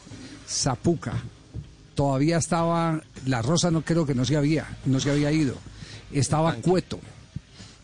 [0.48, 1.22] Zapuca.
[1.94, 5.54] Todavía estaba, la Rosa no creo que no se había, no se había ido.
[6.12, 6.98] Estaba Cueto,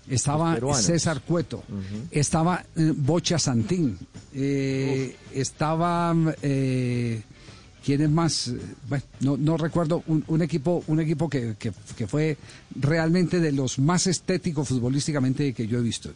[0.08, 0.56] estaba.
[0.74, 1.64] César Cueto,
[2.10, 3.98] estaba eh, Bocha Santín,
[4.34, 7.22] eh, estaba eh,
[7.86, 8.48] ¿quién es más?
[8.48, 8.58] Eh,
[8.88, 11.72] Bueno, no, recuerdo un, equipo, un equipo que
[12.08, 12.36] fue
[12.74, 16.10] realmente de los más estéticos futbolísticamente que yo he visto.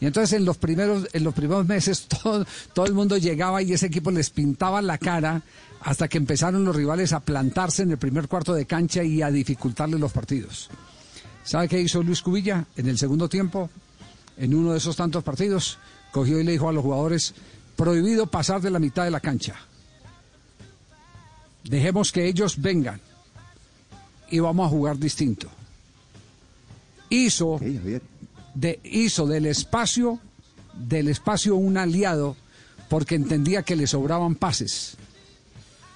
[0.00, 3.74] Y entonces en los primeros, en los primeros meses todo, todo el mundo llegaba y
[3.74, 5.42] ese equipo les pintaba la cara
[5.82, 9.30] hasta que empezaron los rivales a plantarse en el primer cuarto de cancha y a
[9.30, 10.70] dificultarle los partidos.
[11.44, 13.68] ¿Sabe qué hizo Luis Cubilla en el segundo tiempo?
[14.38, 15.76] En uno de esos tantos partidos,
[16.12, 17.34] cogió y le dijo a los jugadores,
[17.76, 19.56] prohibido pasar de la mitad de la cancha.
[21.64, 23.00] Dejemos que ellos vengan
[24.30, 25.48] y vamos a jugar distinto.
[27.08, 27.60] Hizo,
[28.54, 30.20] de, hizo del espacio,
[30.74, 32.36] del espacio un aliado
[32.88, 34.96] porque entendía que le sobraban pases,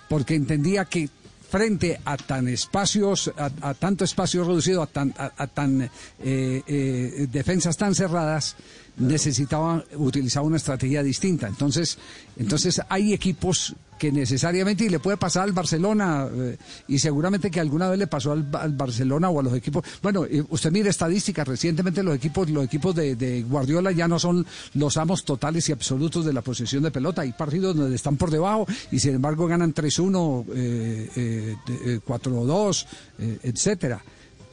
[0.09, 1.09] porque entendía que
[1.55, 5.91] frente a tan espacios, a, a tanto espacio reducido, a tan, a, a tan eh,
[6.19, 8.57] eh, defensas tan cerradas,
[8.97, 11.49] necesitaba utilizar una estrategia distinta.
[11.49, 11.99] Entonces,
[12.37, 16.57] entonces hay equipos que necesariamente, y le puede pasar al Barcelona, eh,
[16.89, 19.85] y seguramente que alguna vez le pasó al, Barcelona o a los equipos.
[20.03, 24.45] Bueno, eh, usted mire estadísticas, recientemente los equipos, los equipos de, Guardiola ya no son
[24.75, 27.23] los amos totales y absolutos de la posesión de pelota.
[27.23, 32.01] Hay partidos donde están por debajo y sin embargo ganan 3-1, eh, eh, de- eh,
[32.05, 32.87] 4-2,
[33.21, 34.03] eh, etcétera.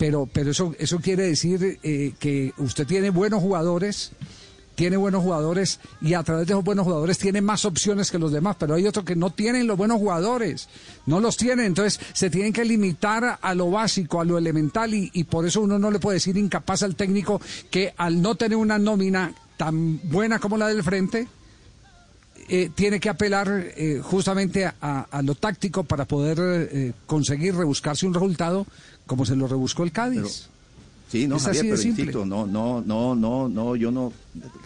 [0.01, 4.13] Pero, pero eso, eso quiere decir eh, que usted tiene buenos jugadores,
[4.73, 8.31] tiene buenos jugadores y a través de esos buenos jugadores tiene más opciones que los
[8.31, 10.69] demás, pero hay otros que no tienen los buenos jugadores,
[11.05, 15.23] no los tienen, entonces se tienen que limitar a lo básico, a lo elemental y,
[15.25, 17.39] por eso uno no le puede decir incapaz al técnico
[17.69, 21.27] que al no tener una nómina tan buena como la del frente,
[22.49, 24.73] eh, tiene que apelar eh, justamente a,
[25.11, 28.65] a lo táctico para poder eh, conseguir rebuscarse un resultado
[29.12, 30.47] como se lo rebuscó el Cádiz.
[31.12, 34.14] Sí, no, Javier, pero insisto, no, no, no, no, no, yo no,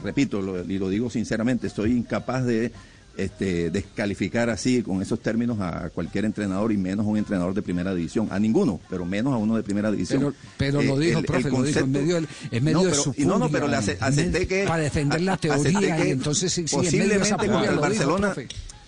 [0.03, 2.71] repito, lo- y lo digo sinceramente, estoy incapaz de
[3.17, 7.63] este, descalificar así, con esos términos, a cualquier entrenador y menos a un entrenador de
[7.63, 10.19] primera división, a ninguno, pero menos a uno de primera división.
[10.19, 12.77] Pero, pero lo Eh, dijo, el- profe, el lo dijo en medio, del- en medio
[12.77, 14.65] No, de su no, no, pero le acepté que...
[14.67, 17.69] Para defender la teoría, que y entonces sí, sí, en medio de esa posiblemente furia
[17.71, 18.35] contra el dijo, Barcelona...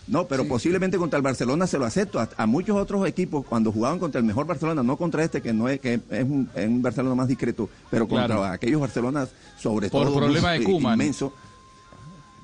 [0.08, 2.20] No, pero posiblemente contra el Barcelona se lo acepto.
[2.20, 5.52] A, a muchos otros equipos, cuando jugaban contra el mejor Barcelona, no contra este, que
[5.52, 8.44] no es, que es, un, es un Barcelona más discreto, pero contra Claro.
[8.46, 9.30] aquellos Barcelonas,
[9.60, 10.16] sobre Por todo.
[10.18, 10.72] problema de eh.
[10.72, 11.34] Inmenso.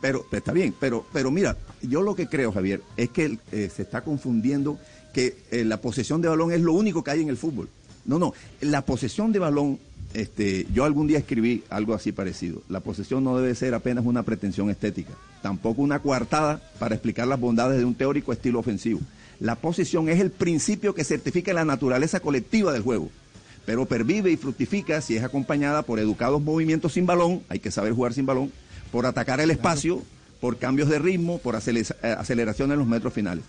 [0.01, 3.83] Pero está bien, pero, pero mira, yo lo que creo, Javier, es que eh, se
[3.83, 4.77] está confundiendo
[5.13, 7.69] que eh, la posesión de balón es lo único que hay en el fútbol.
[8.05, 9.79] No, no, la posesión de balón,
[10.13, 12.61] este, yo algún día escribí algo así parecido.
[12.69, 17.39] La posesión no debe ser apenas una pretensión estética, tampoco una coartada para explicar las
[17.39, 18.99] bondades de un teórico estilo ofensivo.
[19.39, 23.09] La posesión es el principio que certifica la naturaleza colectiva del juego
[23.65, 27.93] pero pervive y fructifica si es acompañada por educados movimientos sin balón, hay que saber
[27.93, 28.51] jugar sin balón,
[28.91, 30.03] por atacar el espacio,
[30.43, 31.85] por cambios de ritmo, por eh,
[32.17, 33.45] aceleración en los metros finales.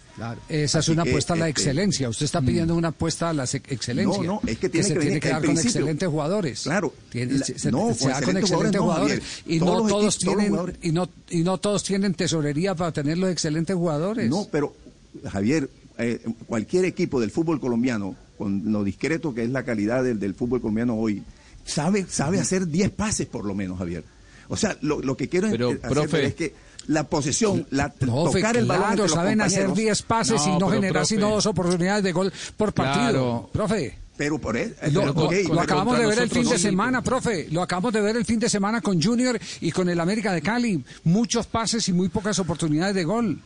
[0.48, 2.08] Esa es una que, apuesta a la este, excelencia.
[2.08, 4.22] Usted está pidiendo una apuesta a la ex- excelencia.
[4.22, 6.62] No, no, es que tiene se que tiene que dar con excelentes jugadores.
[6.62, 6.94] Claro.
[7.10, 9.60] Tiene- La- se, no, se con da con excelentes jugadores Y Javier.
[9.64, 13.74] no Todos equipos, tienen y no y no todos tienen tesorería para tener los excelentes
[13.74, 14.30] jugadores.
[14.30, 14.72] No, pero
[15.28, 15.68] Javier,
[15.98, 20.34] eh, cualquier equipo del fútbol colombiano, con lo discreto que es la calidad del, del
[20.34, 21.24] fútbol colombiano hoy,
[21.64, 24.04] sabe, sabe hacer 10 pases por lo menos, Javier.
[24.46, 26.54] O sea, lo, lo que quiero Pero, hacer profe, es que
[26.86, 29.98] la posesión, la Profe, tocar el balón claro, saben hacer compañeros.
[29.98, 33.10] 10 pases y no generar profe, sino dos oportunidades de gol por partido.
[33.10, 33.50] Claro.
[33.52, 33.98] Profe.
[34.16, 37.48] Pero por eso, Lo, acabamos de ver el fin de no, sí, semana, profe.
[37.50, 40.40] Lo acabamos de ver el fin de semana con Junior y con el América de
[40.40, 40.84] Cali.
[41.02, 43.40] Muchos pases y muy pocas oportunidades de gol.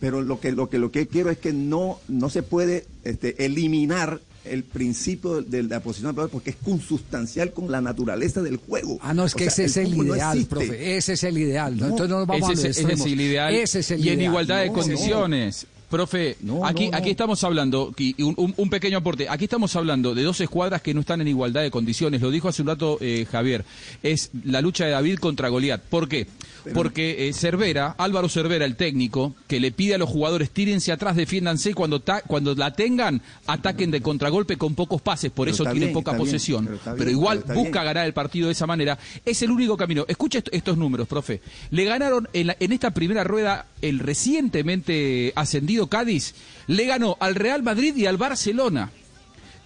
[0.00, 3.44] pero lo que lo que lo que quiero es que no no se puede este,
[3.44, 4.20] eliminar
[4.50, 8.98] el principio de, la posición del porque es consustancial con la naturaleza del juego.
[9.02, 10.96] Ah, no, es que O sea, ese es el no ideal, profe.
[10.96, 11.76] Ese es el ideal.
[11.76, 11.80] ¿no?
[11.80, 13.54] No, Entonces no nos vamos ese, a los ese es el ideal.
[13.54, 15.66] Ese es el y en igualdad de No, condiciones.
[15.88, 17.10] Profe, No, aquí, no, aquí no.
[17.12, 21.22] estamos hablando, y un, pequeño aporte, aquí estamos hablando de dos escuadras que no están
[21.22, 23.64] en igualdad de condiciones, lo dijo hace un rato eh, Javier,
[24.02, 25.80] es la lucha de David contra Goliat.
[25.82, 26.26] ¿Por qué?
[26.74, 31.16] Porque eh, Cervera, Álvaro Cervera, el técnico, que le pide a los jugadores tírense atrás,
[31.16, 35.54] defiéndanse y cuando, ta- cuando la tengan, ataquen de contragolpe con pocos pases, por Pero
[35.54, 37.72] eso tiene poca bien, posesión, pero igual busca bien.
[37.72, 40.04] ganar el partido de esa manera, es el único camino.
[40.06, 41.40] Escucha est- estos números, profe.
[41.70, 46.34] Le ganaron en, la- en esta primera rueda el recientemente ascendido Cádiz,
[46.66, 48.90] le ganó al Real Madrid y al Barcelona.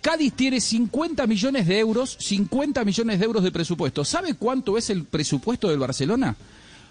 [0.03, 4.05] Cádiz tiene 50 millones de euros, 50 millones de euros de presupuesto.
[4.05, 6.37] ¿Sabe cuánto es el presupuesto del Barcelona?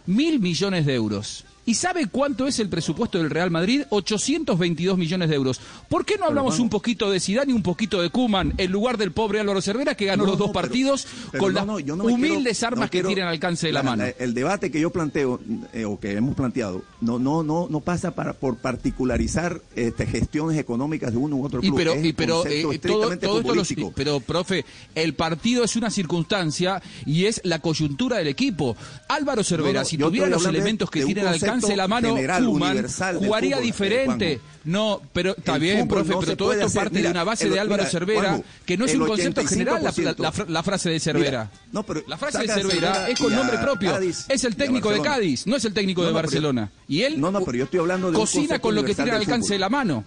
[0.06, 1.44] Mil millones de euros.
[1.64, 3.84] ¿Y sabe cuánto es el presupuesto del Real Madrid?
[3.90, 5.62] 822 millones de euros.
[5.90, 8.98] ¿Por qué no hablamos un poquito de Zidane y un poquito de Kuman en lugar
[8.98, 11.78] del pobre Álvaro Cervera que ganó No, los dos no, pero- partidos pero con no,
[11.80, 14.04] las humildes quiero- armas que tienen al alcance de la, mano?
[14.18, 15.40] el debate que yo planteo
[15.74, 20.58] eh, o que hemos planteado no no no no pasa para por particularizar este, gestiones
[20.58, 21.78] económicas de uno u otro Y club.
[21.78, 23.94] pero, Es y el pero eh, todo, estrictamente todo esto lo- futbolístico.
[23.96, 28.76] pero profe, el partido es una circunstancia y es la coyuntura del equipo.
[29.08, 32.16] Álvaro Cervera, si tuviera los elementos que de un tiene al alcance de la mano,
[32.16, 34.40] general, universal jugaría fútbol, eh, diferente.
[34.64, 36.82] No, pero está El bien, profe, no pero todo esto hacer.
[36.84, 39.08] parte Mira, de una base el- de Álvaro mira, Cervera, Juanjo, que no es un
[39.08, 40.22] concepto general la, 85%.
[40.24, 41.50] la fra- la frase de Cervera.
[41.50, 43.92] Mira, no, pero la frase de Cervera es con nombre propio.
[43.92, 45.02] Cádiz es el técnico de.
[45.02, 46.70] Cádiz, no es el técnico No, de yo- Barcelona.
[46.88, 49.18] y él No, no, pero yo estoy hablando de cocina con lo que tiene al
[49.18, 50.04] alcance de la mano.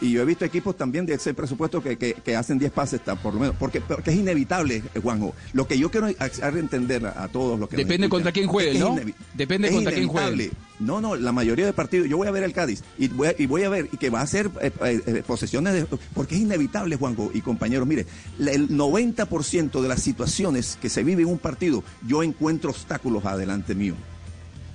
[0.00, 3.00] Y yo he visto equipos también de ese presupuesto que, que, que hacen 10 pases,
[3.22, 5.34] por lo menos, porque, porque es inevitable, eh, Juanjo.
[5.52, 8.78] Lo que yo quiero hacer entender a, a todos los que Depende contra quién juegue,
[8.78, 8.96] ¿no?
[9.34, 10.50] Depende es contra quién juegue.
[10.80, 13.34] No, no, la mayoría de partidos, yo voy a ver el Cádiz y voy a,
[13.36, 15.84] y voy a ver y que va a ser eh, eh, eh, posesiones de...
[16.14, 18.06] Porque es inevitable, Juanjo y compañeros, mire,
[18.38, 23.74] el 90% de las situaciones que se vive en un partido, yo encuentro obstáculos adelante
[23.74, 23.94] mío.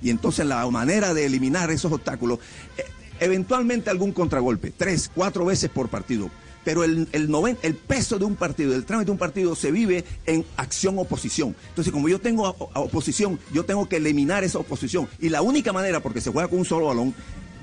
[0.02, 2.38] Y entonces la manera de eliminar esos obstáculos,
[2.76, 2.84] eh,
[3.20, 6.30] eventualmente algún contragolpe, tres, cuatro veces por partido.
[6.64, 10.44] Pero el, el, peso de un partido, el trámite de un partido se vive en
[10.56, 11.54] acción-oposición.
[11.68, 15.08] Entonces, como yo tengo oposición, yo tengo que eliminar esa oposición.
[15.20, 17.14] Y la única manera, porque se juega con un solo balón,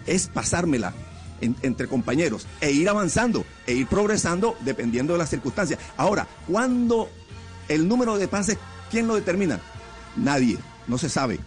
[0.05, 0.93] es pasármela
[1.41, 5.79] en- entre compañeros e ir avanzando, e ir progresando dependiendo de las circunstancias.
[5.97, 7.09] Ahora, cuando
[7.67, 8.57] el número de pases,
[8.89, 9.59] ¿quién lo determina?
[10.15, 11.39] Nadie, no se sabe.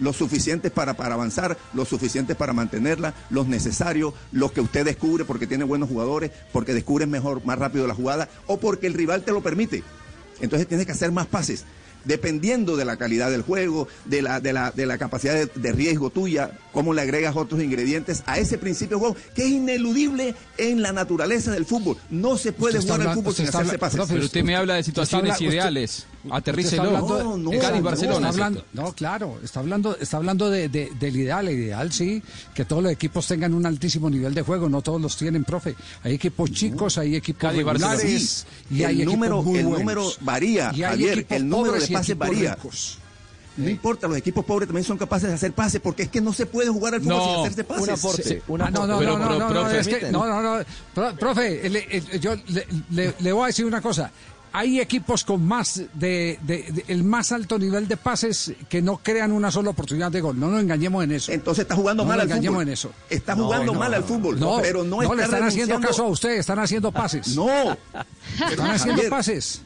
[0.00, 5.24] Los suficientes para, para avanzar, los suficientes para mantenerla, los necesarios, los que usted descubre
[5.24, 9.22] porque tiene buenos jugadores, porque descubres mejor, más rápido la jugada, o porque el rival
[9.22, 9.82] te lo permite.
[10.40, 11.64] Entonces tienes que hacer más pases.
[12.04, 15.72] Dependiendo de la calidad del juego, de la, de la, de la capacidad de, de
[15.72, 20.34] riesgo tuya, cómo le agregas otros ingredientes a ese principio de juego, que es ineludible
[20.58, 21.96] en la naturaleza del fútbol.
[22.10, 23.96] No se puede Usted jugar al fútbol sin hacerse habla- pases.
[23.96, 26.06] profe, Pero usted me habla de situaciones habla- usted- ideales.
[26.30, 26.82] Aterrícelo.
[26.84, 28.20] está hablando- No, no, Cádiz, Barcelona.
[28.20, 31.48] no, Está hablando, no, claro, está hablando, está hablando de, de- del ideal.
[31.48, 32.22] El ideal, sí,
[32.54, 34.68] que todos los equipos tengan un altísimo nivel de juego.
[34.68, 35.74] No todos los tienen, profe.
[36.02, 37.94] Hay equipos chicos, hay equipos Cádiz, Barcelona.
[37.96, 39.80] regulares Sí, y hay el equipos número, muy el buenos.
[39.80, 42.54] número varía, Y hay Javier, equipos el número pobres de y pases equipos varía.
[42.54, 42.98] ricos.
[43.56, 46.32] No importa, los equipos pobres también son capaces de hacer pases porque es que no
[46.32, 47.82] se puede jugar al fútbol No, sin hacerse pases.
[47.84, 48.38] un aporte, Sí.
[48.48, 48.92] un Ah, no, aporte.
[48.92, 51.70] no, Pero, no, no, pero, no, no, profe, es que- no, no, no, Pro- profe,
[51.70, 52.34] le- le- yo
[52.90, 54.10] le- le voy a decir una cosa.
[54.56, 58.98] Hay equipos con más de, de- de- el más alto nivel de pases que no
[59.02, 60.38] crean una sola oportunidad de gol.
[60.38, 61.32] No nos engañemos en eso.
[61.32, 62.68] Entonces está jugando No mal nos al engañemos fútbol.
[62.68, 62.92] en eso.
[63.10, 66.04] Está jugando No, mal al fútbol, no, pero no, no está le están haciendo caso
[66.04, 67.34] a usted, están haciendo pases.
[67.34, 67.48] No.
[68.48, 69.60] Están haciendo Javier, pases.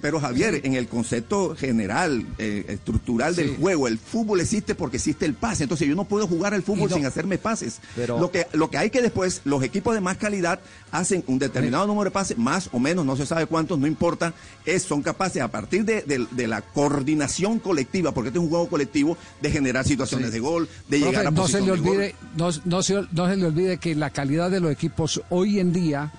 [0.00, 5.24] Pero Javier, en el concepto general, eh, estructural del juego, el fútbol existe porque existe
[5.24, 5.62] el pase.
[5.64, 7.80] Entonces yo no puedo jugar al fútbol no- sin hacerme pases.
[7.96, 10.60] Pero- Lo, que, lo que hay que después, los equipos de más calidad
[10.92, 14.32] hacen un determinado número de pases, más o menos, no se sabe cuántos, no importa,
[14.64, 18.50] es, son capaces a partir de, de- de la coordinación colectiva, porque este es un
[18.50, 20.34] juego colectivo, de generar situaciones Sí.
[20.34, 23.36] de gol, de Profe, llegar a no se le olvide, no, no se, no se
[23.36, 26.12] le olvide que la calidad de los equipos hoy en día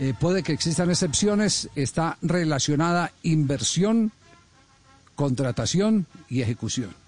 [0.00, 4.12] eh, puede que existan excepciones, está relacionada inversión,
[5.14, 6.99] contratación y ejecución.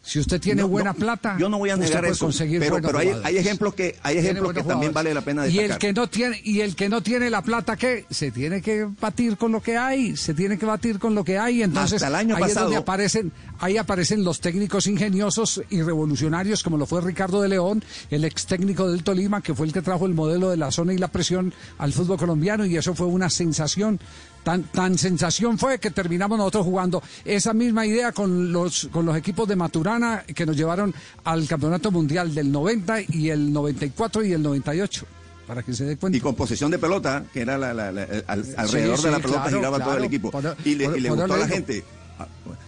[0.00, 2.96] Si usted tiene No, buena no, plata, yo no voy a negar eso, conseguir pero,
[2.98, 5.72] hay, hay ejemplos que hay ejemplos que también vale la pena Y destacar.
[5.72, 8.86] el que no tiene y el que no tiene la plata que se tiene que
[9.00, 12.08] batir con lo que hay, se tiene que batir con lo que hay, entonces Hasta
[12.08, 16.78] el año ahí es donde pasado- aparecen ahí aparecen los técnicos ingeniosos y revolucionarios como
[16.78, 20.06] lo fue Ricardo de León, el ex técnico del Tolima que fue el que trajo
[20.06, 23.28] el modelo de la zona y la presión al fútbol colombiano y eso fue una
[23.28, 24.00] sensación
[24.48, 29.14] Tan, tan sensación fue que terminamos nosotros jugando esa misma idea con los, con los
[29.14, 30.94] equipos de Maturana que nos llevaron
[31.24, 35.04] al Campeonato Mundial del 90 y el 94 y el 98.
[35.46, 36.16] Para que se dé cuenta.
[36.16, 39.18] Y con posesión de pelota, que era la, la- la- al- alrededor Sí, de la
[39.18, 40.30] pelota claro, giraba todo el equipo.
[40.30, 41.48] Por- y le, por- y le gustó a la digo.
[41.48, 41.84] gente.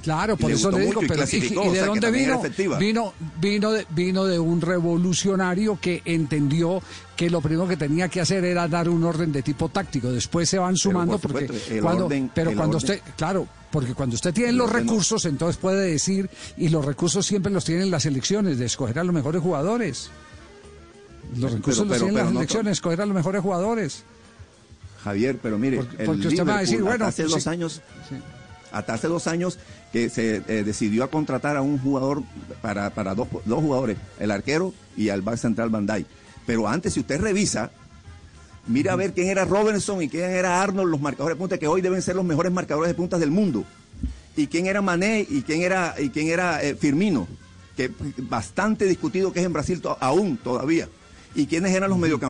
[0.03, 1.40] Claro, por eso le digo, y pero ¿y,
[1.74, 2.40] de dónde vino?
[2.78, 6.80] Vino, vino, de, vino de un revolucionario que entendió
[7.16, 10.11] que lo primero que tenía que hacer era dar un orden de tipo táctico.
[10.11, 13.92] Después se van sumando por porque supuesto, cuando, orden- pero cuando orden- usted, claro, porque
[13.92, 14.78] cuando usted tiene los no.
[14.78, 19.05] recursos, entonces puede decir y los recursos siempre los tienen las elecciones de escoger a
[19.05, 20.11] los mejores jugadores.
[21.32, 24.05] Los Pero- recursos los tienen pero las no- elecciones, escoger a los mejores jugadores.
[25.05, 27.30] Javier, pero mire, Porque- el porque usted va a decir, bueno, hace sí.
[27.30, 27.80] dos años,
[28.73, 29.59] hasta hace dos años
[29.93, 32.23] que se eh, decidió a contratar a un jugador
[32.62, 36.07] para, para dos, dos jugadores, el arquero y al back central Bandai.
[36.47, 37.71] Pero antes, si usted revisa,
[38.66, 41.66] mira a ver quién era Robertson y quién era Arnold, los marcadores de punta que
[41.66, 43.64] hoy deben ser los mejores marcadores de puntas del mundo.
[44.37, 47.27] Y quién era Mané y quién era y quién era eh, Firmino,
[47.77, 50.89] que bastante discutido que es en Brasil to- aún todavía.
[51.35, 52.30] Y quiénes eran los mediocampistas.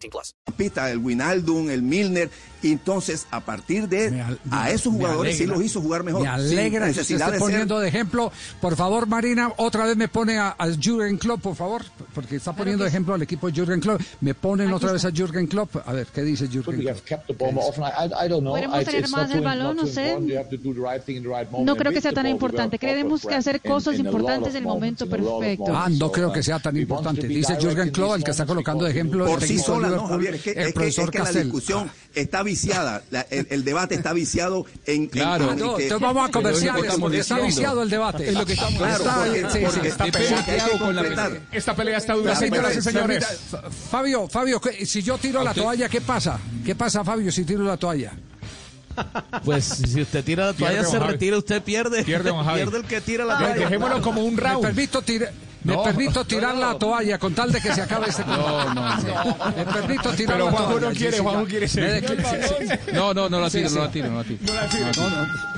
[0.01, 0.35] 18 plus.
[0.57, 2.29] pista, el Winaldum, el Milner,
[2.63, 6.21] y entonces a partir de a esos jugadores sí los hizo jugar mejor.
[6.21, 8.31] Me alegra que usted necesidad esté de ser- poniendo de ejemplo.
[8.59, 11.83] Por favor, Marina, otra vez me pone a, a Jürgen Klopp, por favor,
[12.13, 14.01] porque está poniendo de ejemplo al equipo de Jürgen Klopp.
[14.21, 15.75] Me ponen otra vez a Jürgen Klopp.
[15.85, 16.81] A ver, ¿qué dice Jürgen.
[18.51, 20.15] Podemos tener más el balón, no sé.
[21.51, 21.67] moment.
[21.67, 22.77] No creo que sea tan importante.
[22.79, 25.65] Creemos que hacer cosas importantes en el momento perfecto.
[25.75, 27.27] Ah, no creo que sea tan importante.
[27.27, 30.41] Dice Jürgen Klopp, el que está colocando de ejemplo por sí sola, no, Javier, es
[30.41, 33.95] que, el es que- profesor es que la discusión está viciada, la- el, el debate
[33.95, 35.03] está viciado en...
[35.03, 35.51] en- Claro.
[35.51, 38.27] en No, que- entonces vamos a que comerciales, estamos está viciado el debate.
[38.29, 39.87] Es lo que estamos Claro, Claro, porque- porque- sí, porque sí.
[39.87, 41.31] esta pelea que con la pelea.
[41.51, 43.25] Esta pelea está dura, señoras y señores.
[43.89, 46.39] Fabio, Fabio, ¿qué- si yo tiro la toalla, ¿qué pasa?
[46.65, 48.13] ¿Qué pasa, Fabio, si tiro la toalla?
[49.45, 52.03] Pues si usted tira la toalla, Pierde, se retira, usted pierde.
[52.03, 52.31] Pierde.
[52.53, 53.55] Pierde el que tira la Ah, toalla.
[53.55, 54.63] dejémoslo como un round.
[54.63, 55.31] Me permito, tira-
[55.63, 55.83] me No.
[55.83, 58.81] permito tirar la toalla con tal de que se acabe este No, no,
[59.55, 60.87] Me permito tirar Pero la Juanjo toalla.
[60.89, 63.75] no quiere, Sí, Juanjo quiere declaro- No, no, no la tiro, sí.
[63.75, 64.39] no la tiro, no la tiro.
[64.97, 65.51] No, no.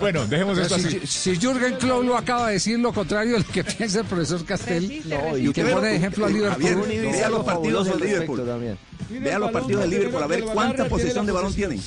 [0.00, 1.00] Bueno, dejemos esto si, así.
[1.06, 4.44] si Jürgen Klopp lo acaba de decir lo contrario de lo que piensa el profesor
[4.44, 6.88] Castel y que pone de ejemplo a eh, Liverpool.
[6.88, 8.78] Vea los partidos del Liverpool.
[9.10, 11.80] Vea los partidos del Liverpool, a ver cuánta posesión de balón tienen.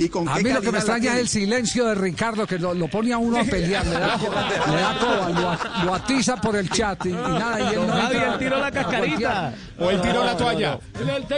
[0.00, 2.58] Y con A qué mí lo que me extraña es el silencio de Ricardo, que
[2.58, 4.16] lo, lo pone a uno a pelear, le da,
[4.66, 7.60] le da coba, lo, atiza por el chat y, y nada.
[7.60, 9.54] Y él no entra él tiró la cascarita.
[9.78, 10.78] O él tiró la toalla.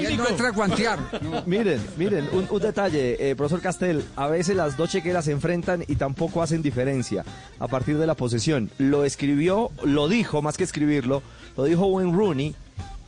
[0.01, 1.01] Y él no entra a guantear.
[1.45, 5.85] Miren, miren, un, un detalle, eh, profesor Castel, a veces las dos chequeras se enfrentan
[5.89, 7.25] y tampoco hacen diferencia
[7.59, 8.71] a partir de la posesión.
[8.79, 11.25] Lo escribió, lo dijo, más que escribirlo,
[11.57, 12.55] lo dijo Wayne Rooney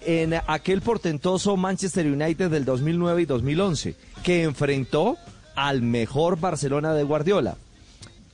[0.01, 3.95] en aquel portentoso Manchester United del 2009 y 2011,
[4.25, 5.17] que enfrentó
[5.55, 7.57] al mejor Barcelona de Guardiola.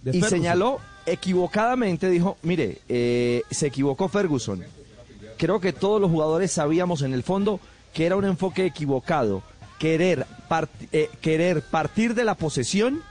[0.02, 0.30] De y Ferguson.
[0.30, 4.62] señaló equivocadamente, dijo, mire, eh, se equivocó Ferguson.
[5.36, 7.60] Creo que todos los jugadores sabíamos en el fondo
[7.94, 9.42] que era un enfoque equivocado.
[9.78, 13.02] Querer, part- eh, querer partir de la posesión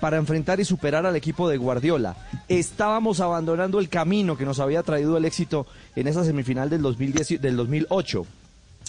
[0.00, 2.16] para enfrentar y superar al equipo de Guardiola.
[2.48, 7.40] Estábamos abandonando el camino que nos había traído el éxito en esa semifinal del, 2010
[7.40, 8.26] del 2008.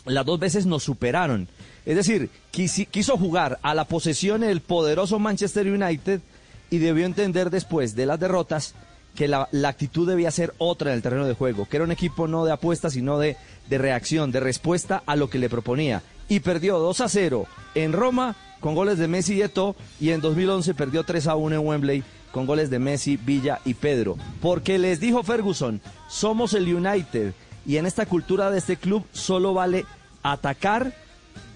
[0.08, 1.48] Las dos veces nos superaron.
[1.86, 6.22] Es decir, quiso jugar a la posesión el poderoso Manchester United
[6.70, 8.74] y debió entender después de las derrotas
[9.16, 12.28] que la, actitud debía ser otra en el terreno de juego, que era un equipo
[12.28, 13.38] no de apuesta, sino de,
[13.70, 16.02] de reacción, de respuesta a lo que le proponía.
[16.30, 20.22] Y perdió 2 a 0 en Roma con goles de Messi y Eto'o, y en
[20.22, 24.18] 2011 perdió 3 a 1 en Wembley con goles de Messi, Villa y Pedro.
[24.42, 27.34] Porque les dijo Ferguson, somos el United,
[27.66, 29.86] y en esta cultura de este club solo vale
[30.24, 30.96] atacar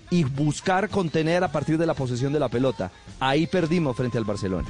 [0.10, 2.92] y buscar contener a partir de la posesión de la pelota.
[3.20, 4.68] Ahí perdimos frente al Barcelona.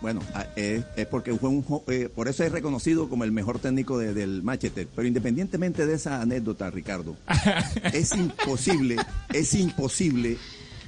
[0.00, 3.60] Bueno, ah, es, es porque fue un, eh, por eso es reconocido como el mejor
[3.60, 4.88] técnico de- del Manchester.
[4.94, 7.16] Pero independientemente de esa anécdota, Ricardo,
[7.92, 8.96] es imposible,
[9.32, 10.38] es imposible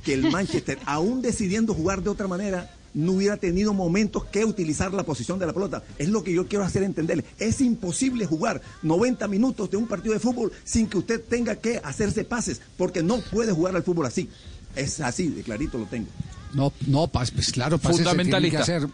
[0.05, 4.93] que el Manchester, aún decidiendo jugar de otra manera, no hubiera tenido momentos que utilizar
[4.95, 5.83] la posición de la pelota.
[5.99, 7.25] Es lo que yo quiero hacer entenderle.
[7.39, 11.79] Es imposible jugar 90 minutos de un partido de fútbol sin que usted tenga que
[11.79, 14.29] hacerse pases, porque no puede jugar al fútbol así.
[14.77, 16.09] Es así, de clarito lo tengo.
[16.55, 18.61] No, no, pues claro, pases se tienen que Fundamentalista.
[18.63, 18.89] hacer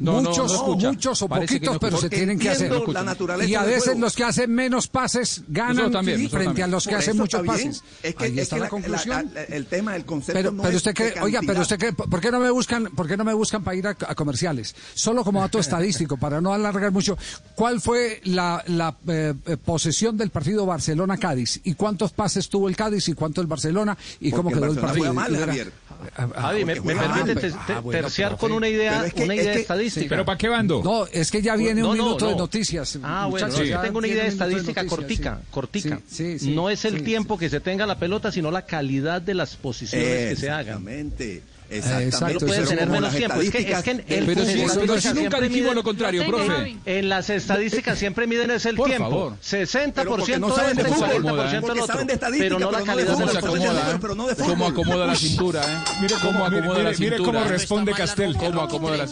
[0.00, 2.72] No, no, muchos, no muchos o Parece poquitos, no pero se tienen que hacer.
[2.88, 4.00] La naturaleza y a veces juego.
[4.00, 7.82] los que hacen menos pases ganan también, frente a los que Por hacen muchos pases.
[8.02, 9.30] Es que, Ahí es está que la, la- conclusión.
[9.32, 11.92] la- el tema, el concepto pero, no pero es usted qué, oiga, pero usted qué,
[11.92, 14.74] ¿por qué no me buscan, por qué no me buscan para ir a, a comerciales?
[14.94, 17.16] Solo como dato estadístico, para no alargar mucho.
[17.54, 21.60] ¿Cuál fue la, la, eh, eh, posesión del partido Barcelona-Cádiz?
[21.64, 23.96] ¿Y cuántos pases tuvo el Cádiz y cuánto el Barcelona?
[24.20, 25.14] ¿Y cómo quedó el partido?
[25.14, 25.72] mal, Javier.
[26.16, 28.40] Ah, ah, Javi, me, me permite ah, bueno, terciar profe.
[28.40, 30.02] con una idea, Pero es que- una es idea que- estadística.
[30.04, 30.08] sí.
[30.08, 30.82] ¿Pero para qué bando?
[30.84, 33.98] No, es que ya viene un minuto de noticias, Ah, bueno, muchachos, yo ya tengo
[33.98, 35.46] una idea estadística noticias, cortica, sí.
[35.50, 36.00] cortica.
[36.08, 38.62] Sí, sí, sí, no es el sí, tiempo que se tenga la pelota, sino la
[38.66, 40.60] calidad de las posiciones que se hagan.
[40.86, 41.42] Exactamente.
[41.78, 42.44] Exactamente.
[42.44, 43.40] No puede tener menos tiempo.
[43.40, 46.36] Es que, es que en, el- Pero si- pero nunca dijimos miden- lo contrario, tengo,
[46.38, 46.76] profe.
[46.86, 49.10] En las estadísticas siempre miden es el Por tiempo.
[49.10, 49.32] favor.
[49.40, 52.04] 60% Pero porque no saben de este, fútbol, 40% porque el saben otro.
[52.06, 54.54] de estadística, Pero no la pero no de calidad de fútbol, pero no de ¿Cómo
[54.54, 54.72] fútbol.
[54.72, 55.84] acomoda la cintura, eh?
[56.02, 57.38] Mire cómo, ¿Cómo mire, acomoda la mire- mire cintura?
[57.40, 58.36] cómo responde Castel.
[58.36, 59.06] ¿Cómo acomoda la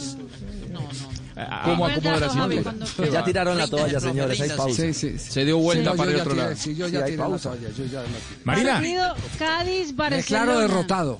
[1.64, 2.74] ¿Cómo acomoda la cintura?
[3.10, 4.82] Ya tiraron la toalla, señores, hay pausa.
[4.82, 6.56] Sí, sí, Se dio vuelta Sí, para el otro tiré, lado.
[6.56, 7.50] sí, yo Sí, ya hay tiré la pausa.
[7.50, 8.06] toalla, yo ya la-
[8.44, 10.16] Marina, Partido Cádiz-Barcelona.
[10.16, 11.18] Declaro derrotado.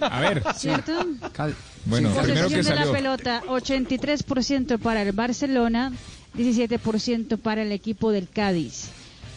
[0.00, 0.42] A ver.
[0.56, 0.92] ¿Cierto?
[1.32, 1.54] Cal-
[1.86, 2.92] Bueno, Sí, primero Posesión que de la salió.
[2.92, 5.92] pelota, 83% para el Barcelona,
[6.36, 8.90] 17% para el equipo del Cádiz.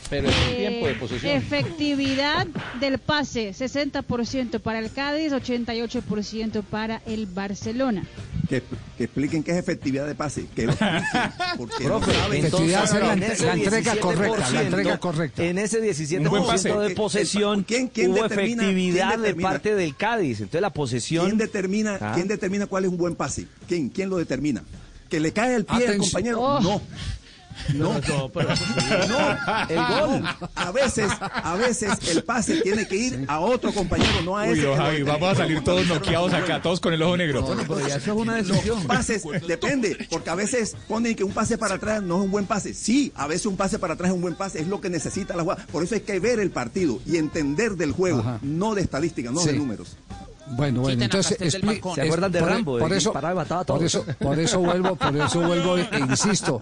[0.09, 1.31] Pero es el Eh, tiempo de posesión.
[1.35, 2.47] Efectividad
[2.79, 8.03] del pase, 60% para el Cádiz, 88% para el Barcelona.
[8.47, 8.63] Que,
[8.97, 10.45] que expliquen qué es efectividad de pase.
[10.55, 11.03] Que lo expliquen,
[11.57, 12.45] porque no Profe, saben.
[12.45, 15.43] Efectividad entonces, es la en entrega 17%, correcta, la entrega correcta.
[15.43, 16.73] En ese 17% Un buen pase.
[16.73, 19.49] de posesión ¿Quién- quién hubo determina- efectividad quién de determina?
[19.49, 20.39] parte del Cádiz.
[20.39, 21.25] Entonces la posesión...
[21.25, 22.11] ¿Quién determina, Ah.
[22.15, 23.47] ¿Quién determina cuál es un buen pase?
[23.67, 24.63] ¿Quién, quién lo determina?
[25.09, 26.39] ¿Que le cae al pie al compañero?
[26.41, 26.59] Oh.
[26.61, 26.81] No.
[27.73, 28.49] No, No, pero-
[29.07, 30.23] no, el gol.
[30.55, 34.61] A veces, a veces el pase tiene que ir a otro compañero, no a ese.
[34.63, 37.41] no, que Javi, vamos a salir todos noqueados acá, todos con el ojo negro.
[37.41, 41.75] Bueno, eso es una Los pases, depende, porque a veces ponen que un pase para
[41.75, 42.73] atrás no es un buen pase.
[42.73, 45.35] Sí, a veces un pase para atrás es un buen pase, es lo que necesita
[45.35, 45.65] la jugada.
[45.71, 48.39] Por eso hay que ver el partido y entender del juego, Ajá.
[48.41, 49.47] no de estadística, no Sí.
[49.49, 49.97] de números.
[50.51, 51.81] Bueno, bueno, entonces expli-.
[51.95, 52.79] ¿Se acuerdan de por- Rambo?
[52.79, 56.59] Por eso, mataba a por eso, por eso vuelvo, por eso vuelvo e insisto,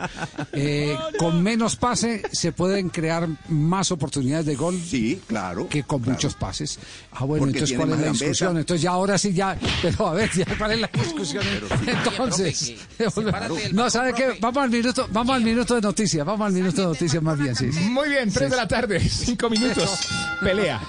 [0.54, 5.68] eh, con menos pase se pueden crear más oportunidades de gol Sí, claro.
[5.70, 6.14] que con claro.
[6.14, 6.80] muchos pases.
[7.12, 8.26] Ah, bueno, Porque entonces ¿cuál es la gambeta.
[8.26, 8.58] discusión?
[8.58, 11.44] Entonces ya ahora sí ya, pero a ver, ya cuál es la discusión.
[11.86, 12.74] Entonces,
[13.74, 16.88] no sabe qué, vamos al minuto, vamos al minuto de noticias, vamos al minuto de
[16.88, 17.66] noticias más bien, sí.
[17.90, 20.00] Muy bien, 3 de la tarde, 5 minutos.
[20.42, 20.82] Pelea,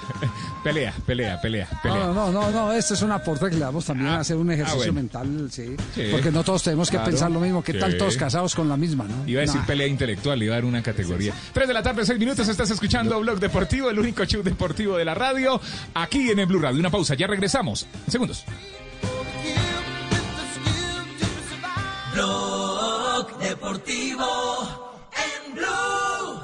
[0.67, 2.07] pelea, pelea, pelea, No, pelea.
[2.09, 4.79] no, no, no, esto es una aporte que le damos también a hacer un ejercicio
[4.79, 4.93] bueno.
[4.95, 6.09] mental, sí, Sí.
[6.11, 7.11] Porque no todos tenemos que Claro.
[7.11, 7.63] pensar lo mismo.
[7.63, 9.27] ¿Qué tal todos casados con la misma, no?
[9.29, 9.67] Iba a decir Nah.
[9.67, 11.33] pelea intelectual, le iba a dar una categoría.
[11.53, 15.05] 3 de la tarde, 6 minutos, estás escuchando Blog Deportivo, el único show deportivo de
[15.05, 15.61] la radio,
[15.95, 16.81] aquí en el Blue Radio.
[16.81, 17.87] Una pausa, ya regresamos.
[18.09, 18.45] Segundos.
[22.15, 24.86] Blog Deportivo.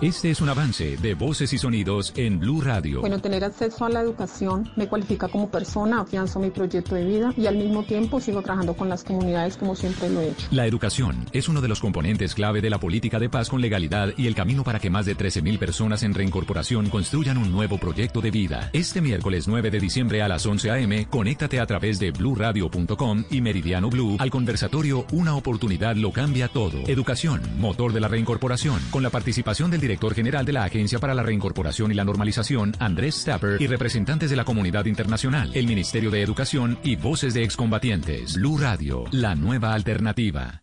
[0.02, 3.02] Este es un avance de voces y sonidos en Blue Radio.
[3.02, 7.32] Bueno, tener acceso a la educación me cualifica como persona, afianzo mi proyecto de vida
[7.36, 10.48] y al mismo tiempo sigo trabajando con las comunidades como siempre lo he hecho.
[10.50, 14.12] La educación es uno de los componentes clave de la política de paz con legalidad
[14.16, 18.20] y el camino para que más de 13.000 personas en reincorporación construyan un nuevo proyecto
[18.20, 18.70] de vida.
[18.72, 23.40] Este miércoles 9 de diciembre a las 11 a.m., conéctate a través de bluradio.com y
[23.40, 26.80] Meridiano Blue al conversatorio Una oportunidad lo cambia todo.
[26.88, 31.14] Educación, motor de la reincorporación, con la participación del director general de la Agencia para
[31.14, 36.10] la Reincorporación y la Normalización, Andrés Stapper, y representantes de la comunidad internacional, el Ministerio
[36.10, 38.34] de Educación y voces de excombatientes.
[38.34, 40.62] Blue Radio, la nueva alternativa.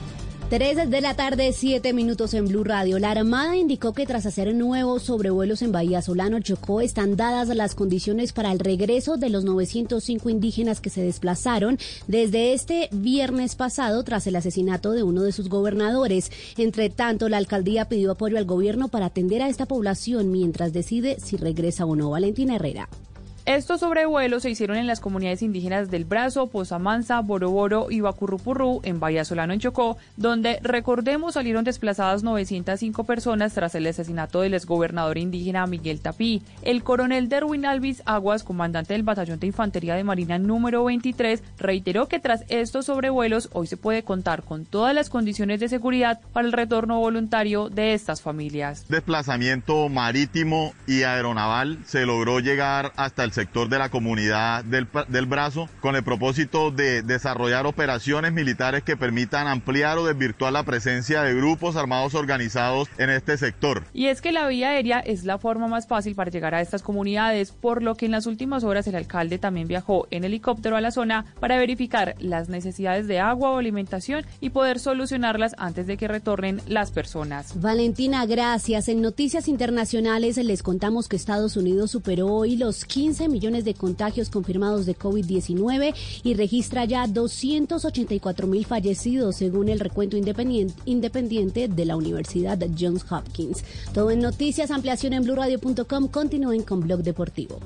[0.51, 2.99] 3 de la tarde, 7 minutos en Blue Radio.
[2.99, 7.73] La Armada indicó que tras hacer nuevos sobrevuelos en Bahía Solano, Chocó, están dadas las
[7.73, 14.03] condiciones para el regreso de los 905 indígenas que se desplazaron desde este viernes pasado
[14.03, 16.29] tras el asesinato de uno de sus gobernadores.
[16.57, 21.17] Entre tanto, la alcaldía pidió apoyo al gobierno para atender a esta población mientras decide
[21.21, 22.09] si regresa o no.
[22.09, 22.89] Valentina Herrera.
[23.45, 28.99] Estos sobrevuelos se hicieron en las comunidades indígenas del Brazo, Pozamansa, Boroboro y Bacurrupurrú, en
[28.99, 35.17] Bahía Solano, en Chocó, donde, recordemos, salieron desplazadas 905 personas tras el asesinato del exgobernador
[35.17, 36.43] indígena Miguel Tapí.
[36.61, 42.07] El coronel Derwin Alvis Aguas, comandante del Batallón de Infantería de Marina número 23, reiteró
[42.07, 46.45] que tras estos sobrevuelos hoy se puede contar con todas las condiciones de seguridad para
[46.45, 48.85] el retorno voluntario de estas familias.
[48.87, 55.25] Desplazamiento marítimo y aeronaval se logró llegar hasta el sector de la comunidad del, del
[55.25, 61.23] Brazo con el propósito de desarrollar operaciones militares que permitan ampliar o desvirtuar la presencia
[61.23, 63.83] de grupos armados organizados en este sector.
[63.93, 66.81] Y es que la vía aérea es la forma más fácil para llegar a estas
[66.81, 70.81] comunidades, por lo que en las últimas horas el alcalde también viajó en helicóptero a
[70.81, 75.97] la zona para verificar las necesidades de agua o alimentación y poder solucionarlas antes de
[75.97, 77.59] que retornen las personas.
[77.61, 78.87] Valentina, gracias.
[78.87, 84.29] En noticias internacionales les contamos que Estados Unidos superó hoy los 15 millones de contagios
[84.29, 85.93] confirmados de COVID-19
[86.23, 93.63] y registra ya 284 mil fallecidos según el recuento independiente, de la Universidad Johns Hopkins.
[93.93, 96.07] Todo en noticias, ampliación en blurradio.com.
[96.07, 97.59] Continúen con Blog Deportivo.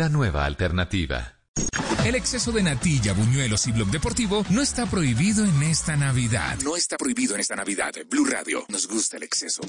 [0.00, 1.34] La nueva alternativa.
[2.06, 6.56] El exceso de natilla, buñuelos y blog deportivo no está prohibido en esta Navidad.
[6.64, 7.92] No está prohibido en esta Navidad.
[8.08, 9.60] Blue Radio, nos gusta el exceso.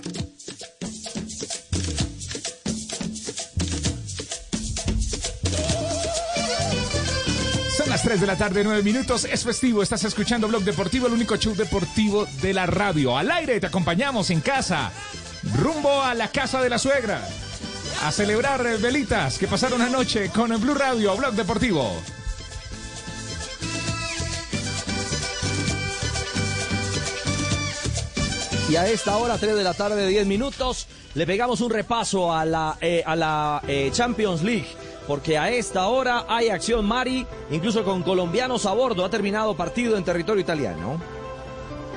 [7.76, 9.26] Son las 3 de la tarde, 9 minutos.
[9.26, 9.84] Es festivo.
[9.84, 13.18] Estás escuchando Blog Deportivo, el único show deportivo de la radio.
[13.18, 14.94] Al aire te acompañamos en casa.
[15.58, 17.22] Rumbo a la casa de la suegra.
[18.04, 21.88] A celebrar eh, velitas que pasaron anoche con el Blue Radio, Blog Deportivo.
[28.72, 32.44] Y a esta hora, 3 de la tarde, 10 minutos, le pegamos un repaso a
[32.44, 34.68] la, eh, a la eh, Champions League.
[35.08, 39.06] Porque a esta hora hay acción Mari, incluso con colombianos a bordo.
[39.06, 41.21] Ha terminado partido en territorio italiano.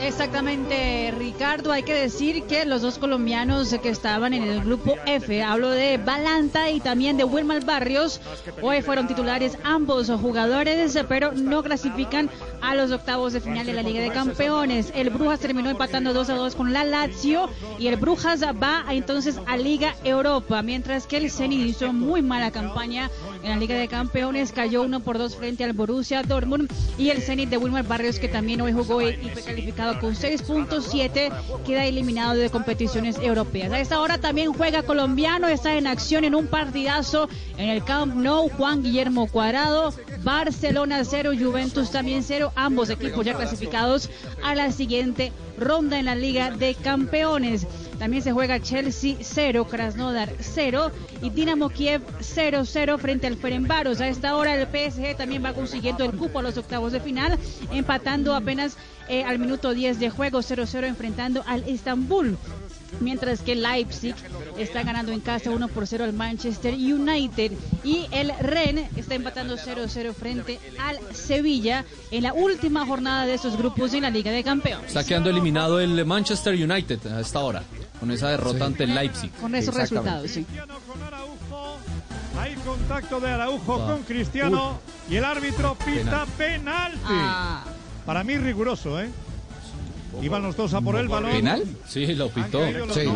[0.00, 1.72] Exactamente, Ricardo.
[1.72, 5.98] Hay que decir que los dos colombianos que estaban en el grupo F, hablo de
[5.98, 8.20] Balanta y también de Wilmar Barrios,
[8.60, 12.28] hoy fueron titulares ambos jugadores, pero no clasifican
[12.60, 14.92] a los octavos de final de la Liga de Campeones.
[14.94, 17.48] El Brujas terminó empatando 2 a 2 con la Lazio
[17.78, 22.50] y el Brujas va entonces a Liga Europa, mientras que el Zenit hizo muy mala
[22.50, 23.10] campaña
[23.44, 27.20] en la Liga de Campeones, cayó 1 por 2 frente al Borussia Dortmund y el
[27.20, 31.30] Zenit de Wilmar Barrios que también hoy jugó y fue calificado con 6.7
[31.66, 33.70] queda eliminado de competiciones europeas.
[33.72, 38.14] A esta hora también juega colombiano, está en acción en un partidazo en el Camp
[38.14, 39.92] Nou, Juan Guillermo Cuadrado,
[40.22, 44.08] Barcelona 0, Juventus también 0, ambos equipos ya clasificados
[44.42, 47.66] a la siguiente ronda en la Liga de Campeones.
[47.98, 50.90] También se juega Chelsea 0, Krasnodar 0
[51.22, 54.00] y Dinamo Kiev 0-0 frente al Ferenbaros.
[54.00, 57.38] A esta hora el PSG también va consiguiendo el cupo a los octavos de final,
[57.70, 58.76] empatando apenas
[59.08, 62.36] eh, al minuto 10 de juego 0-0 enfrentando al Istanbul.
[63.00, 64.14] Mientras que Leipzig
[64.58, 67.52] está ganando en casa 1 por 0 al Manchester United
[67.82, 73.56] y el Ren está empatando 0-0 frente al Sevilla en la última jornada de esos
[73.56, 74.86] grupos en la Liga de Campeones.
[74.88, 77.62] Está quedando eliminado el Manchester United a esta hora,
[78.00, 79.30] con esa derrota ante el Leipzig.
[79.40, 80.46] Con esos resultados, sí.
[82.38, 83.86] Hay contacto de Araujo Ah.
[83.92, 86.98] con Cristiano y el árbitro pita penalti.
[87.06, 87.64] Ah.
[88.04, 89.08] Para mí riguroso, ¿eh?
[90.22, 91.32] Iban los dos a por el balón.
[91.88, 92.60] Sí, lo pitó.
[92.92, 93.08] Sí.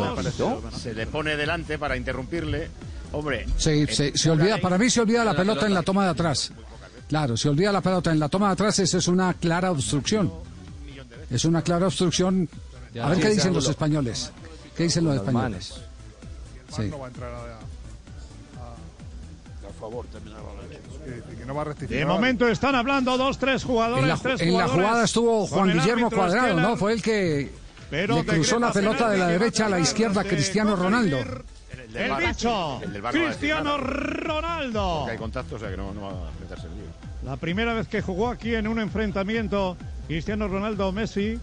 [0.79, 2.69] Se le pone delante para interrumpirle.
[3.13, 3.47] Hombre.
[3.57, 6.11] Sí, eh, se, se olvida, para mí se olvida la pelota en la toma de
[6.11, 6.53] atrás.
[7.09, 10.31] Claro, se olvida la pelota en la toma de atrás, eso es una clara obstrucción.
[11.31, 12.49] Es una clara obstrucción.
[13.03, 14.31] A ver qué dicen los españoles.
[14.77, 15.75] ¿Qué dicen los españoles?
[16.77, 16.83] Sí.
[16.91, 17.59] No va a entrar a-
[19.79, 20.38] favor, terminar
[21.49, 21.99] no va a rectificar.
[21.99, 24.05] De momento están hablando dos, tres jugadores.
[24.05, 26.61] En la, tres en la jugada estuvo Juan el Guillermo Cuadrado.
[26.61, 26.77] ¿no?
[26.77, 27.51] Fue el que
[27.91, 31.19] Pero le cruzó la pelota de la derecha a la izquierda de Cristiano Ronaldo.
[31.95, 33.79] El bicho, El bar Cristiano.
[33.79, 34.97] Ronaldo.
[34.99, 36.85] Porque hay contacto, o sea que no, no va a meterse en lío.
[37.25, 39.77] La primera vez que jugó aquí en un enfrentamiento
[40.07, 41.39] Cristiano Ronaldo Messi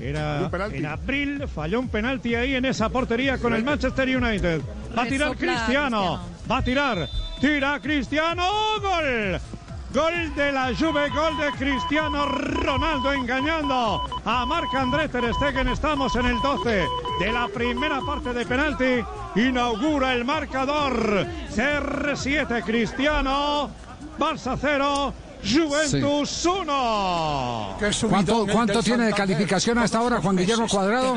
[0.00, 0.78] era Un penalti.
[0.78, 4.60] en abril, falló un penalti ahí en esa portería con el Manchester United.
[4.96, 6.20] Va a tirar Cristiano,
[6.50, 7.08] va a tirar,
[7.44, 8.42] tira Cristiano,
[8.80, 9.38] gol.
[9.92, 15.68] Gol de la Juve, gol de Cristiano Ronaldo engañando a Marc André Ter Stegen.
[15.68, 16.86] Estamos en el 12
[17.20, 19.04] de la primera parte de penalti.
[19.36, 21.26] Inaugura el marcador.
[21.54, 23.68] CR7 Cristiano,
[24.18, 25.12] Barça 0,
[25.44, 27.76] Juventus 1.
[28.08, 31.14] ¿Cuánto, cuánto tiene de calificación hasta ahora Juan Guillermo Cuadrado?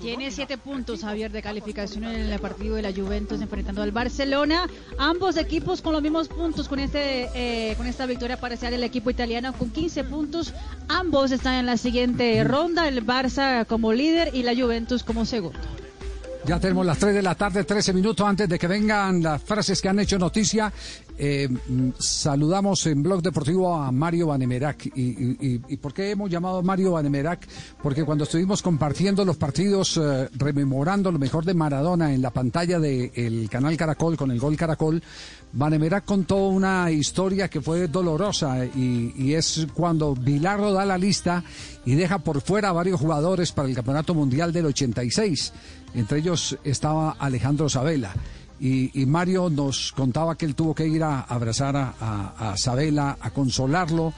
[0.00, 4.68] Tiene siete puntos, Javier, de calificación en el partido de la Juventus enfrentando al Barcelona.
[4.98, 9.10] Ambos equipos con los mismos puntos con este eh, con esta victoria parcial del equipo
[9.10, 10.52] italiano con 15 puntos.
[10.88, 15.58] Ambos están en la siguiente ronda, el Barça como líder y la Juventus como segundo.
[16.46, 19.80] Ya tenemos las 3 de la tarde, 13 minutos antes de que vengan las frases
[19.80, 20.72] que han hecho noticia.
[21.18, 21.48] eh,
[21.98, 24.90] saludamos en Blog Deportivo a Mario Vanemerac.
[24.94, 27.46] ¿Y, por qué hemos llamado a Mario Vanemerac?
[27.82, 32.78] Porque cuando estuvimos compartiendo los partidos, eh, rememorando lo mejor de Maradona en la pantalla
[32.80, 35.02] del canal Caracol con el gol Caracol,
[35.52, 41.42] Vanemerac contó una historia que fue dolorosa y, es cuando Bilardo da la lista
[41.84, 45.52] y deja por fuera a varios jugadores para el Campeonato Mundial del 86.
[45.94, 48.12] Entre ellos estaba Alejandro Sabela.
[48.62, 53.30] Y, Mario nos contaba que él tuvo que ir a abrazar a, a- Sabela, a
[53.30, 54.12] consolarlo,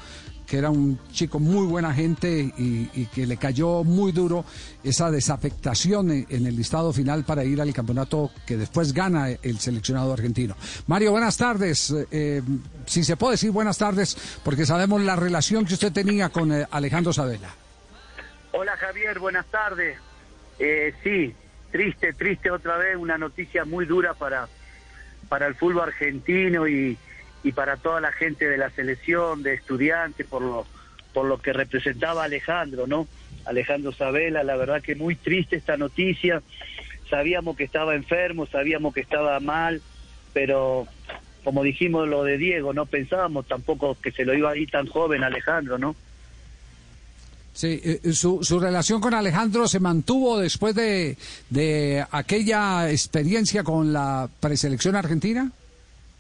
[0.45, 4.45] que era un chico muy buena gente y, que le cayó muy duro
[4.83, 9.61] esa desafectación en, en el listado final para ir al campeonato que después gana el
[9.61, 10.57] seleccionado argentino.
[10.89, 11.95] Mario, buenas tardes.
[12.11, 12.43] Eh,
[12.85, 16.67] si se puede decir buenas tardes, porque sabemos la relación que usted tenía con eh,
[16.73, 17.55] Alejandro Sabela.
[18.53, 19.97] Hola Javier, buenas tardes.
[20.59, 21.33] Eh, sí,
[21.73, 24.47] triste, triste otra vez, una noticia muy dura para,
[25.29, 26.97] para el fútbol argentino y,
[27.43, 30.67] y para toda la gente de la selección, de estudiantes, por lo,
[31.13, 33.09] por lo que representaba Alejandro, ¿no?
[33.45, 36.43] Alejandro Sabela, la verdad que muy triste esta noticia.
[37.11, 39.83] Sabíamos que estaba enfermo, sabíamos que estaba mal,
[40.33, 40.87] pero
[41.43, 44.87] como dijimos lo de Diego, no pensábamos tampoco que se lo iba a ir tan
[44.87, 45.97] joven Alejandro, ¿no?
[47.53, 51.17] Sí, eh, su, su relación con Alejandro se mantuvo después de,
[51.51, 55.51] de aquella experiencia con la preselección argentina.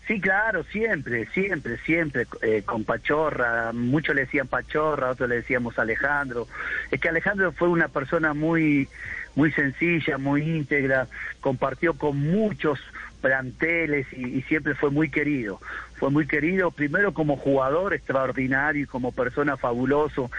[0.06, 5.78] Sí, claro, siempre, siempre, siempre, eh, con Pachorra, muchos le decían Pachorra, otros le decíamos
[5.78, 6.48] Alejandro.
[6.90, 8.88] Es que Alejandro fue una persona muy,
[9.36, 11.06] muy sencilla, muy íntegra,
[11.40, 12.80] compartió con muchos
[13.20, 15.60] planteles y, y siempre fue muy querido.
[15.94, 20.32] Fue muy querido primero como jugador extraordinario y como persona fabuloso.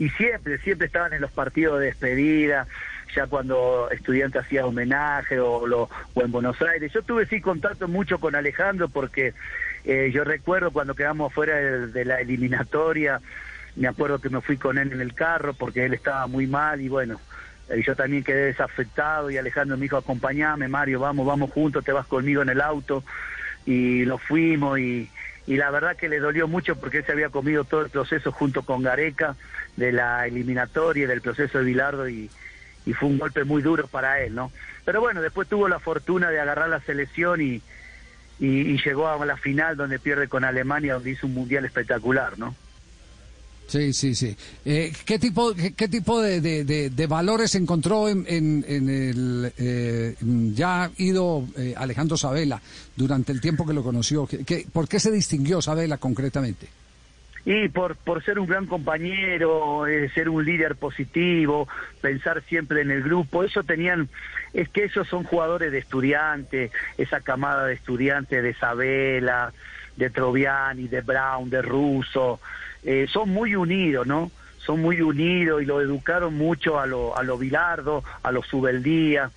[0.00, 2.66] Y siempre, siempre estaban en los partidos de despedida,
[3.14, 6.90] ya cuando estudiante hacía homenaje o, lo, o en Buenos Aires.
[6.90, 9.34] Yo tuve sí contacto mucho con Alejandro porque
[9.84, 13.20] eh, yo recuerdo cuando quedamos fuera de, la eliminatoria,
[13.76, 16.80] me acuerdo que me fui con él en el carro porque él estaba muy mal
[16.80, 17.20] y bueno,
[17.68, 21.92] eh, yo también quedé desafectado y Alejandro me dijo, acompañame Mario, vamos, vamos juntos, te
[21.92, 23.04] vas conmigo en el auto
[23.66, 25.10] y lo fuimos y,
[25.46, 28.32] y la verdad que le dolió mucho porque él se había comido todo el proceso
[28.32, 29.36] junto con Gareca
[29.80, 32.30] de la eliminatoria del proceso de Bilardo y,
[32.86, 34.52] y fue un golpe muy duro para él, ¿no?
[34.84, 37.62] Pero bueno, después tuvo la fortuna de agarrar la selección y,
[38.38, 42.54] y, llegó a la final donde pierde con Alemania, donde hizo un mundial espectacular, ¿no?
[43.68, 44.36] Sí, sí, sí.
[44.64, 50.16] Eh, ¿Qué tipo, qué, tipo de, valores encontró en, en- en el eh,
[50.54, 52.60] ya ido eh, Alejandro Sabela
[52.96, 54.26] durante el tiempo que lo conoció?
[54.26, 56.66] ¿Qué- qué- ¿Por qué se distinguió Sabela concretamente?
[57.46, 61.68] Y por, por ser un gran compañero, eh, ser un líder positivo,
[62.02, 64.08] pensar siempre en el grupo, eso tenían,
[64.52, 69.52] es que ellos son jugadores de estudiantes, esa camada de estudiantes de Sabela,
[69.96, 72.40] de Troviani, de Brown, de Russo,
[72.82, 74.30] eh, son muy unidos, ¿no?
[74.58, 79.30] Son muy unidos y lo educaron mucho a lo, a lo Bilardo, a lo Subeldía,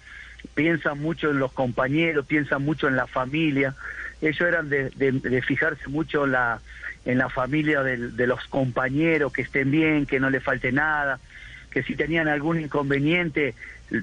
[0.54, 3.76] piensan mucho en los compañeros, piensan mucho en la familia.
[4.22, 6.60] Ellos eran de, de- de fijarse mucho en la,
[7.06, 11.20] en la familia del- de, los compañeros, que estén bien, que no le falte nada,
[11.70, 13.56] que si tenían algún inconveniente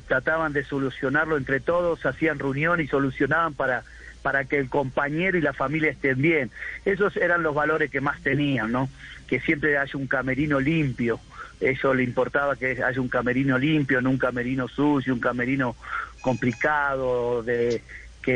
[0.07, 3.83] trataban de solucionarlo entre todos, hacían reunión y solucionaban para,
[4.23, 6.51] para que el compañero y la familia estén bien.
[6.85, 8.89] Esos eran los valores que más tenían, ¿no?
[9.27, 11.21] Que siempre haya un camerino limpio.
[11.61, 15.77] Eso le importaba que haya un camerino limpio, no un camerino sucio, un camerino
[16.21, 17.83] complicado, de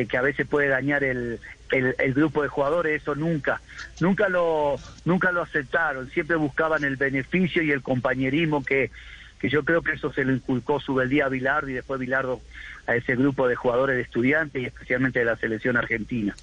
[0.08, 1.40] que, a veces puede dañar el,
[1.70, 3.60] el, el grupo de jugadores, eso nunca,
[4.00, 8.90] nunca lo, nunca lo aceptaron, siempre buscaban el beneficio y el compañerismo que,
[9.38, 12.40] que yo creo que eso se lo inculcó Subeldía a Bilardo y después Bilardo
[12.86, 16.34] a ese grupo de jugadores de estudiantes y especialmente de la selección argentina.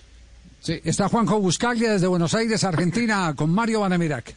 [0.59, 4.33] Sí, está Juanjo Buscaglia desde Buenos Aires, Argentina, con Mario Banamirac.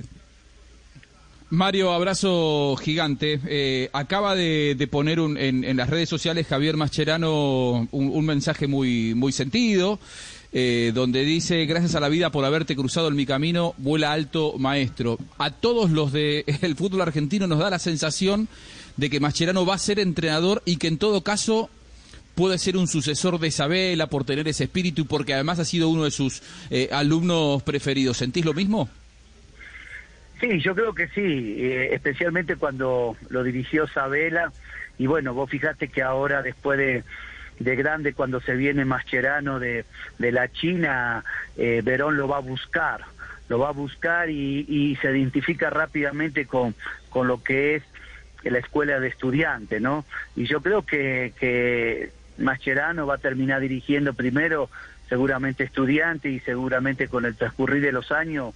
[1.50, 3.40] Mario, abrazo gigante.
[3.46, 9.14] Eh, acaba de, de poner un- en, las redes sociales Javier Mascherano un, mensaje muy,
[9.14, 10.00] muy sentido,
[10.52, 14.54] eh, donde dice, gracias a la vida por haberte cruzado en mi camino, vuela alto
[14.58, 15.18] maestro.
[15.38, 16.44] A todos los del
[16.76, 18.48] fútbol argentino nos da la sensación
[18.96, 21.68] de que Mascherano va a ser entrenador y que en todo caso
[22.34, 25.88] puede ser un sucesor de Isabela por tener ese espíritu y porque además ha sido
[25.88, 28.16] uno de sus eh, alumnos preferidos.
[28.16, 28.88] ¿Sentís lo mismo?
[30.40, 34.52] Sí, yo creo que sí, eh, especialmente cuando lo dirigió Sabela.
[34.98, 37.04] Y bueno, vos fijate que ahora, después de,
[37.58, 39.84] de grande, cuando se viene Mascherano de,
[40.18, 41.24] de la China,
[41.56, 43.02] eh, Verón lo va a buscar.
[43.48, 46.74] Lo va a buscar y, se identifica rápidamente con,
[47.10, 47.82] con lo que es
[48.42, 50.04] la escuela de estudiantes, ¿no?
[50.34, 54.70] Y yo creo que, que Mascherano va a terminar dirigiendo primero
[55.08, 58.54] seguramente estudiantes y seguramente con el transcurrir de los años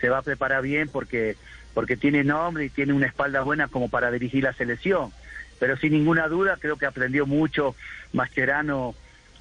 [0.00, 1.36] se va a preparar bien porque
[1.74, 5.12] porque tiene nombre y tiene una espalda buena como para dirigir la selección.
[5.60, 7.76] Pero sin ninguna duda creo que aprendió mucho
[8.12, 8.94] Mascherano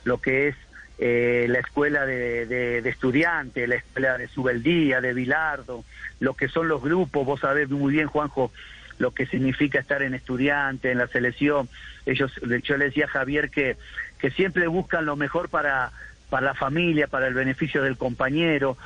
[0.03, 0.55] lo que es
[0.99, 5.83] eh, la escuela de, de, de estudiantes, la escuela de Subeldía, de Bilardo,
[6.19, 8.51] lo que son los grupos, vos sabés muy bien, Juanjo,
[8.97, 11.69] lo que significa estar en estudiante, en la selección.
[12.05, 12.31] Ellos,
[12.63, 13.77] yo le decía a Javier que,
[14.19, 15.91] que siempre buscan lo mejor para,
[16.29, 18.77] para la familia, para el beneficio del compañero,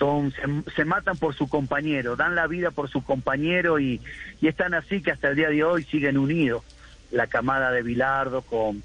[0.00, 0.32] son
[0.74, 4.00] se, matan por su compañero, dan la vida por su compañero y,
[4.40, 6.64] y están así que hasta el día de hoy siguen unidos.
[7.10, 8.82] La camada de Bilardo con,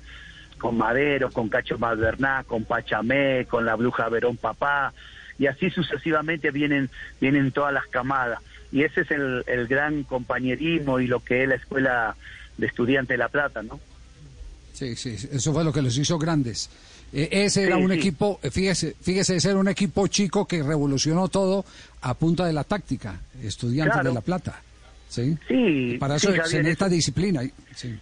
[0.57, 4.93] con Madero, con Cacho Malverná, con Pachamé, con la Bruja Verón Papá,
[5.39, 6.89] y así sucesivamente vienen,
[7.21, 8.39] vienen todas las camadas.
[8.73, 12.15] Y ese es el, el gran compañerismo y lo que es la escuela
[12.57, 13.79] de estudiantes de La Plata, ¿no?
[14.75, 16.69] Sí, sí, eso fue lo que los hizo grandes.
[17.13, 17.97] Eh, ese era un sí.
[17.97, 21.63] equipo, eh, fíjese, fíjese, ese era un equipo chico que revolucionó todo
[22.01, 24.09] a punta de la táctica, estudiantes Claro.
[24.09, 24.61] de La Plata.
[25.07, 25.37] Sí.
[25.47, 27.41] Sí, Para eso se necesita disciplina.
[27.73, 27.95] Sí.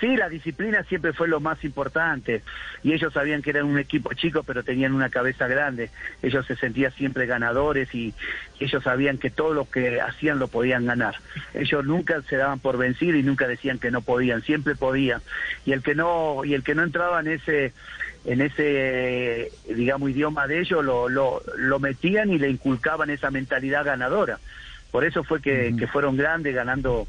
[0.00, 2.42] Sí, la disciplina siempre fue lo más importante
[2.82, 5.90] y ellos sabían que eran un equipo chico pero tenían una cabeza grande.
[6.22, 8.14] Ellos se sentían siempre ganadores y
[8.58, 11.16] ellos sabían que todo lo que hacían lo podían ganar.
[11.52, 15.20] Ellos nunca se daban por vencido y nunca decían que no podían, siempre podían.
[15.66, 17.74] Y el que no y el que no entraba en ese
[18.24, 23.84] en ese digamos idioma de ellos lo, lo, lo metían y le inculcaban esa mentalidad
[23.84, 24.38] ganadora.
[24.90, 27.06] Por eso fue que, que fueron grandes ganando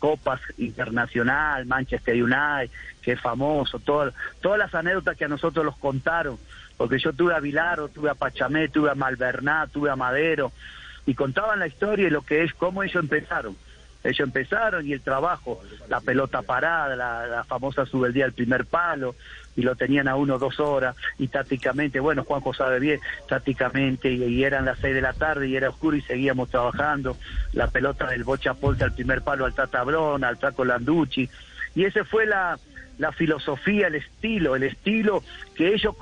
[0.00, 2.70] copas internacional, Manchester United,
[3.02, 6.38] que es famoso, todo- todas las anécdotas que a nosotros los contaron,
[6.76, 10.50] porque yo tuve a Vilaro, tuve a Pachamé, tuve a Malverná, tuve a Madero,
[11.06, 13.56] y contaban la historia y lo que es, cómo ellos empezaron.
[14.02, 19.14] Ellos empezaron y el trabajo, la pelota parada, la, la famosa subeldía del primer palo,
[19.56, 24.44] y lo tenían a uno dos horas, y tácticamente, bueno, Juanjo sabe bien, tácticamente, y,
[24.44, 27.16] eran las seis de la tarde y era oscuro y seguíamos trabajando,
[27.52, 31.28] la pelota del Bocha Ponte al primer palo al Tatabrón, al Taco Landucci,
[31.74, 32.58] y ese fue la,
[32.98, 35.22] la filosofía, el estilo, el estilo
[35.54, 35.94] que ellos,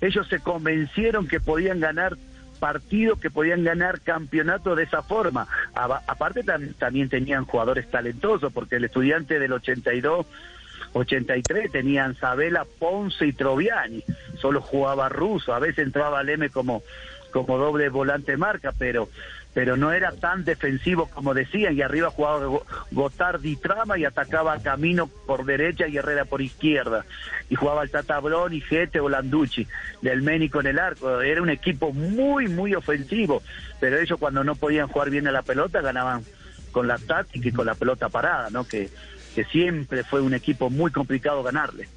[0.00, 2.16] ellos se convencieron que podían ganar
[2.60, 5.46] partidos que podían ganar campeonatos de esa forma.
[5.74, 10.24] Aparte tam- también tenían jugadores talentosos, porque el estudiante del 82,
[10.94, 14.02] 83 tenían Sabela, Ponce y Troviani,
[14.40, 16.82] solo jugaba ruso, a veces entraba Leme como,
[17.32, 19.08] como doble volante marca, pero
[19.52, 24.60] pero no era tan defensivo como decían, y arriba jugaba Go- Gotardi Trama y atacaba
[24.60, 27.04] Camino por derecha y Herrera por izquierda,
[27.48, 29.68] y jugaba el Tatabrón y Gete o Landucci,
[30.02, 33.44] del Ménico en el arco, era un equipo muy, muy ofensivo,
[33.78, 36.24] pero ellos cuando no podían jugar bien a la pelota ganaban
[36.72, 38.66] con la táctica y con la pelota parada, ¿no?
[38.66, 38.90] Que,
[39.34, 41.88] que siempre fue un equipo muy complicado ganarle.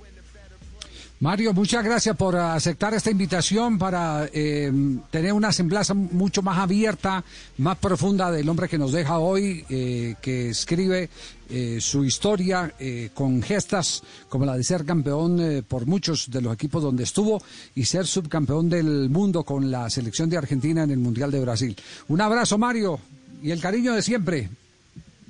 [1.19, 4.71] Mario, muchas gracias por aceptar esta invitación para eh,
[5.09, 7.23] tener una semblanza mucho más abierta,
[7.57, 11.09] más profunda del hombre que nos deja hoy, eh, que escribe
[11.49, 16.53] eh, su historia eh, con gestas como la de ser campeón por muchos de los
[16.53, 17.41] equipos donde estuvo
[17.73, 21.75] y ser subcampeón del mundo con la selección de Argentina en el Mundial de Brasil.
[22.09, 22.99] Un abrazo, Mario,
[23.41, 24.49] y el cariño de siempre.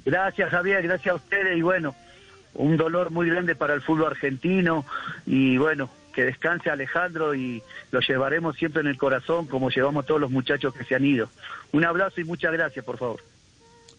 [0.08, 1.94] Gracias Javier, gracias a ustedes y bueno,
[2.54, 4.86] un dolor muy grande para el fútbol argentino
[5.26, 7.62] y bueno, que descanse Alejandro y
[7.92, 11.28] lo llevaremos siempre en el corazón como llevamos todos los muchachos que se han ido.
[11.74, 13.20] Un abrazo y muchas gracias, por favor.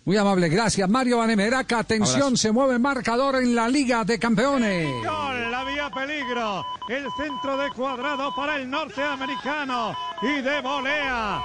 [0.08, 0.88] Muy amable, gracias.
[0.88, 2.36] Mario Vanemeraca, atención, Abrazo.
[2.38, 4.88] se mueve marcador en la Liga de Campeones.
[5.04, 6.64] Gol, había peligro.
[6.88, 9.94] El centro de cuadrado para el norteamericano.
[10.22, 11.42] Y de volea.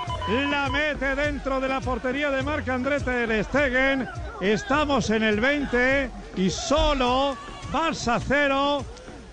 [0.49, 4.07] La mete dentro de la portería de Marc André Ter Stegen.
[4.39, 7.35] Estamos en el 20 y solo
[7.69, 8.85] Barça 0,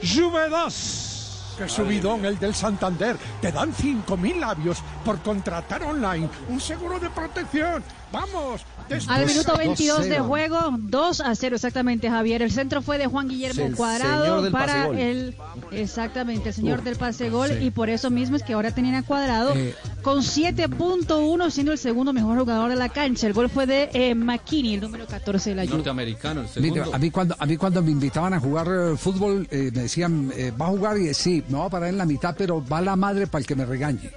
[0.03, 1.55] Juve 2.
[1.57, 3.17] Qué subidón el del Santander.
[3.41, 7.85] Te dan 5.000 labios por contratar online un seguro de protección.
[8.11, 8.67] Vamos.
[9.09, 10.27] Al minuto 22 de 2-0.
[10.27, 12.43] juego, 2 a 0 exactamente, Javier.
[12.43, 15.35] El centro fue de Juan Guillermo El Cuadrado señor del para el
[15.71, 17.67] exactamente, el señor Uf, del pase gol sí.
[17.67, 19.75] y por eso mismo es que ahora tenían a Cuadrado Eh.
[20.03, 23.27] con 7.1 siendo el segundo mejor jugador de la cancha.
[23.27, 25.75] El gol fue de eh, McKinney, el número 14 de la Juve.
[25.77, 26.95] Norteamericano, el segundo.
[26.95, 30.33] a mí cuando a mí cuando me invitaban a jugar eh, fútbol eh, me decían
[30.37, 32.81] eh, va a jugar y sí me va a parar en la mitad pero va
[32.81, 34.11] la madre para el que me regañe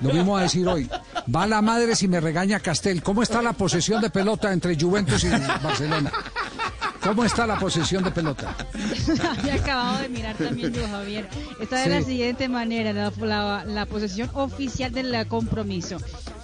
[0.00, 0.88] lo mismo a decir hoy
[1.34, 5.24] va la madre si me regaña Castel cómo está la posesión de pelota entre Juventus
[5.24, 5.28] y
[5.62, 6.12] Barcelona
[7.02, 8.54] cómo está la posesión de pelota
[9.38, 11.28] Había acabado de mirar también yo, Javier.
[11.60, 15.98] Está de la siguiente manera, la, la- la posesión oficial del compromiso.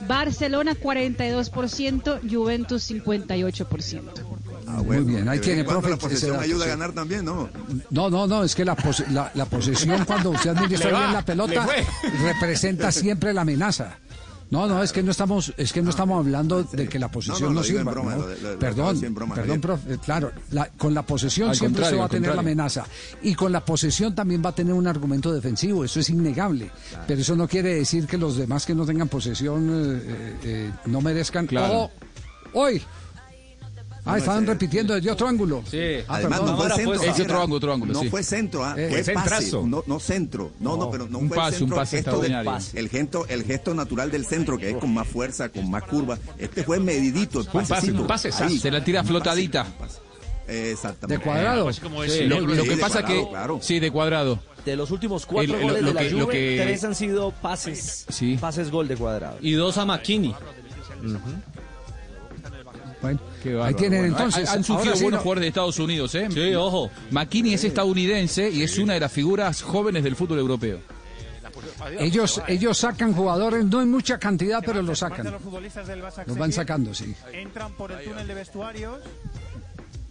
[0.06, 4.00] Barcelona 42%, Juventus 58%.
[4.76, 6.70] Muy bien ahí vez tiene profe La posesión dato, ayuda a sí.
[6.70, 7.48] ganar también, ¿no?
[7.90, 11.24] No, no, no, es que la, pose- la, la posesión cuando usted administra bien la
[11.24, 11.66] pelota
[12.22, 13.98] representa siempre la amenaza.
[14.50, 17.54] No, no, es que no estamos, es que no estamos hablando de que la posesión
[17.54, 17.90] No, sirva.
[17.90, 18.26] broma, ¿no?
[18.26, 18.58] lo- lo- lo acabo de
[19.00, 22.34] perdón, broma, perdón, profe, claro, la- con la posesión Al siempre se va a tener
[22.34, 22.84] la amenaza
[23.22, 25.86] y con la posesión también va a tener un argumento defensivo.
[25.86, 26.70] Eso es innegable.
[27.06, 30.70] Pero eso no quiere decir que los demás que no tengan posesión eh, eh, eh,
[30.84, 31.46] no merezcan.
[31.46, 31.72] Claro.
[31.84, 31.90] O-
[32.52, 32.82] hoy.
[34.04, 35.62] Ah, estaban repitiendo desde otro ángulo.
[35.70, 35.78] Sí.
[36.08, 36.56] Ah, Además, perdón.
[36.56, 36.92] no fue centro.
[36.94, 38.08] Es Javier, otro ángulo, otro ángulo, No sí.
[38.08, 39.12] fue centro, ah, Eh, fue pase.
[39.14, 39.66] centrazo.
[39.66, 40.50] No, no centro.
[40.58, 41.76] No, no, pero no un fue pase, centro.
[41.76, 42.68] un pase gesto de- extraordinario.
[42.80, 46.18] el gesto, el gesto natural del centro, que es con más fuerza, con más curva.
[46.36, 48.58] Este fue medidito, el Un pase, un pase, Ahí.
[48.58, 49.64] se la tira Un flotadita.
[49.64, 49.78] pase, un
[50.48, 50.70] pase.
[50.72, 51.18] Exactamente.
[51.24, 51.72] De cuadrado.
[51.72, 53.58] Sí, lo, lo que pasa cuadrado, que claro.
[53.62, 56.24] sí de cuadrado De los últimos cuatro El- lo- goles lo de la que- lo
[56.24, 58.36] Juve, que- tres han sido pases, Sí.
[58.40, 59.38] pases gol de cuadrado.
[59.40, 60.34] Y dos a McKinney.
[63.02, 64.48] Bueno, Qué ahí tienen Bueno, entonces.
[64.48, 66.28] Han, surgido ahora sí buenos no- jugadores de Estados Unidos, ¿eh?
[66.32, 66.90] Sí, ojo.
[67.10, 70.78] McKinney es estadounidense y es una de las figuras jóvenes del fútbol europeo.
[71.98, 75.30] Ellos, ellos sacan jugadores, no en mucha cantidad, pero los sacan.
[75.30, 77.14] Los futbolistas del Barça Los van sacando, sí.
[77.32, 78.98] entran por el túnel de vestuarios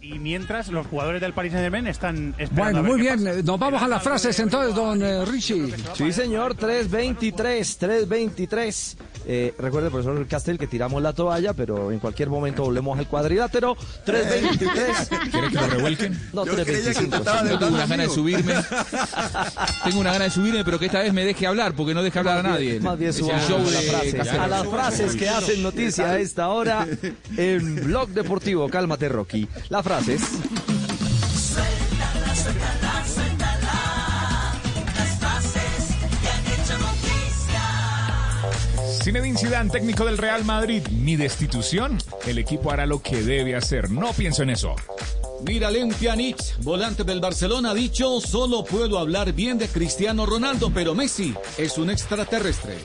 [0.00, 3.24] y mientras los jugadores del Paris Saint-Germain están esperando Bueno, a ver muy qué bien.
[3.24, 3.42] pasa.
[3.42, 5.72] Nos vamos a las frases entonces, don eh, Richie.
[5.94, 8.96] Sí, señor, 323, 323.
[9.26, 13.76] Eh, recuerde, profesor Castel, que tiramos la toalla, pero en cualquier momento volvemos al cuadrilátero.
[14.04, 15.08] 323.
[15.30, 16.20] ¿Quieres que lo revuelquen?
[16.32, 17.22] No, Yo creía que 325.
[17.22, 17.44] trataba sí.
[17.44, 18.54] de Yo tengo una gana de subirme.
[19.84, 22.20] Tengo una gana de subirme, pero que esta vez me deje hablar, porque no deja
[22.20, 22.80] hablar a nadie.
[22.80, 26.86] Más bien show a, a las frases que hacen noticia a esta hora
[27.36, 28.68] en Blog Deportivo.
[28.68, 29.48] Cálmate, Rocky.
[29.68, 30.20] Las frases.
[39.12, 40.82] Zinedine Zidane, técnico del Real Madrid.
[40.88, 41.98] Mi destitución.
[42.26, 43.90] El equipo hará lo que debe hacer.
[43.90, 44.74] No pienso en eso.
[45.46, 50.94] Miralem Pjanic, volante del Barcelona, ha dicho, solo puedo hablar bien de Cristiano Ronaldo, pero
[50.94, 52.78] Messi es un extraterrestre.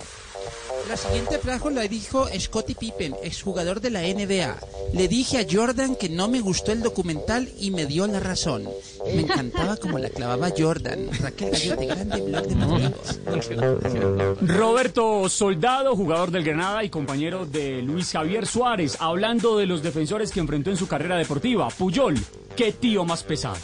[0.88, 4.58] La siguiente frase la dijo Scottie Pippen, exjugador de la NBA.
[4.94, 8.70] Le dije a Jordan que no me gustó el documental y me dio la razón.
[9.06, 11.10] Me encantaba como la clavaba Jordan.
[11.20, 14.36] Raquel Gallote, grande blog deportivo.
[14.42, 20.32] Roberto Soldado, jugador del Granada y compañero de Luis Javier Suárez, hablando de los defensores
[20.32, 21.68] que enfrentó en su carrera deportiva.
[21.70, 22.18] Puyol,
[22.56, 23.58] qué tío más pesado.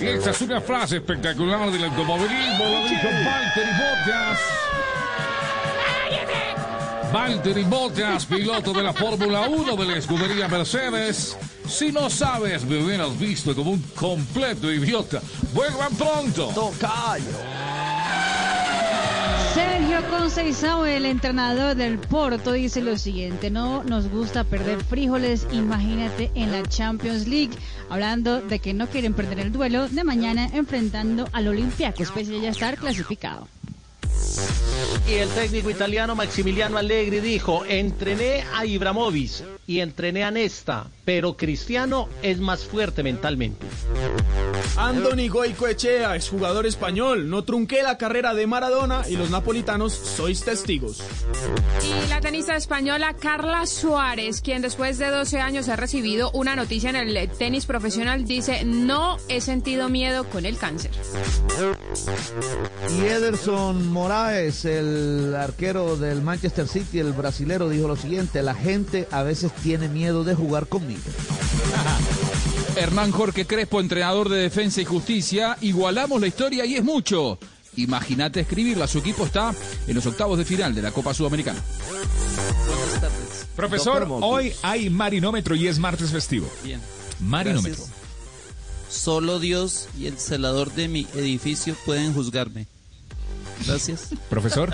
[0.00, 4.71] Y esta es una frase espectacular del automovilismo, lo dijo Valtteri Bottas.
[7.12, 11.36] Valtteri Bottas, piloto de la Fórmula 1 de la escudería Mercedes.
[11.68, 15.20] Si no sabes, me hubieras visto como un completo idiota.
[15.52, 16.46] Vuelvan pronto.
[16.54, 17.24] Tocayo.
[19.52, 26.30] Sergio Conceição, el entrenador del Porto, dice lo siguiente, no nos gusta perder frijoles, imagínate
[26.34, 27.52] en la Champions League,
[27.90, 32.40] hablando de que no quieren perder el duelo de mañana enfrentando al Olympiacos, pese a
[32.40, 33.46] ya estar clasificado.
[35.08, 41.36] Y el técnico italiano Maximiliano Allegri dijo, entrené a Ibrahimovic y entrené a Nesta, pero
[41.36, 43.66] Cristiano es más fuerte mentalmente.
[44.76, 51.02] Anthony Goicoechea, exjugador español, no trunqué la carrera de Maradona y los napolitanos sois testigos.
[51.82, 56.90] Y la tenista española Carla Suárez, quien después de 12 años ha recibido una noticia
[56.90, 60.90] en el tenis profesional, dice, no he sentido miedo con el cáncer.
[62.96, 69.06] Y Ederson Moraes, el arquero del Manchester City, el brasilero, dijo lo siguiente, la gente
[69.10, 71.00] a veces tiene miedo de jugar conmigo.
[72.76, 75.56] Hernán Jorge Crespo, entrenador de Defensa y Justicia.
[75.60, 77.38] Igualamos la historia y es mucho.
[77.76, 78.86] Imagínate escribirla.
[78.86, 79.54] Su equipo está
[79.86, 81.60] en los octavos de final de la Copa Sudamericana.
[83.56, 86.48] Profesor, hoy hay marinómetro y es martes festivo.
[86.62, 86.80] Bien.
[87.20, 87.84] Marinómetro.
[87.84, 88.02] Gracias.
[88.88, 92.66] Solo Dios y el celador de mi edificio pueden juzgarme.
[93.66, 94.08] Gracias.
[94.28, 94.70] Profesor,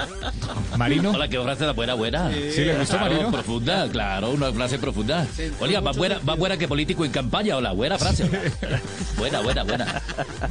[0.77, 1.11] Marino.
[1.11, 2.31] Hola, qué frase la buena, buena.
[2.33, 3.31] ¿Sí le gustó, Claro, Marino?
[3.33, 5.27] Profunda, claro, una frase profunda.
[5.61, 8.29] Oiga, más buena, más buena que político en campaña, hola, buena frase.
[9.17, 10.03] buena, buena, buena.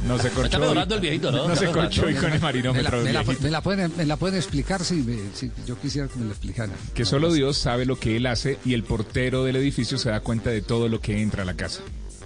[0.06, 0.44] No se corchó.
[0.46, 1.48] Está mejorando el viejito, ¿no?
[1.48, 4.16] No se corchó hoy con el Me la, me la- me la pueden, me la
[4.16, 6.72] pueden explicar si, me- si yo quisiera que me lo explicaran.
[6.94, 10.20] Que solo Dios sabe lo que él hace y el portero del edificio se da
[10.20, 11.80] cuenta de todo lo que entra a la casa.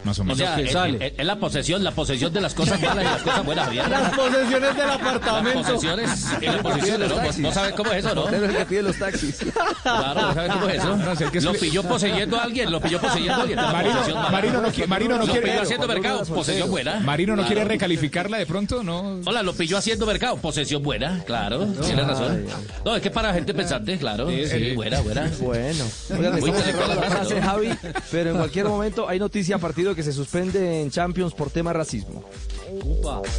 [0.04, 0.38] Más o O menos.
[0.38, 3.44] sea, es, es- es la posesión, la posesión de las cosas malas y las cosas
[3.44, 3.88] buenas, Javier.
[3.88, 5.62] Las posesiones del Las apartamento.
[5.62, 7.14] posesiones y las posesiones, ¿no?
[7.20, 8.28] ¿Vos, vos sabés cómo es eso, no?
[8.28, 9.38] Es el que pide los taxis.
[9.82, 10.96] Claro, ¿vos sabés cómo es eso?
[10.96, 13.56] No sé, ¿qué es Lo pilló poseyendo a alguien, lo pilló poseyendo a alguien.
[13.56, 14.18] la Marino, posesión
[14.62, 17.00] no qui- Marino no Lo quiere- pilló haciendo mercado, posesión buena.
[17.00, 17.54] Marino no Claro.
[17.54, 19.20] quiere recalificarla de pronto, ¿no?
[19.24, 20.36] Hola, lo pilló haciendo mercado.
[20.36, 21.64] Posesión buena, claro.
[21.66, 22.44] Tienes razón.
[22.84, 24.28] No, es que para gente pensante, claro.
[24.28, 24.74] Sí, sí.
[24.74, 25.30] buena, buena.
[25.40, 27.46] Bueno, oigan, estamos la la frase, ¿no?
[27.46, 27.68] Javi,
[28.10, 31.72] pero en cualquier momento hay noticia a partido que se suspende en Champions por tema
[31.72, 32.24] racismo.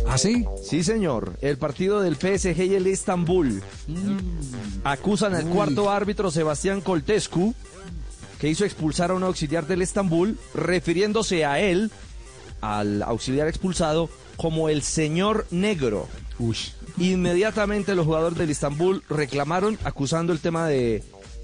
[0.08, 0.46] ¿Ah, sí?
[0.62, 1.38] Sí, señor.
[1.42, 3.62] El partido del PSG y el Estambul
[4.84, 7.54] acusan al cuarto árbitro Sebastián Coltescu,
[8.40, 11.92] que hizo expulsar a un auxiliar del Estambul, refiriéndose a él,
[12.62, 16.08] al auxiliar expulsado, como el señor negro.
[16.98, 21.04] Inmediatamente los jugadores del Estambul reclamaron, acusando el tema de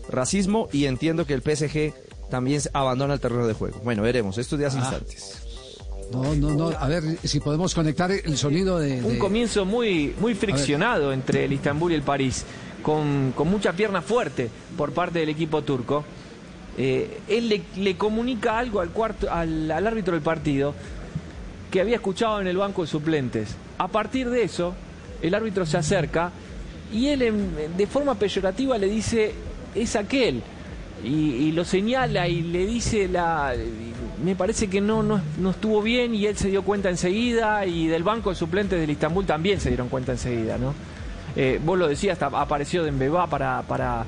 [0.10, 1.94] racismo, y entiendo que el PSG
[2.30, 3.80] también abandona el terreno de juego.
[3.84, 4.80] Bueno, veremos, estos días Ah.
[4.80, 5.44] instantes.
[6.12, 6.70] No, no, no.
[6.70, 9.02] A ver si podemos conectar el sonido de.
[9.04, 12.46] Un comienzo muy, muy friccionado entre el Istambul y el París,
[12.82, 16.04] con, con mucha pierna fuerte por parte del equipo turco.
[16.78, 20.74] Eh, él le, le comunica algo al, cuarto, al, al árbitro del partido
[21.70, 23.50] que había escuchado en el banco de suplentes.
[23.78, 24.74] A partir de eso,
[25.22, 26.32] el árbitro se acerca
[26.92, 29.34] y él en- de forma peyorativa le dice,
[29.76, 30.42] es aquel.
[31.04, 33.54] Y, lo señala y le dice, la,
[34.24, 37.88] me parece que no, no, no estuvo bien y él se dio cuenta enseguida y
[37.88, 40.58] del banco de suplentes del Istambul también se dieron cuenta enseguida.
[40.58, 40.74] ¿no?
[41.36, 44.06] Eh, vos lo decías, hasta apareció Dembélé para, para,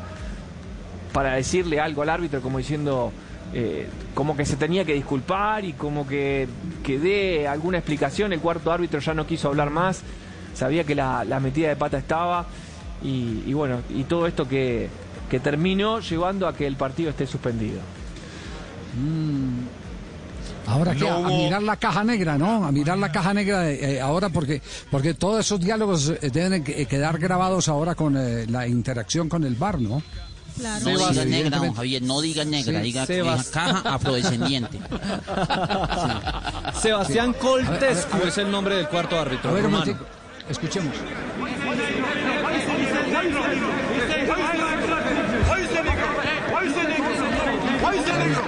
[1.14, 3.12] para decirle algo al árbitro como diciendo
[3.54, 6.48] eh, como que se tenía que disculpar y como que,
[6.84, 8.34] que dé alguna explicación.
[8.34, 10.04] El cuarto árbitro ya no quiso hablar más,
[10.54, 12.46] sabía que la, la metida de pata estaba
[13.04, 14.88] y bueno, y todo esto que,
[15.32, 17.80] que terminó llevando a que el partido esté suspendido.
[20.68, 22.66] Ahora que No a, mirar la caja negra, ¿no?
[22.66, 26.66] A mirar la caja negra eh, eh, ahora porque porque todos esos diálogos eh, deben
[26.68, 30.04] eh, quedar grabados ahora con eh, la interacción con el bar, ¿no?
[30.84, 32.84] No diga negra, don Javier, no diga negra, Sí.
[32.84, 34.80] diga Sebas- caja afrodescendiente.
[36.82, 37.40] Sebastián Sí.
[37.40, 38.28] Coltescu a ver.
[38.28, 39.50] es el nombre del cuarto árbitro.
[39.50, 39.64] A ver.
[40.50, 40.94] Escuchemos.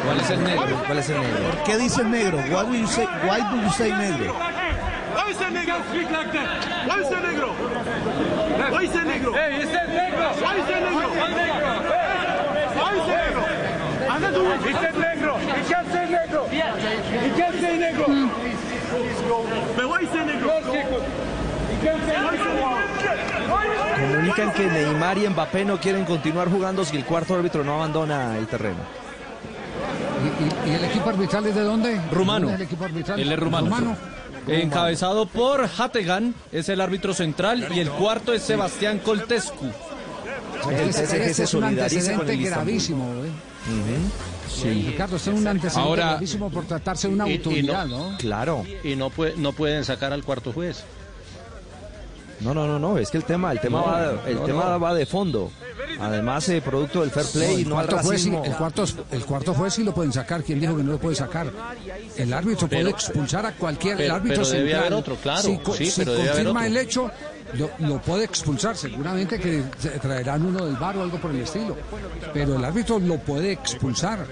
[0.05, 0.83] ¿Cuál es el negro?
[0.85, 1.49] ¿Cuál es el negro?
[1.51, 2.37] ¿Por qué dices negro?
[2.37, 4.33] Why do you say, why do you say negro?
[5.15, 5.81] Why is that negro?
[5.89, 6.87] Speak like that.
[6.87, 7.53] Why is that negro?
[8.71, 9.33] Why is that negro?
[9.33, 10.33] Hey, is that negro?
[10.41, 11.09] Why is that negro?
[12.75, 13.43] Why is that negro?
[14.09, 14.61] I'm not doing it.
[14.61, 15.37] He said negro.
[15.39, 16.47] He can't say negro.
[16.49, 18.07] He can't say negro.
[19.75, 20.49] But why is that negro?
[21.69, 22.53] He can't say negro.
[23.99, 28.37] Comunican que Neymar y Mbappé no quieren continuar jugando si el cuarto árbitro no abandona
[28.37, 29.02] el terreno.
[30.23, 32.01] ¿Y, y- y el equipo arbitral es de dónde?
[32.11, 32.47] Rumano.
[32.47, 33.19] ¿Dónde es el equipo arbitral?
[33.19, 33.95] Él es rumano.
[34.47, 39.65] Encabezado por Hategan, es el árbitro central, y el cuarto es Sebastián Coltescu.
[40.69, 43.31] El PSG se es un solidariza con el gravísimo, ¿eh?
[44.64, 48.11] Ricardo, este es un antecedente Ahora- gravísimo por tratarse de una Y- y autoridad, no-
[48.11, 48.18] ¿no?
[48.18, 48.65] Claro.
[48.84, 50.84] Y no, puede, no pueden sacar al cuarto juez.
[52.44, 54.65] No, no, no, no, es que el tema, el tema, No, va, el no, tema
[54.70, 54.80] no.
[54.80, 55.52] va de fondo.
[55.99, 59.26] Además, eh, producto del fair play y el, no al cuarto juez, el, cuarto, el
[59.26, 60.44] cuarto juez sí lo pueden sacar.
[60.44, 61.52] ¿Quién dijo que no lo puede sacar?
[62.18, 64.02] El árbitro puede expulsar a cualquier.
[64.02, 64.80] el árbitro pero debe central.
[64.82, 66.72] haber otro, claro, Si, sí, si pero debe haber confirma otro.
[66.72, 67.11] el hecho,
[67.53, 68.76] lo, lo puede expulsar.
[68.76, 71.78] Seguramente que se- traerán uno del bar o algo por el estilo.
[72.34, 74.26] Pero el árbitro lo puede expulsar.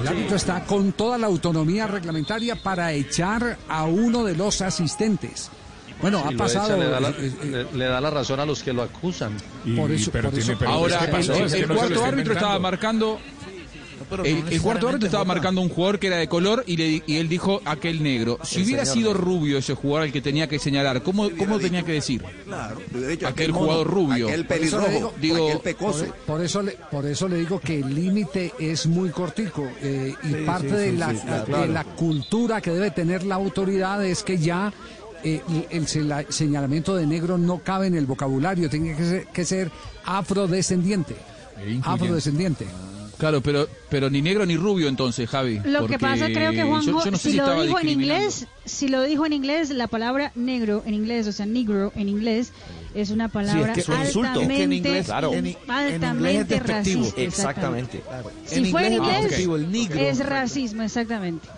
[0.00, 5.50] El árbitro está con toda la autonomía reglamentaria para echar a uno de los asistentes.
[6.02, 6.66] Bueno, ha pasado.
[6.66, 8.82] echa, le, da la, eh, eh, le- le da la razón a los que lo
[8.82, 9.32] acusan.
[9.76, 11.32] Por eso- pero por tiene- eso- pero Ahora, ¿qué pasó?
[11.34, 13.18] el, el no lo cuarto árbitro estaba marcando.
[14.24, 17.02] El, no el cuarto árbitro estaba marcando un jugador que era de color y, le-
[17.06, 18.38] y él dijo aquel negro.
[18.42, 21.58] Si El hubiera señor sido rubio ese jugador al que tenía que señalar, ¿cómo, cómo
[21.58, 22.22] tenía que decir?
[22.44, 24.26] Claro, dicho, Aquel mono, jugador rubio.
[24.28, 26.06] Aquel Por eso le pelirrojo, digo- aquel por, pecoso.
[26.26, 30.26] por eso le, por eso le digo que el límite es muy cortico eh, y
[30.26, 31.62] Sí, parte sí, de, sí, la, sí, claro.
[31.62, 34.72] de la cultura que debe tener la autoridad es que ya
[35.24, 35.86] eh, el,
[36.32, 39.70] señalamiento de negro no cabe en el vocabulario, tiene que ser, que ser
[40.04, 41.16] afrodescendiente.
[41.58, 41.88] incluyente.
[41.88, 42.66] Afrodescendiente.
[43.18, 45.60] Claro, pero, pero ni negro ni rubio entonces, Javi.
[45.64, 47.88] Lo que pasa creo que Juanjo, yo, yo no sé si, si lo dijo en
[47.88, 52.08] inglés, si lo dijo en inglés, la palabra negro en inglés, o sea, negro en
[52.08, 52.50] inglés,
[52.94, 54.40] es una palabra que es un insulto.
[54.40, 55.34] altamente, Es que en inglés- claro.
[55.34, 57.00] en- en altamente inglés es despectivo.
[57.02, 57.20] racista.
[57.20, 58.02] Exactamente.
[58.46, 60.00] Si En fue en inglés es inglés, despectivo, el negro.
[60.00, 61.48] es racismo, exactamente.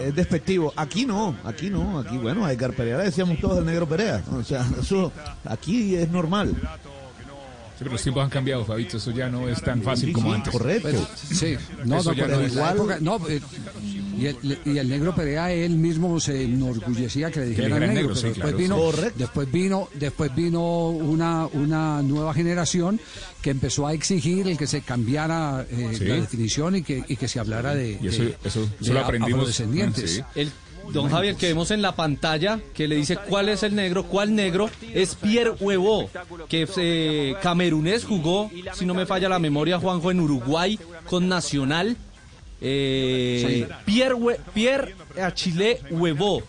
[0.00, 0.72] Es despectivo.
[0.76, 4.22] Aquí no, aquí no, aquí bueno, a Edgar Pereira decíamos todos el negro Perea.
[4.32, 5.12] O sea, eso
[5.44, 6.52] aquí es normal.
[6.54, 8.96] Sí, pero los tiempos han cambiado, Fabito.
[8.96, 10.52] Eso ya no es tan fácil como antes.
[10.52, 10.88] Correcto.
[10.90, 12.56] Pero, sí, no, no, ya pero no es.
[12.56, 13.40] época- no, eh,
[14.20, 18.08] y, el, y el negro Perea él mismo se enorgullecía que le dijeran dijeran negro,
[18.14, 23.00] negro, pero sí, después claro, vino, después vino, después vino una, una nueva generación
[23.42, 26.04] que empezó a exigir el que se cambiara eh, Sí.
[26.04, 28.92] la definición y que, y que se hablara de, Y eso- de- eso- de eso
[28.92, 30.10] lo aprendimos, afrodescendientes.
[30.16, 30.22] sí.
[30.34, 30.50] El
[30.92, 34.34] don Javier que vemos en la pantalla que le dice cuál es el negro, cuál
[34.34, 36.08] negro es Pierre Huevo,
[36.48, 41.96] que eh, camerunés jugó, si no me falla la memoria, Juanjo en Uruguay con Nacional.
[42.60, 46.42] Eh, Pierre, Achille Huevo,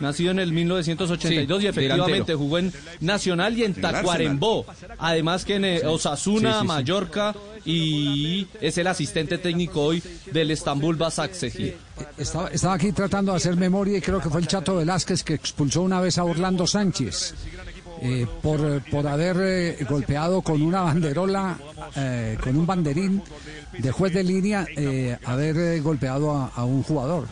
[0.00, 2.38] nacido en el 1982 Sí, y efectivamente delantero.
[2.38, 3.74] jugó en Nacional y en.
[3.74, 4.64] Tacuarembó.
[4.98, 6.66] Además que en eh, Osasuna, Sí, sí, sí.
[6.68, 7.34] Mallorca
[7.64, 10.02] y es el asistente técnico hoy
[10.32, 11.76] del Estambul Basaksehir.
[12.16, 15.34] Estaba, estaba aquí tratando de hacer memoria y creo que fue el Chato Velázquez que
[15.34, 17.34] expulsó una vez a Orlando Sánchez
[18.02, 21.58] eh, por, por haber eh, golpeado con una banderola,
[21.94, 23.22] eh, con un banderín
[23.78, 24.66] de juez de línea,
[25.24, 27.26] haber golpeado a, un jugador.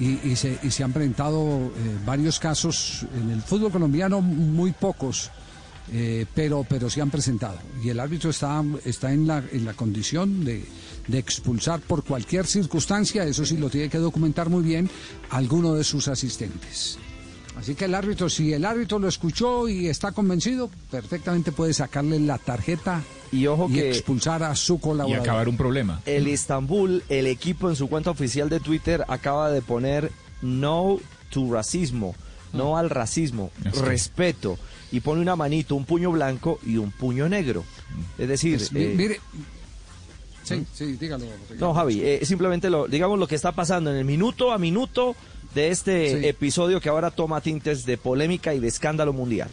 [0.00, 1.72] Y, se, y se han presentado
[2.06, 5.30] varios casos en el fútbol colombiano, muy pocos.
[6.34, 10.44] pero pero se han presentado y el árbitro está está en la en la condición
[10.44, 10.62] de,
[11.08, 14.90] de expulsar por cualquier circunstancia eso sí lo tiene que documentar muy bien
[15.30, 16.98] alguno de sus asistentes
[17.58, 22.18] así que el árbitro si el árbitro lo escuchó y está convencido perfectamente puede sacarle
[22.20, 23.02] la tarjeta
[23.32, 26.00] Y ojo que expulsar a su Y colaborador acabar un problema.
[26.06, 30.10] el Istanbul, el equipo en su cuenta oficial de Twitter acaba de poner
[30.40, 30.98] no
[31.30, 32.14] to racismo,
[32.52, 33.50] no al racismo,
[33.82, 34.58] respeto.
[34.90, 37.64] Y pone una manito, un puño blanco y un puño negro.
[38.16, 39.20] Es decir, Pues, eh, mire
[40.44, 41.26] sí sí dígalo
[41.58, 45.14] No, Javi, eh, simplemente lo, digamos lo que está pasando en el minuto a minuto
[45.54, 46.26] de este Sí.
[46.26, 49.48] episodio que ahora toma tintes de polémica y de escándalo mundial.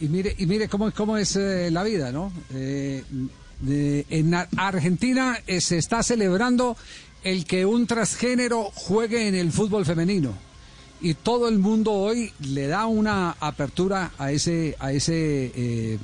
[0.00, 2.32] Y mire, y mire cómo, cómo es eh, la vida, ¿no?
[2.54, 3.02] Eh,
[3.60, 6.76] de- en Ar- Argentina eh, se está celebrando
[7.22, 10.32] el que un transgénero juegue en el fútbol femenino.
[11.02, 15.98] Y todo el mundo hoy le da una apertura a ese, a ese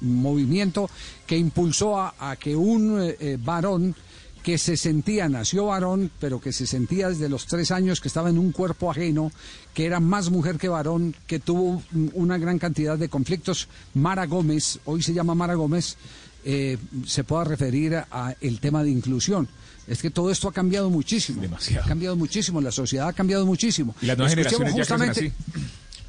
[0.00, 0.88] movimiento
[1.26, 3.12] que impulsó a, a que un
[3.44, 3.94] varón
[4.42, 8.30] que se sentía, nació varón, pero que se sentía desde los tres años que estaba
[8.30, 9.30] en un cuerpo ajeno,
[9.74, 11.82] que era más mujer que varón, que tuvo
[12.14, 13.68] una gran cantidad de conflictos.
[13.94, 15.96] Mara Gómez, hoy se llama Mara Gómez,
[16.44, 19.48] eh, se pueda referir a el tema de inclusión.
[19.86, 21.42] Es que todo esto ha cambiado muchísimo.
[21.42, 21.84] Demasiado.
[21.84, 23.94] Ha cambiado muchísimo, la sociedad ha cambiado muchísimo.
[24.00, 25.32] Y las nuevas generaciones ya crecen justamente-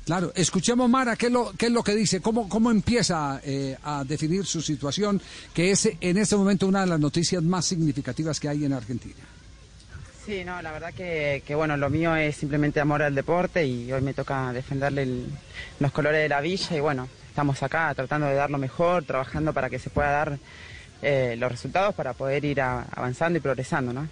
[0.05, 2.21] Claro, escuchemos Mara, ¿qué es lo, es lo que dice?
[2.21, 5.21] ¿Cómo, cómo empieza eh, a definir su situación,
[5.53, 9.15] que es en este momento una de las noticias más significativas que hay en Argentina?
[10.25, 13.91] Sí, no, la verdad que, que, bueno, lo mío es simplemente amor al deporte y
[13.91, 15.07] hoy me toca defenderle
[15.79, 19.53] los colores de la villa y bueno, estamos acá tratando de dar lo mejor, trabajando
[19.53, 20.39] para que se pueda dar
[21.03, 24.07] eh, los resultados para poder ir a- avanzando y progresando, ¿no?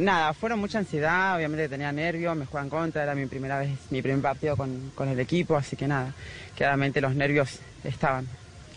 [0.00, 4.00] Nada, fueron mucha ansiedad, obviamente tenía nervios, me juegan contra, era mi primera vez, mi
[4.00, 6.14] primer partido con, con el equipo, así que nada,
[6.56, 8.26] claramente los nervios estaban.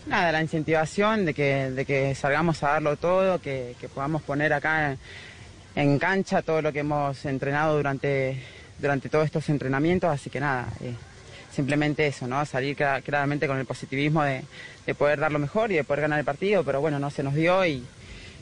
[0.06, 4.52] Nada, la incentivación de que, de que salgamos a darlo todo, que, que podamos poner
[4.52, 4.98] acá
[5.74, 8.36] en, cancha todo lo que hemos entrenado durante,
[8.78, 10.92] durante todos estos entrenamientos, así que nada, eh,
[11.50, 12.44] simplemente eso, ¿no?
[12.44, 14.42] Salir cla- claramente con el positivismo de,
[14.84, 17.22] de poder dar lo mejor y de poder ganar el partido, pero bueno, no se
[17.22, 17.82] nos dio y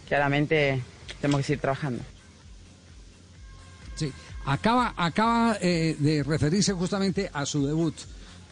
[0.08, 0.82] claramente
[1.20, 2.02] tenemos que seguir trabajando.
[4.02, 4.12] Sí,
[4.46, 7.94] acaba, acaba eh, de referirse justamente a su debut,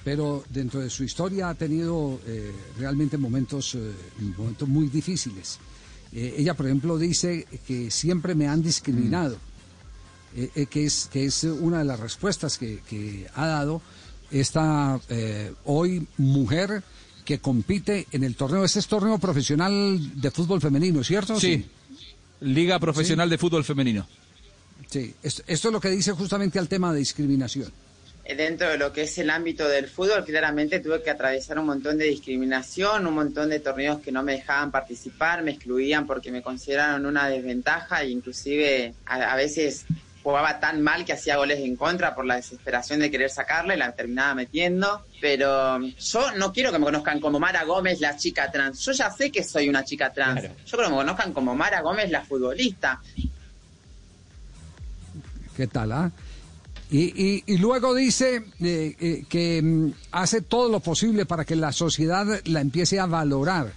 [0.05, 3.91] pero dentro de su historia ha tenido eh, realmente momentos, eh,
[4.39, 5.59] momentos muy difíciles.
[6.13, 9.39] Eh, ella, por ejemplo, dice que siempre me han discriminado,
[10.37, 13.83] eh, eh, que, es, que es una de las respuestas que, que ha dado
[14.31, 16.85] esta eh, hoy mujer
[17.25, 18.65] que compite en el torneo.
[18.65, 21.41] Este es torneo profesional de fútbol femenino, ¿cierto?
[21.41, 21.67] Sí.
[22.41, 24.07] Liga Profesional de Fútbol Femenino.
[24.91, 27.73] Sí, esto, esto es lo que dice justamente al tema de discriminación.
[28.25, 31.67] Eh, Dentro de lo que es el ámbito del fútbol, claramente tuve que atravesar un
[31.67, 36.33] montón de discriminación, un montón de torneos que no me dejaban participar, me excluían porque
[36.33, 39.87] me consideraron una desventaja e inclusive a, a veces
[40.23, 43.79] jugaba tan mal que hacía goles en contra por la desesperación de querer sacarla y
[43.79, 45.07] la terminaba metiendo.
[45.21, 48.81] Pero yo no quiero que me conozcan como Mara Gómez, la chica trans.
[48.81, 50.43] Yo ya sé que soy una chica trans.
[50.43, 53.01] Yo quiero que me conozcan como Mara Gómez, la futbolista.
[55.57, 56.13] ¿Qué tal, ah?
[56.91, 61.55] Y, y- y luego dice eh, eh, que mm, hace todo lo posible para que
[61.55, 63.73] la sociedad la empiece a valorar.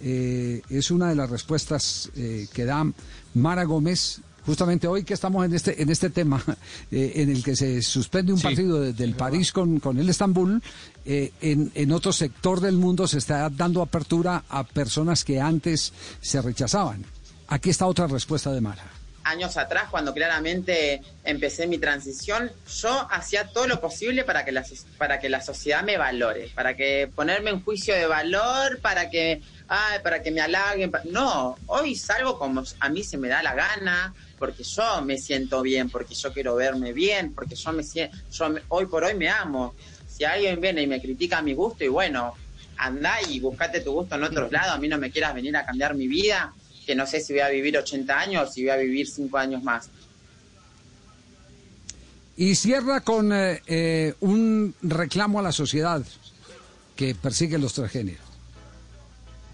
[0.00, 2.86] Eh, es una de las respuestas eh, que da
[3.34, 4.20] Mara Gómez.
[4.44, 6.40] Justamente hoy que estamos en este en este tema
[6.92, 10.08] eh, en el que se suspende un Sí, partido de- del París con, con el
[10.08, 10.62] Estambul,
[11.04, 15.92] eh, en, en otro sector del mundo se está dando apertura a personas que antes
[16.20, 17.04] se rechazaban.
[17.48, 18.84] Aquí está otra respuesta de Mara.
[19.26, 22.50] Años atrás, cuando claramente empecé mi transición,
[22.80, 24.64] yo hacía todo lo posible para que la,
[24.98, 29.42] para que la sociedad me valore, para que ponerme en juicio de valor, para que,
[30.02, 30.92] para que me halaguen.
[31.10, 35.60] No, hoy salgo como a mí se me da la gana, porque yo me siento
[35.60, 39.28] bien, porque yo quiero verme bien, porque yo me siento, yo hoy por hoy me
[39.28, 39.74] amo.
[40.06, 42.34] Si alguien viene y me critica mi gusto, y bueno,
[42.76, 45.66] andá y buscate tu gusto en otros lados, a mí no me quieras venir a
[45.66, 46.54] cambiar mi vida,
[46.86, 49.36] que no sé si voy a vivir 80 años o si voy a vivir 5
[49.36, 49.90] años más.
[52.36, 56.02] Y cierra con eh, eh, un reclamo a la sociedad
[56.94, 58.24] que persigue los transgéneros.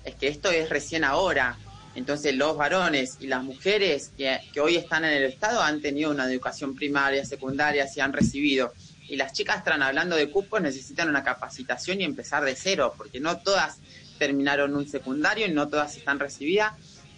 [0.04, 1.56] Es que esto es recién ahora.
[1.94, 6.10] Entonces los varones y las mujeres que, que hoy están en el Estado han tenido
[6.10, 8.72] una educación primaria, secundaria, se han recibido.
[9.08, 13.20] Y las chicas están hablando de cupos, necesitan una capacitación y empezar de cero, porque
[13.20, 13.78] no todas
[14.18, 16.72] terminaron un secundario y no todas están recibidas,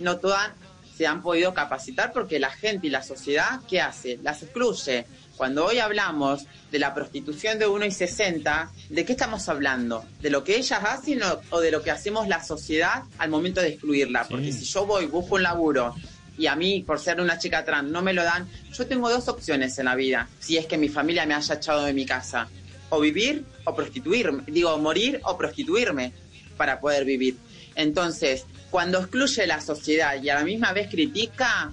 [0.05, 0.53] no todas
[0.97, 4.21] se han podido capacitar porque la gente y la sociedad, ¿qué hace?
[4.23, 5.07] Las excluye.
[5.37, 10.05] Cuando hoy hablamos de la prostitución de 1 y 60, ¿de qué estamos hablando?
[10.21, 13.61] ¿De lo que ellas hacen o, o de lo que hacemos la sociedad al momento
[13.61, 14.29] de excluirla?
[14.29, 15.97] Porque si yo voy, busco un laburo
[16.37, 19.29] y a mí, por ser una chica trans, no me lo dan, yo tengo dos
[19.29, 22.49] opciones en la vida, si es que mi familia me haya echado de mi casa.
[22.91, 26.13] O vivir o prostituirme, digo, morir o prostituirme
[26.57, 27.37] para poder vivir.
[27.75, 31.71] Entonces, cuando excluye la sociedad y a la misma vez critica,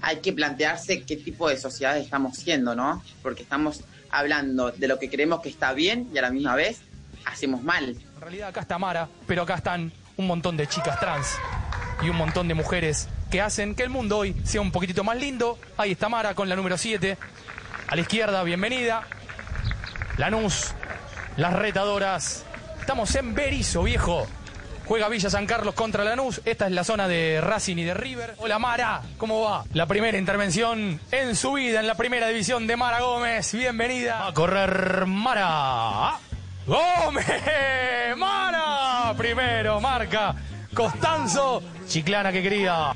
[0.00, 3.04] hay que plantearse qué tipo de sociedad estamos siendo, ¿no?
[3.22, 6.80] Porque estamos hablando de lo que creemos que está bien y a la misma vez
[7.26, 7.90] hacemos mal.
[8.14, 11.36] En realidad acá está Mara, pero acá están un montón de chicas trans
[12.00, 15.18] y un montón de mujeres que hacen que el mundo hoy sea un poquitito más
[15.18, 15.58] lindo.
[15.76, 17.18] Ahí está Mara con la número 7.
[17.88, 19.02] A la izquierda, bienvenida.
[20.16, 20.68] Lanús,
[21.36, 22.46] las retadoras.
[22.80, 24.26] Estamos en Berizo, viejo.
[24.88, 26.40] Juega Villa San Carlos contra Lanús.
[26.46, 28.36] Esta es la zona de Racing y de River.
[28.38, 29.64] Hola Mara, ¿cómo va?
[29.74, 33.52] La primera intervención en su vida en la primera división de Mara Gómez.
[33.52, 34.18] Bienvenida.
[34.20, 36.18] Va a correr Mara.
[36.66, 37.26] Gómez,
[38.16, 39.12] Mara.
[39.14, 40.34] Primero marca
[40.72, 41.62] Costanzo.
[41.86, 42.92] Chiclana que quería.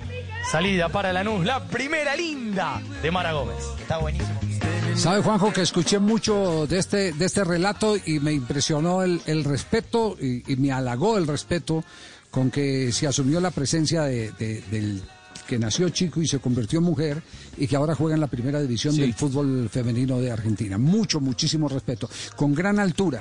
[0.50, 1.44] Salida para Lanús.
[1.44, 3.66] La primera linda de Mara Gómez.
[3.78, 4.51] Está buenísimo.
[4.96, 9.42] ¿Sabe, Juanjo, que escuché mucho de este, de este relato y me impresionó el, el
[9.42, 11.82] respeto y, y me halagó el respeto
[12.30, 15.02] con que se asumió la presencia de, de- del
[15.46, 17.22] que nació chico y se convirtió en mujer
[17.56, 20.78] y que ahora juega en la primera división del fútbol femenino de Argentina.
[20.78, 22.08] Mucho, muchísimo respeto.
[22.36, 23.20] Con gran altura.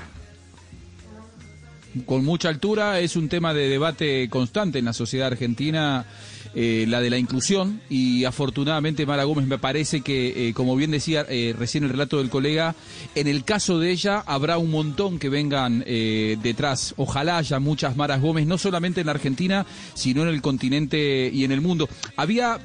[2.06, 6.06] Con mucha altura, es un tema de debate constante en la sociedad argentina,
[6.54, 10.92] eh, la de la inclusión, y afortunadamente Mara Gómez me parece que, eh, como bien
[10.92, 12.76] decía eh, recién el relato del colega,
[13.16, 16.94] en el caso de ella habrá un montón que vengan eh, detrás.
[16.98, 21.44] Ojalá haya muchas Maras Gómez, no solamente en la Argentina, sino en el continente y
[21.44, 21.88] en el mundo.
[22.18, 22.60] Había,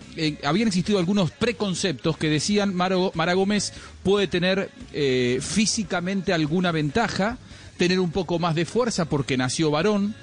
[0.45, 3.73] habían existido algunos preconceptos que decían Mara, Mara Gómez
[4.03, 4.71] puede tener
[5.41, 7.39] físicamente alguna ventaja,
[7.77, 10.15] tener un poco más de fuerza porque nació varón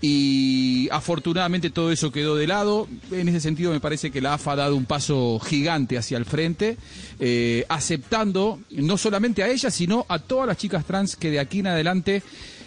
[0.00, 2.86] y afortunadamente todo eso quedó de lado.
[3.10, 6.24] En ese sentido me parece que la AFA ha dado un paso gigante hacia el
[6.26, 6.76] frente,
[7.20, 11.60] eh, aceptando no solamente a ella, sino a todas las chicas trans que de aquí
[11.60, 12.22] en adelante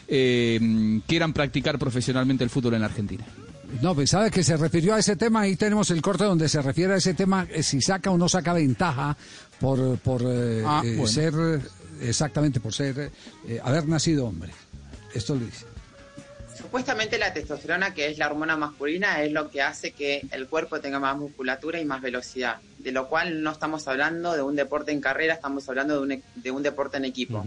[0.07, 3.25] eh, quieran practicar profesionalmente el fútbol en la Argentina.
[3.81, 6.61] No, pues sabe que se refirió a ese tema, ahí tenemos el corte donde se
[6.61, 9.17] refiere a ese tema, eh, si saca o no saca ventaja
[9.59, 11.07] por, por eh, Ah, bueno.
[11.07, 11.33] ser,
[12.01, 13.11] exactamente, por ser,
[13.47, 14.51] eh, haber nacido hombre.
[15.13, 15.65] Esto lo dice.
[16.57, 20.79] Supuestamente la testosterona, que es la hormona masculina, es lo que hace que el cuerpo
[20.79, 24.91] tenga más musculatura y más velocidad, de lo cual no estamos hablando de un deporte
[24.91, 27.45] en carrera, estamos hablando de un, e- de un deporte en equipo.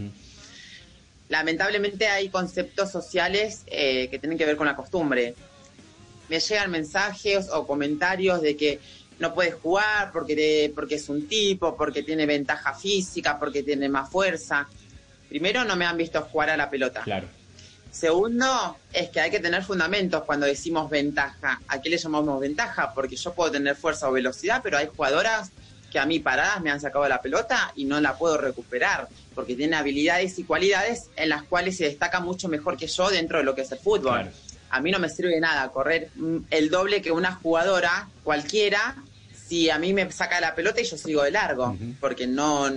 [1.28, 5.34] lamentablemente hay conceptos sociales eh, que tienen que ver con la costumbre.
[6.28, 8.80] Me llegan mensajes o comentarios de que
[9.20, 13.88] no puedes jugar porque, te- porque es un tipo, porque tiene ventaja física, porque tiene
[13.88, 14.66] más fuerza.
[15.28, 17.02] Primero, no me han visto jugar a la pelota.
[17.04, 17.28] Claro.
[17.90, 21.60] Segundo, es que hay que tener fundamentos cuando decimos ventaja.
[21.68, 22.92] ¿A qué le llamamos ventaja?
[22.94, 25.50] Porque yo puedo tener fuerza o velocidad, pero hay jugadoras
[25.90, 29.56] que a mí paradas me han sacado la pelota y no la puedo recuperar, porque
[29.56, 33.44] tienen habilidades y cualidades en las cuales se destaca mucho mejor que yo dentro de
[33.44, 34.30] lo que es el fútbol.
[34.70, 38.94] A mí no me sirve de nada correr mm, el doble que una jugadora cualquiera
[39.50, 42.70] si a mí me saca la pelota y yo sigo de largo, porque no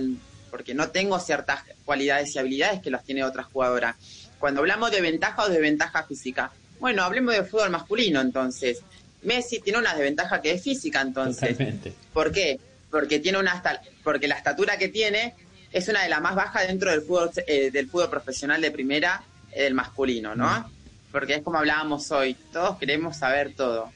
[0.50, 3.94] porque no tengo ciertas cualidades y habilidades que las tiene otras jugadoras.
[4.40, 8.80] Cuando hablamos de ventaja o de ventaja física, bueno, hablemos de fútbol masculino entonces.
[9.22, 11.50] Messi tiene una desventaja que es física entonces.
[11.50, 11.92] Totalmente.
[12.12, 12.58] ¿Por qué?
[12.90, 13.62] Porque tiene una
[14.02, 15.34] porque la estatura que tiene
[15.72, 19.22] es una de las más bajas dentro del fútbol eh, del fútbol profesional de primera
[19.52, 20.68] eh, del masculino, ¿no?
[21.12, 23.92] Porque es como hablábamos hoy, todos queremos saber todo.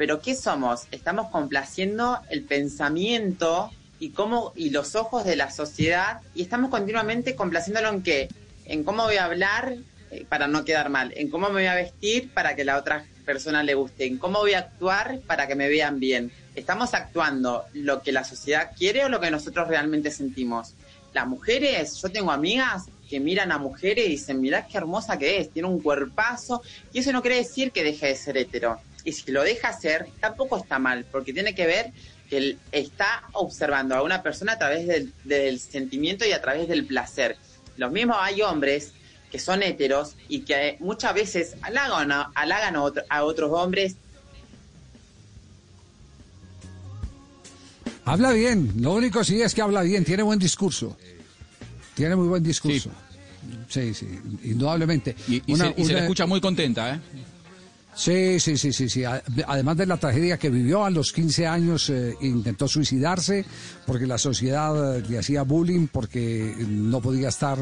[0.00, 0.86] Pero ¿qué somos?
[0.92, 7.36] Estamos complaciendo el pensamiento y cómo y los ojos de la sociedad y estamos continuamente
[7.36, 8.28] complaciéndolo en qué?
[8.64, 9.76] En cómo voy a hablar
[10.10, 13.04] eh, para no quedar mal, en cómo me voy a vestir para que la otra
[13.26, 16.32] persona le guste, en cómo voy a actuar para que me vean bien.
[16.54, 20.72] ¿Estamos actuando lo que la sociedad quiere o lo que nosotros realmente sentimos?
[21.12, 25.40] Las mujeres, yo tengo amigas que miran a mujeres y dicen, mirá qué hermosa que
[25.40, 28.80] es, tiene un cuerpazo, y eso no quiere decir que deje de ser hetero.
[29.04, 31.92] Y si lo deja ser, tampoco está mal, porque tiene que ver
[32.28, 36.68] que él está observando a una persona a través del, del sentimiento y a través
[36.68, 37.36] del placer.
[37.76, 38.92] Lo mismo hay hombres
[39.30, 43.96] que son heteros y que muchas veces halagan a, halagan a, otro- a otros hombres
[48.04, 50.96] Habla bien, lo único sí es que habla bien, tiene buen discurso.
[51.94, 52.90] Tiene muy buen discurso.
[53.68, 54.06] Sí, sí,
[54.42, 55.14] indudablemente.
[55.28, 57.00] Y, y Una- se, y se una- escucha muy contenta, ¿eh?
[58.00, 59.04] Sí, sí, sí, sí, sí.
[59.04, 63.44] Además de la tragedia que vivió a los 15 años, eh, intentó suicidarse
[63.86, 67.58] porque la sociedad eh, le hacía bullying, porque no podía estar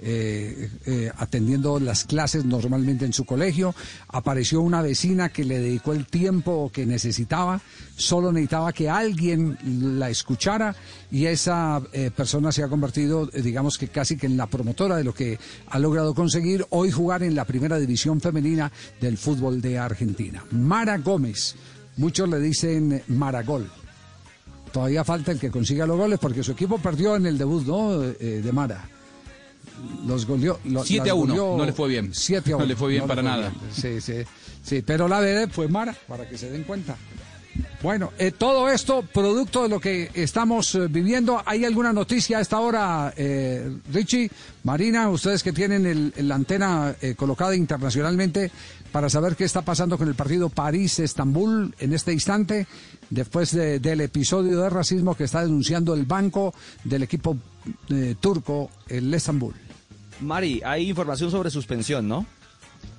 [0.00, 3.74] eh, eh, atendiendo las clases normalmente en su colegio.
[4.08, 7.60] Apareció una vecina que le dedicó el tiempo que necesitaba,
[7.96, 9.56] solo necesitaba que alguien
[9.98, 10.76] la escuchara
[11.12, 14.96] y esa eh, persona se ha convertido, eh, digamos que casi que en la promotora
[14.96, 15.38] de lo que
[15.68, 18.70] ha logrado conseguir hoy jugar en la primera división femenina
[19.00, 20.44] del fútbol de Argentina.
[20.52, 21.56] Mara Gómez,
[21.96, 23.68] muchos le dicen Maragol.
[24.72, 28.02] Todavía falta el que consiga los goles porque su equipo perdió en el debut, ¿no?
[28.04, 28.88] Eh, de Mara.
[30.06, 30.60] Los goleó.
[30.64, 32.10] lo- 7 las a 1, goleó no le fue bien.
[32.14, 32.64] 7 a 1.
[32.64, 33.52] No le fue bien para nada.
[33.72, 34.14] Sí, sí,
[34.62, 36.96] sí, pero la verdad fue Mara, para que se den cuenta.
[37.82, 41.42] Bueno, eh, todo esto producto de lo que estamos eh, viviendo.
[41.46, 44.30] ¿Hay alguna noticia a esta hora, eh, Richie,
[44.64, 48.50] Marina, ustedes que tienen la antena eh, colocada internacionalmente
[48.92, 52.66] para saber qué está pasando con el partido París-Estambul en este instante,
[53.08, 56.52] después de- del episodio de racismo que está denunciando el banco
[56.84, 57.38] del equipo
[57.88, 59.54] eh, turco, el Estambul?
[60.20, 62.26] Mari, hay información sobre suspensión, ¿no?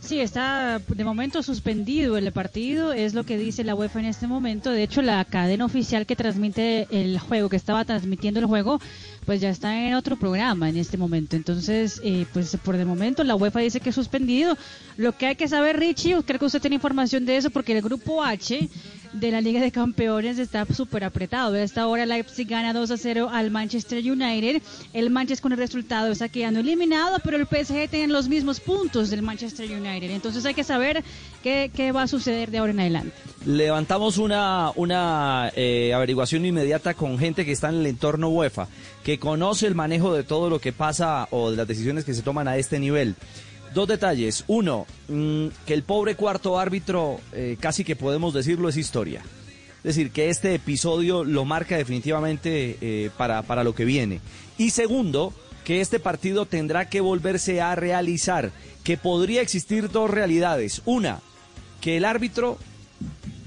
[0.02, 4.26] Sí, está de momento suspendido el partido, es lo que dice la UEFA en este
[4.26, 4.72] momento.
[4.72, 8.82] De hecho, la cadena oficial que transmite el juego, que estaba transmitiendo el juego,
[9.26, 11.36] pues ya está en otro programa en este momento.
[11.36, 14.58] Entonces, eh, pues por el momento la UEFA dice que es suspendido.
[14.98, 17.84] Lo que hay que saber, Richie, creo que usted tiene información de eso, porque el
[17.84, 18.70] grupo H
[19.14, 21.54] de la Liga de Campeones está súper apretado.
[21.54, 24.62] A esta hora Leipzig gana 2 a 0 al Manchester United.
[24.94, 29.10] El Manchester con el resultado está quedando eliminado, pero el PSG tiene los mismos puntos
[29.10, 29.91] del Manchester United.
[29.96, 31.04] Entonces hay que saber
[31.44, 33.14] qué, va a suceder de ahora en adelante.
[33.46, 38.68] Levantamos una, eh, averiguación inmediata con gente que está en el entorno UEFA,
[39.04, 42.22] que conoce el manejo de todo lo que pasa o de las decisiones que se
[42.22, 43.16] toman a este nivel.
[43.74, 44.44] Dos detalles.
[44.48, 49.22] Uno, mm, que el pobre cuarto árbitro, eh, casi que podemos decirlo, es historia.
[49.78, 54.20] Es decir, que este episodio lo marca definitivamente eh, para lo que viene.
[54.58, 58.52] Y segundo, que este partido tendrá que volverse a realizar,
[58.84, 60.82] que podría existir dos realidades.
[60.86, 61.20] Una,
[61.80, 62.58] que el árbitro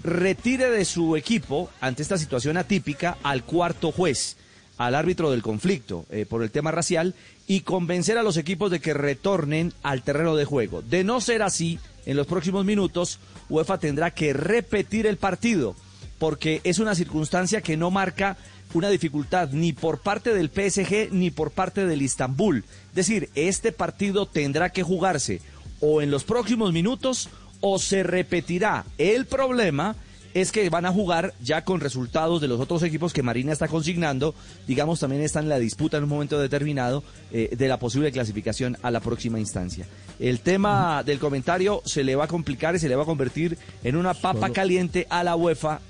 [0.02, 4.36] retire de su equipo ante esta situación atípica al cuarto juez,
[4.76, 7.14] al árbitro del conflicto eh, por el tema racial
[7.46, 10.82] y convencer a los equipos de que retornen al terreno de juego.
[10.82, 15.74] De no ser así, en los próximos minutos, UEFA tendrá que repetir el partido
[16.18, 18.36] porque es una circunstancia que no marca
[18.74, 22.64] una dificultad ni por parte del PSG ni por parte del Istanbul.
[22.90, 25.40] Es decir, este partido tendrá que jugarse
[25.80, 27.28] o en los próximos minutos
[27.60, 28.84] o se repetirá.
[28.98, 29.96] El problema
[30.34, 33.68] es que van a jugar ya con resultados de los otros equipos que Marina está
[33.68, 34.34] consignando.
[34.66, 38.76] Digamos, también están en la disputa en un momento determinado eh, de la posible clasificación
[38.82, 39.86] a la próxima instancia.
[40.18, 43.56] El tema del comentario se le va a complicar y se le va a convertir
[43.84, 45.80] en una papa Solo- caliente a la UEFA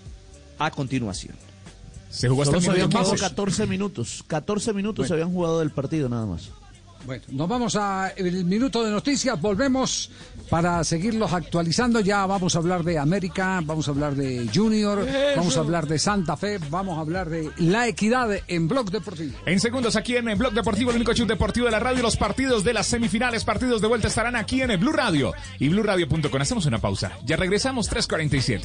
[0.59, 1.35] a continuación.
[2.15, 3.28] Se jugó hasta se el habían minuto jugado 15.
[3.28, 4.24] 14 minutos.
[4.27, 6.51] 14 minutos se habían jugado del partido nada más.
[7.05, 10.11] Bueno, nos vamos a el minuto de noticias, volvemos
[10.48, 12.00] para seguirlos actualizando.
[12.00, 15.36] Ya vamos a hablar de América, vamos a hablar de Junior, Eso.
[15.36, 19.36] vamos a hablar de Santa Fe, vamos a hablar de la equidad en Blog Deportivo.
[19.46, 22.16] En segundos aquí en el Blog Deportivo, el único show deportivo de la radio, los
[22.16, 26.40] partidos de las semifinales, partidos de vuelta estarán aquí en el Blue Radio y BlueRadio.com.
[26.40, 27.12] Hacemos una pausa.
[27.24, 28.64] Ya regresamos 3:47.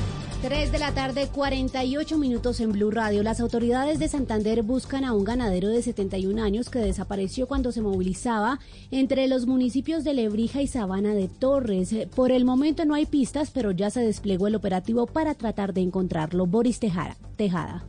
[0.41, 3.21] 3 de la tarde, 48 minutos en Blue Radio.
[3.21, 7.83] Las autoridades de Santander buscan a un ganadero de 71 años que desapareció cuando se
[7.83, 8.59] movilizaba
[8.89, 11.93] entre los municipios de Lebrija y Sabana de Torres.
[12.15, 15.81] Por el momento no hay pistas, pero ya se desplegó el operativo para tratar de
[15.81, 16.47] encontrarlo.
[16.47, 17.85] Boris Tejara, Tejada.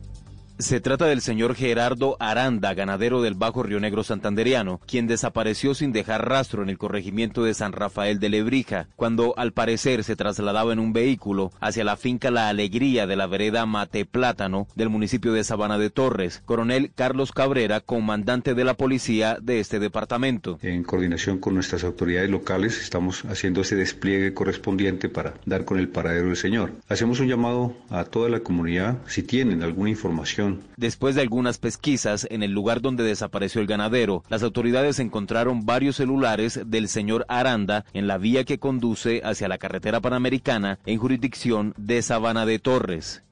[0.63, 5.91] Se trata del señor Gerardo Aranda, ganadero del Bajo Río Negro Santanderiano, quien desapareció sin
[5.91, 10.71] dejar rastro en el corregimiento de San Rafael de Lebrija, cuando al parecer se trasladaba
[10.71, 15.33] en un vehículo hacia la finca La Alegría de la vereda Mate Plátano del municipio
[15.33, 16.41] de Sabana de Torres.
[16.45, 20.59] Coronel Carlos Cabrera, comandante de la policía de este departamento.
[20.61, 25.89] En coordinación con nuestras autoridades locales estamos haciendo ese despliegue correspondiente para dar con el
[25.89, 26.71] paradero del señor.
[26.87, 32.27] Hacemos un llamado a toda la comunidad si tienen alguna información Después de algunas pesquisas
[32.29, 37.85] en el lugar donde desapareció el ganadero, las autoridades encontraron varios celulares del señor Aranda
[37.93, 43.23] en la vía que conduce hacia la carretera panamericana en jurisdicción de Sabana de Torres.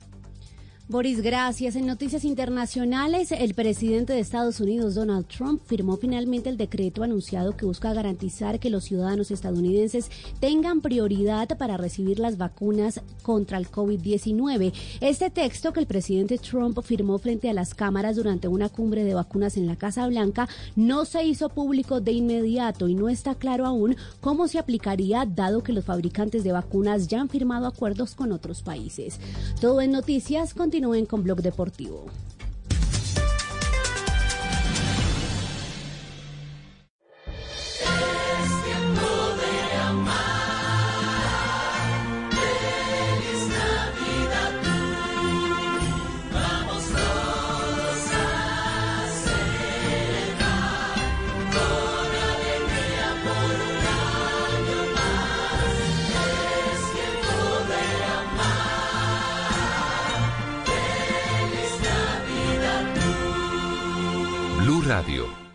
[0.91, 1.77] Boris, gracias.
[1.77, 7.55] En noticias internacionales, el presidente de Estados Unidos, Donald Trump, firmó finalmente el decreto anunciado
[7.55, 10.11] que busca garantizar que los ciudadanos estadounidenses
[10.41, 14.73] tengan prioridad para recibir las vacunas contra el COVID-19.
[14.99, 19.13] Este texto que el presidente Trump firmó frente a las cámaras durante una cumbre de
[19.13, 23.65] vacunas en la Casa Blanca no se hizo público de inmediato y no está claro
[23.65, 28.34] aún cómo se aplicaría dado que los fabricantes de vacunas ya han firmado acuerdos con
[28.34, 29.22] otros países.
[29.61, 32.08] Todo en noticias, continúen con Blog Deportivo.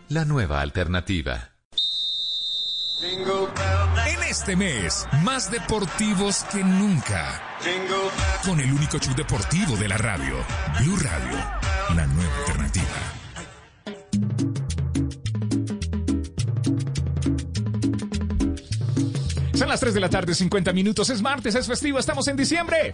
[0.09, 1.51] La nueva alternativa.
[3.01, 7.41] En este mes, más deportivos que nunca.
[8.45, 10.35] Con el único show deportivo de la radio,
[10.79, 11.37] Blue Radio,
[11.95, 12.83] la nueva alternativa.
[19.53, 21.09] Son las 3 de la tarde, 50 minutos.
[21.09, 22.93] Es martes, es festivo, estamos en diciembre.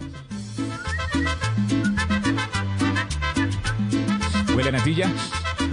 [4.54, 5.10] Huele a natilla,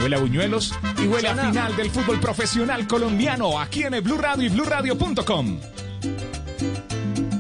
[0.02, 4.18] huele a buñuelos y huele a final del fútbol profesional colombiano aquí en el Blue
[4.18, 5.60] Radio y BlueRadio.com.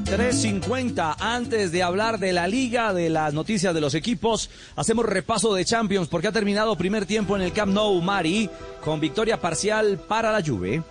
[0.05, 5.53] 3.50 antes de hablar de la liga, de las noticias de los equipos, hacemos repaso
[5.53, 8.49] de Champions porque ha terminado primer tiempo en el Camp Nou Mari
[8.83, 10.83] con victoria parcial para la Juve.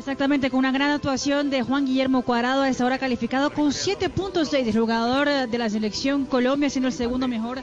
[0.00, 4.08] Exactamente, con una gran actuación de Juan Guillermo Cuadrado, a esta hora calificado con 7
[4.08, 7.62] puntos de jugador de la selección Colombia, siendo el segundo mejor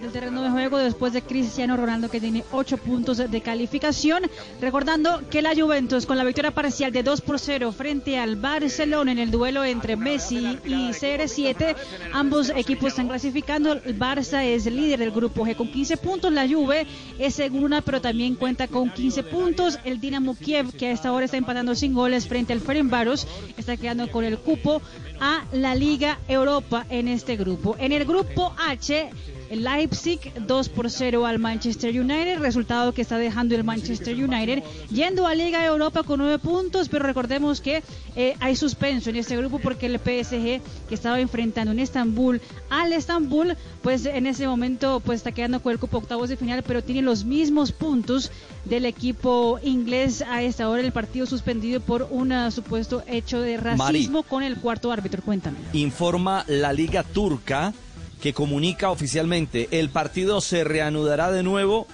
[0.00, 4.24] del terreno de juego después de Cristiano Ronaldo que tiene 8 puntos de calificación.
[4.60, 9.12] Recordando que la Juventus con la victoria parcial de 2 por 0 frente al Barcelona
[9.12, 11.74] en el duelo entre Messi y CR7,
[12.12, 13.72] ambos equipos están clasificando.
[13.72, 16.86] El Barça es el líder del grupo G con 15 puntos, la Juve
[17.18, 19.78] es segunda pero también cuenta con 15 puntos.
[19.84, 23.26] El Dinamo Kiev que a esta hora está empatando sin goles frente al Ferencváros
[23.56, 24.82] está quedando con el cupo
[25.20, 27.76] a la Liga Europa en este grupo.
[27.78, 29.10] En el grupo H
[29.50, 34.62] el Leipzig 2 por 0 al Manchester United, resultado que está dejando el Manchester United
[34.90, 37.82] yendo a Liga de Europa con 9 puntos, pero recordemos que
[38.16, 42.92] eh, hay suspenso en este grupo porque el PSG que estaba enfrentando en Estambul al
[42.92, 46.82] Estambul, pues en ese momento pues está quedando con el cupo octavos de final, pero
[46.82, 48.30] tiene los mismos puntos
[48.64, 53.56] del equipo inglés a esta hora el partido suspendido por un ah, supuesto hecho de
[53.56, 55.22] racismo con el cuarto árbitro.
[55.22, 55.58] Cuéntame.
[55.72, 57.72] Informa la Liga Turca
[58.20, 61.86] que comunica oficialmente el partido se reanudará de nuevo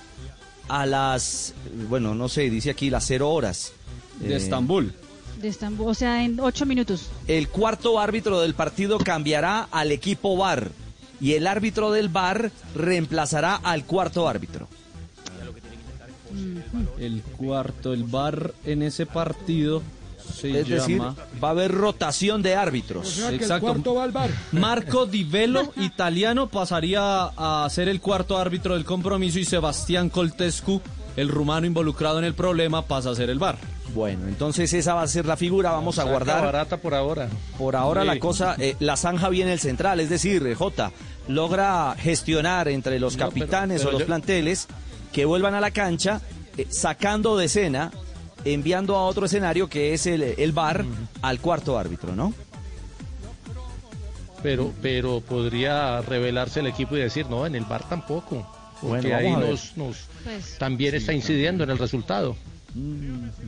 [0.69, 1.55] a las,
[1.89, 3.73] bueno, no sé, dice aquí las cero horas.
[4.21, 4.95] De Eh, Estambul.
[5.41, 7.09] De Estambul, o sea, en ocho minutos.
[7.27, 10.71] El cuarto árbitro del partido cambiará al equipo VAR
[11.21, 14.69] y el árbitro del VAR reemplazará al cuarto árbitro.
[16.99, 19.83] El cuarto, el bar en ese partido
[20.33, 21.17] se es decir, llama...
[21.43, 23.19] va a haber rotación de árbitros.
[23.31, 23.75] Exacto.
[24.53, 30.81] Marco Di Velo, italiano, pasaría a ser el cuarto árbitro del compromiso y Sebastián Coltescu,
[31.17, 33.57] el rumano involucrado en el problema, pasa a ser el bar.
[33.95, 36.43] Bueno, entonces esa va a ser la figura, vamos a guardar.
[36.45, 37.29] barata por ahora.
[37.57, 38.07] Por ahora Sí.
[38.09, 40.91] la cosa, eh, la zanja viene el central, es decir, eh, J
[41.29, 44.67] logra gestionar entre los No, pero- capitanes pero o los yo- planteles
[45.13, 46.21] que vuelvan a la cancha,
[46.57, 47.93] eh, sacando de escena,
[48.45, 50.85] enviando a otro escenario que es el, el bar
[51.23, 52.33] al cuarto árbitro, ¿no?
[54.43, 58.47] Pero, pero podría revelarse el equipo y decir, no, en el bar tampoco.
[58.81, 62.37] Porque Bueno, ahí nos, nos- Pues, también está incidiendo en el resultado.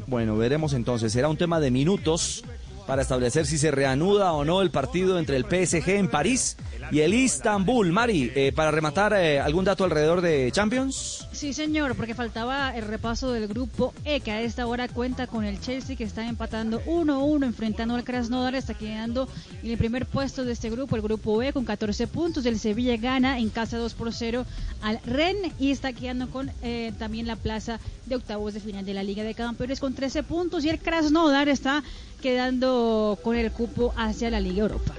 [0.06, 1.12] Bueno, veremos entonces.
[1.12, 2.44] Será un tema de minutos
[2.86, 6.56] para establecer si se reanuda o no el partido entre el PSG en París
[6.90, 7.92] y el Istanbul.
[7.92, 11.26] Mari, eh, para rematar, eh, ¿algún dato alrededor de Champions?
[11.32, 15.44] Sí, señor, porque faltaba el repaso del grupo E, que a esta hora cuenta con
[15.44, 19.28] el Chelsea, que está empatando 1-1, enfrentando al Krasnodar, está quedando
[19.62, 22.46] en el primer puesto de este grupo, el grupo E, con 14 puntos.
[22.46, 24.46] El Sevilla gana en casa 2 por 0
[24.82, 28.94] al Ren y está quedando con eh, también la plaza de octavos de final de
[28.94, 30.64] la Liga de Campeones con 13 puntos.
[30.64, 31.82] Y el Krasnodar está
[32.20, 34.92] quedando con el cupo hacia la Liga Europa.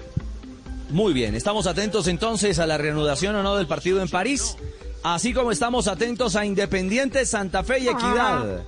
[0.90, 4.56] Muy bien, estamos atentos entonces a la reanudación o no del partido en París,
[5.04, 8.64] así como estamos atentos a Independiente, Santa Fe y Equidad,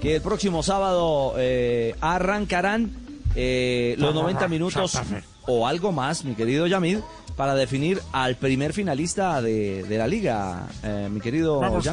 [0.00, 2.96] que el próximo sábado eh, arrancarán
[3.34, 4.98] eh, los 90 minutos
[5.46, 6.98] o algo más, mi querido Yamid,
[7.36, 11.84] para definir al primer finalista de, de la liga, eh, mi querido Vamos,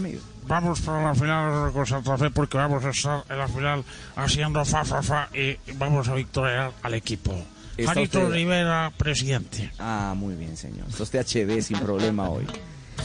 [0.48, 3.84] vamos para la final con Santa Fe porque vamos a estar en la final
[4.16, 7.34] haciendo fa fa fa y vamos a victoriar al equipo.
[7.78, 9.72] Jarito usted- Rivera, presidente.
[9.80, 10.88] Ah, muy bien, señor.
[10.90, 12.46] Esto es THB sin problema hoy.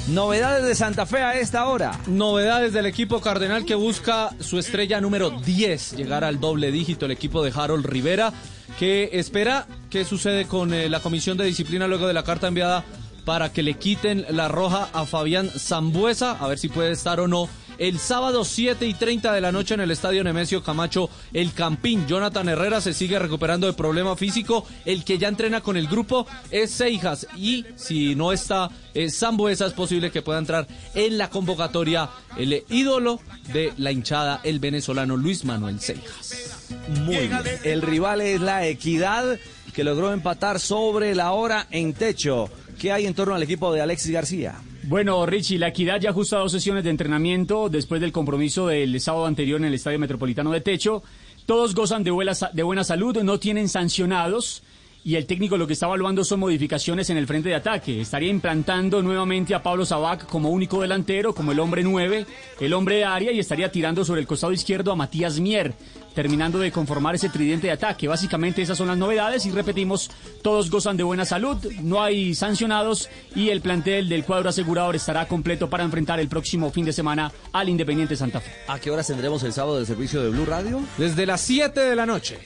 [0.08, 1.98] Novedades de Santa Fe a esta hora.
[2.06, 7.12] Novedades del equipo cardenal que busca su estrella número 10, llegar al doble dígito, el
[7.12, 8.32] equipo de Harold Rivera,
[8.78, 12.84] que espera qué sucede con eh, la comisión de disciplina luego de la carta enviada
[13.24, 17.28] para que le quiten la roja a Fabián Zambuesa, a ver si puede estar o
[17.28, 17.48] no.
[17.78, 22.06] El sábado 7 y 30 de la noche en el estadio Nemesio Camacho, el Campín.
[22.06, 24.66] Jonathan Herrera se sigue recuperando de problema físico.
[24.84, 27.26] El que ya entrena con el grupo es Seijas.
[27.36, 32.62] Y si no está eh, Zambuesa, es posible que pueda entrar en la convocatoria el
[32.68, 33.20] ídolo
[33.52, 36.68] de la hinchada, el venezolano Luis Manuel Seijas.
[37.04, 37.40] Muy bien.
[37.64, 39.38] El rival es la Equidad,
[39.74, 42.48] que logró empatar sobre la hora en techo.
[42.78, 44.54] ¿Qué hay en torno al equipo de Alexis García?
[44.86, 49.24] Bueno, Richie, la Equidad ya ajusta dos sesiones de entrenamiento después del compromiso del sábado
[49.24, 51.02] anterior en el Estadio Metropolitano de Techo.
[51.46, 54.62] Todos gozan de buena, de buena salud, no tienen sancionados
[55.02, 57.98] y el técnico lo que está evaluando son modificaciones en el frente de ataque.
[57.98, 62.26] Estaría implantando nuevamente a Pablo Sabac como único delantero, como el hombre 9,
[62.60, 65.74] el hombre de área y estaría tirando sobre el costado izquierdo a Matías Mier,
[66.14, 68.08] terminando de conformar ese tridente de ataque.
[68.08, 70.10] Básicamente esas son las novedades y repetimos,
[70.42, 75.26] todos gozan de buena salud, no hay sancionados y el plantel del cuadro asegurador estará
[75.26, 78.52] completo para enfrentar el próximo fin de semana al Independiente Santa Fe.
[78.68, 80.80] ¿A qué horas tendremos el sábado del servicio de Blue Radio?
[80.98, 82.38] Desde las 7 de la noche.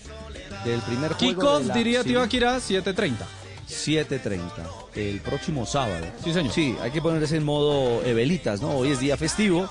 [0.65, 2.09] Del primer juego Kickoff, de la- diría sí.
[2.09, 3.13] Tibaquira, 7.30.
[3.69, 4.41] 7.30,
[4.97, 6.05] el próximo sábado.
[6.25, 6.53] Sí, señor.
[6.53, 8.71] Sí, hay que ponerse en modo eh, velitas, ¿no?
[8.73, 9.69] Hoy es día festivo,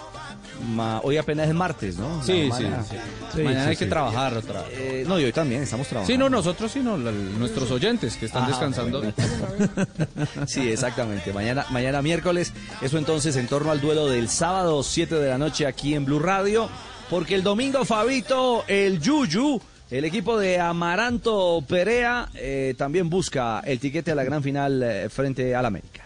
[0.70, 2.24] ma- hoy apenas es martes, ¿no?
[2.24, 3.44] Sí, La sí.
[3.44, 4.64] Mañana hay que trabajar otra.
[4.72, 6.14] Eh, no, y hoy también estamos trabajando.
[6.14, 9.00] Sí, no nosotros, sino la- nuestros oyentes que están Ah, descansando.
[9.00, 9.14] bueno.
[10.48, 11.34] Sí, exactamente.
[11.34, 12.54] Mañana, mañana miércoles.
[12.82, 16.20] Eso entonces en torno al duelo del sábado 7 de la noche aquí en Blue
[16.20, 16.70] Radio.
[17.10, 23.80] Porque el domingo, Fabito, el Yuyu, el equipo de Amaranto Perea, eh, también busca el
[23.80, 26.04] tiquete a la gran final eh, frente al América.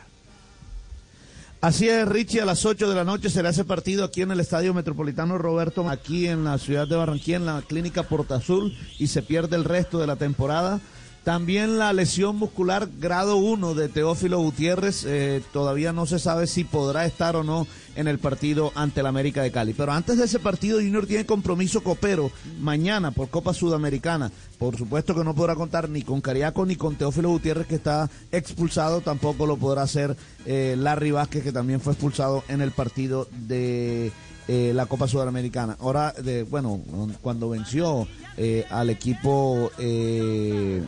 [1.61, 4.39] Así es, Richie, a las 8 de la noche será ese partido aquí en el
[4.39, 9.05] Estadio Metropolitano Roberto, aquí en la ciudad de Barranquilla, en la clínica Porta Azul, y
[9.05, 10.79] se pierde el resto de la temporada.
[11.23, 16.63] También la lesión muscular grado 1 de Teófilo Gutiérrez, eh, todavía no se sabe si
[16.63, 19.73] podrá estar o no en el partido ante el América de Cali.
[19.73, 24.31] Pero antes de ese partido, Junior tiene compromiso copero mañana por Copa Sudamericana.
[24.57, 28.09] Por supuesto que no podrá contar ni con Cariaco ni con Teófilo Gutiérrez, que está
[28.31, 29.01] expulsado.
[29.01, 30.17] Tampoco lo podrá hacer
[30.47, 34.11] eh, Larry Vázquez, que también fue expulsado en el partido de
[34.51, 35.77] eh, la Copa Sudamericana.
[35.79, 36.81] Ahora, de, bueno,
[37.21, 38.05] cuando venció
[38.35, 40.81] eh, al equipo eh,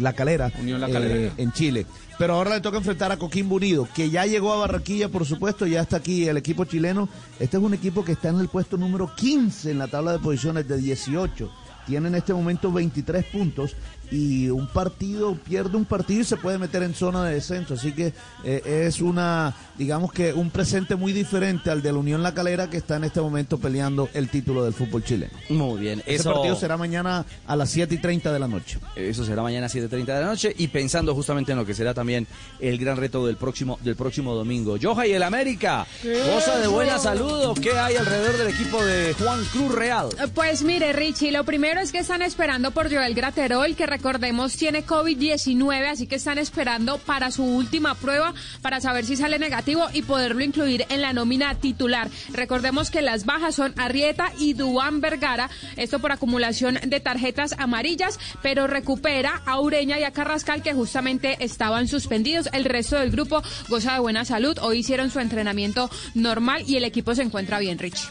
[0.00, 1.14] La Calera, La Calera.
[1.14, 1.86] eh, en Chile.
[2.18, 5.64] Pero ahora le toca enfrentar a Coquimbo Unido, que ya llegó a Barranquilla, por supuesto,
[5.66, 7.08] ya está aquí el equipo chileno.
[7.38, 10.18] Este es un equipo que está en el puesto número 15 en la tabla de
[10.18, 11.48] posiciones de 18.
[11.86, 13.76] Tiene en este momento 23 puntos
[14.10, 17.74] y un partido, pierde un partido y se puede meter en zona de descenso.
[17.74, 18.12] Así que
[18.44, 22.70] eh, es una, digamos que un presente muy diferente al de la Unión La Calera
[22.70, 25.32] que está en este momento peleando el título del fútbol chileno.
[25.50, 26.00] Muy bien.
[26.00, 28.78] Ese Eso, partido será mañana a las 7 y 30 de la noche.
[28.96, 31.94] eso será mañana a 7.30 de la noche y pensando justamente en lo que será
[31.94, 32.26] también
[32.60, 34.76] el gran reto del próximo, del próximo domingo.
[34.80, 35.86] Joja y el América.
[36.02, 37.44] Goza de buena salud.
[37.46, 40.08] ¿o ¿Qué hay alrededor del equipo de Juan Cruz Real?
[40.34, 44.86] Pues mire, Richie, lo primero es que están esperando por Joel Graterol, que recordemos tiene
[44.86, 50.02] COVID-19, así que están esperando para su última prueba para saber si sale negativo y
[50.02, 52.08] poderlo incluir en la nómina titular.
[52.32, 58.20] Recordemos que las bajas son Arrieta y Duan Vergara, esto por acumulación de tarjetas amarillas,
[58.40, 62.48] pero recupera a Ureña y a Carrascal que justamente estaban suspendidos.
[62.52, 66.84] El resto del grupo goza de buena salud, hoy hicieron su entrenamiento normal y el
[66.84, 68.06] equipo se encuentra bien, Richie.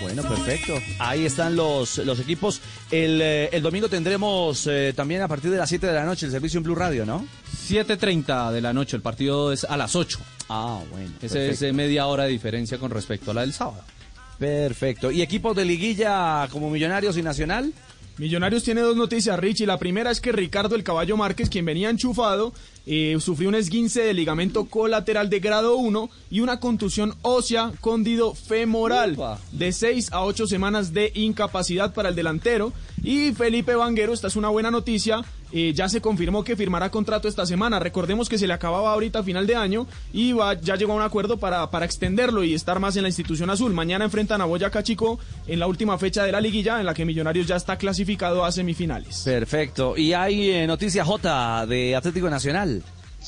[0.00, 0.74] Bueno, perfecto.
[0.98, 2.60] Ahí están los, los equipos.
[2.90, 6.26] El, eh, el domingo tendremos eh, también a partir de las 7 de la noche
[6.26, 7.26] el servicio en Blue Radio, ¿no?
[7.68, 10.18] 7.30 de la noche, el partido es a las 8.
[10.48, 11.10] Ah, bueno.
[11.20, 13.82] Ese es eh, media hora de diferencia con respecto a la del sábado.
[14.38, 15.10] Perfecto.
[15.10, 17.72] ¿Y equipos de liguilla como Millonarios y Nacional?
[18.18, 19.66] Millonarios tiene dos noticias, Richie.
[19.66, 22.52] La primera es que Ricardo el Caballo Márquez, quien venía enchufado,
[22.90, 28.34] eh, sufrió un esguince de ligamento colateral de grado 1 y una contusión ósea condido
[28.34, 29.16] femoral
[29.52, 32.72] de 6 a 8 semanas de incapacidad para el delantero.
[33.02, 37.28] Y Felipe Vanguero, esta es una buena noticia, eh, ya se confirmó que firmará contrato
[37.28, 37.78] esta semana.
[37.78, 40.96] Recordemos que se le acababa ahorita a final de año y va- ya llegó a
[40.96, 43.72] un acuerdo para, para extenderlo y estar más en la institución azul.
[43.72, 47.04] Mañana enfrentan a Boyacá Chico en la última fecha de la liguilla en la que
[47.04, 49.22] Millonarios ya está clasificado a semifinales.
[49.24, 49.96] Perfecto.
[49.96, 52.77] Y hay eh, noticia J de Atlético Nacional.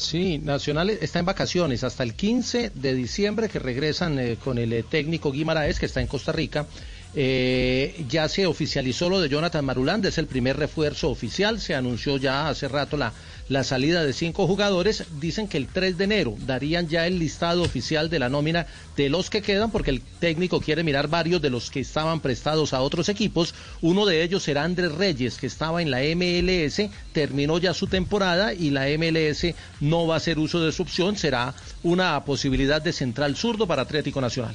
[0.01, 4.73] Sí, Nacional está en vacaciones hasta el 15 de diciembre que regresan eh, con el
[4.73, 6.67] eh, técnico Guimaraes que está en Costa Rica.
[7.15, 12.17] Eh, ya se oficializó lo de Jonathan Marulanda, es el primer refuerzo oficial, se anunció
[12.17, 13.13] ya hace rato la,
[13.51, 17.65] la salida de cinco jugadores, dicen que el 3 de enero darían ya el listado
[17.65, 21.51] oficial de la nómina de los que quedan, porque el técnico quiere mirar varios de
[21.51, 23.53] los que estaban prestados a otros equipos,
[23.83, 28.55] uno de ellos será Andrés Reyes, que estaba en la MLS, terminó ya su temporada
[28.55, 31.53] y la MLS no va a hacer uso de su opción, será
[31.83, 34.55] una posibilidad de central zurdo para Atlético Nacional.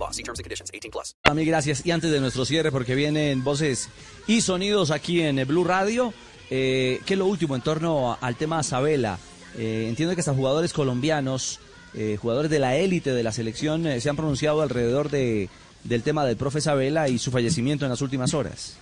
[0.01, 0.11] law.
[0.11, 0.69] See terms and conditions.
[0.73, 1.15] 18 plus.
[1.23, 1.85] A mí, gracias.
[1.85, 3.89] Y antes de nuestro cierre, porque vienen voces
[4.27, 6.13] y sonidos aquí en eh, Blue Radio,
[6.49, 9.17] eh, ¿qué es lo último en torno al tema Sabela?
[9.57, 11.59] Eh, entiendo que hasta jugadores colombianos,
[11.93, 15.49] eh, jugadores de la élite de la selección, eh, se han pronunciado alrededor de,
[15.83, 18.77] del tema del profe Sabela y su fallecimiento en las últimas horas.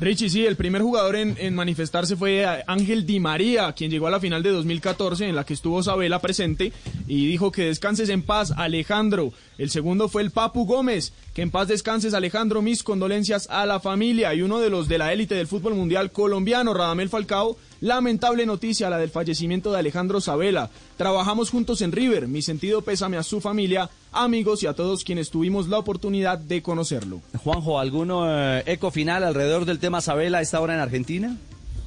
[0.00, 4.10] Richie, sí, el primer jugador en, en manifestarse fue Ángel Di María, quien llegó a
[4.10, 6.72] la final de 2014 en la que estuvo Sabela presente
[7.06, 9.32] y dijo que descanses en paz, Alejandro.
[9.56, 13.78] El segundo fue el Papu Gómez, que en paz descanses, Alejandro, mis condolencias a la
[13.78, 14.34] familia.
[14.34, 18.88] Y uno de los de la élite del fútbol mundial colombiano, Radamel Falcao, lamentable noticia,
[18.88, 20.70] la del fallecimiento de Alejandro Sabela.
[20.96, 25.28] Trabajamos juntos en River, mi sentido pésame a su familia, amigos y a todos quienes
[25.30, 27.20] tuvimos la oportunidad de conocerlo.
[27.42, 31.36] Juanjo, ¿alguno eh, eco final alrededor del tema Sabela a esta hora en Argentina?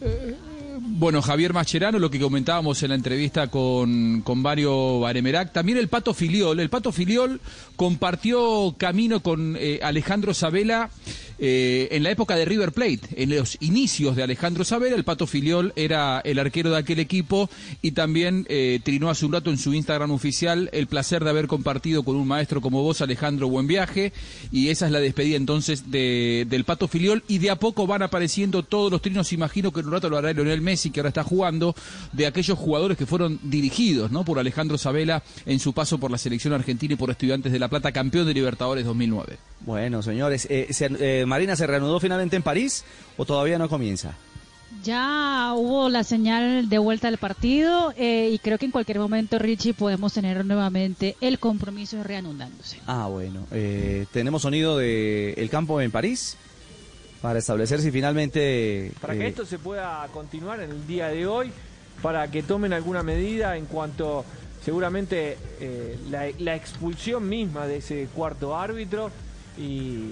[0.01, 0.35] Eh,
[0.79, 5.87] Bueno, Javier Mascherano, lo que comentábamos en la entrevista con, con Mario Baremerac, también el
[5.87, 6.59] Pato Filiol.
[6.59, 7.41] El Pato Filiol
[7.75, 10.91] compartió camino con eh, Alejandro Sabela
[11.39, 15.27] eh, en la época de River Plate, en los inicios de Alejandro Sabela, el Pato
[15.27, 17.49] Filiol era el arquero de aquel equipo
[17.81, 21.47] y también eh, trinó hace un rato en su Instagram oficial el placer de haber
[21.47, 24.13] compartido con un maestro como vos, Alejandro, buen viaje,
[24.51, 28.01] y esa es la despedida entonces de, del Pato Filiol y de a poco van
[28.01, 31.09] apareciendo todos los trinos, imagino que en un rato lo hará Lionel Messi, que ahora
[31.09, 31.75] está jugando,
[32.13, 34.23] de aquellos jugadores que fueron dirigidos ¿no?
[34.25, 37.67] por Alejandro Sabela en su paso por la selección argentina y por Estudiantes de La
[37.67, 39.37] Plata, campeón de Libertadores 2009.
[39.61, 42.83] Bueno, señores, eh, se- eh, Marina, ¿se reanudó finalmente en París
[43.17, 44.15] o todavía no comienza?
[44.83, 49.39] Ya hubo la señal de vuelta del partido eh, y creo que en cualquier momento,
[49.39, 52.79] Richie, podemos tener nuevamente el compromiso reanudándose.
[52.85, 53.45] Ah, bueno.
[53.51, 56.37] eh, tenemos sonido de el campo en París
[57.21, 58.91] para establecer si finalmente...
[59.01, 61.51] para que eh, esto se pueda continuar en el día de hoy,
[62.01, 64.23] para que tomen alguna medida en cuanto
[64.63, 69.11] seguramente eh, la, la expulsión misma de ese cuarto árbitro
[69.57, 70.11] y,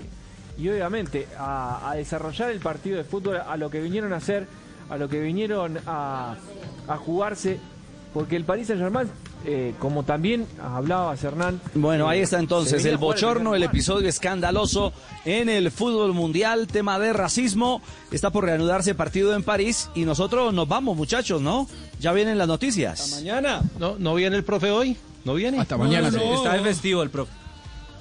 [0.57, 4.47] y obviamente a, a desarrollar el partido de fútbol a lo que vinieron a hacer,
[4.89, 6.35] a lo que vinieron a,
[6.87, 7.59] a jugarse,
[8.13, 9.09] porque el Paris Saint Germain,
[9.77, 11.61] como también hablaba Hernán.
[11.75, 14.91] Bueno, ahí eh, está entonces el bochorno, el episodio escandaloso
[15.23, 17.81] en el fútbol mundial, tema de racismo.
[18.11, 21.67] Está por reanudarse partido en París y nosotros nos vamos, muchachos, ¿no?
[21.99, 23.11] Ya vienen las noticias.
[23.17, 23.61] Mañana.
[23.77, 24.97] ¿No, ¿No viene el profe hoy?
[25.25, 25.59] ¿No viene?
[25.59, 26.09] Hasta mañana.
[26.09, 26.35] No.
[26.35, 27.31] Está de festivo el profe.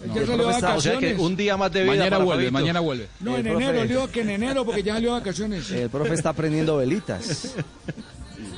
[0.06, 2.42] No, el profe está- o sea que un día más de vida Mañana para vuelve,
[2.44, 2.52] Fabito.
[2.52, 3.08] mañana vuelve.
[3.20, 5.70] No, El en profe- enero, digo que en enero, porque ya salió de vacaciones.
[5.70, 7.54] El profe está prendiendo velitas.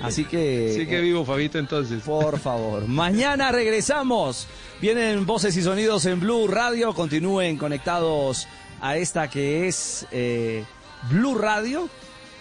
[0.02, 0.72] Así que...
[0.76, 2.02] Sí que vivo, Fabito, entonces.
[2.02, 2.86] Por favor.
[2.86, 4.46] Mañana regresamos.
[4.80, 6.94] Vienen voces y sonidos en Blue Radio.
[6.94, 8.46] Continúen conectados
[8.80, 10.64] a esta que es eh,
[11.10, 11.88] Blue Radio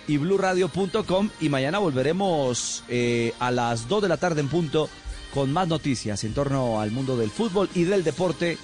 [0.08, 1.30] y bluradio.com.
[1.40, 4.90] Y mañana volveremos eh, a las 2 de la tarde en punto
[5.34, 8.58] con más noticias en torno al mundo del fútbol y del deporte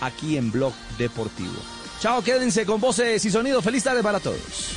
[0.00, 1.56] aquí en Blog Deportivo.
[2.00, 3.64] Chao, quédense con voces y sonidos.
[3.64, 4.76] Feliz tarde para todos.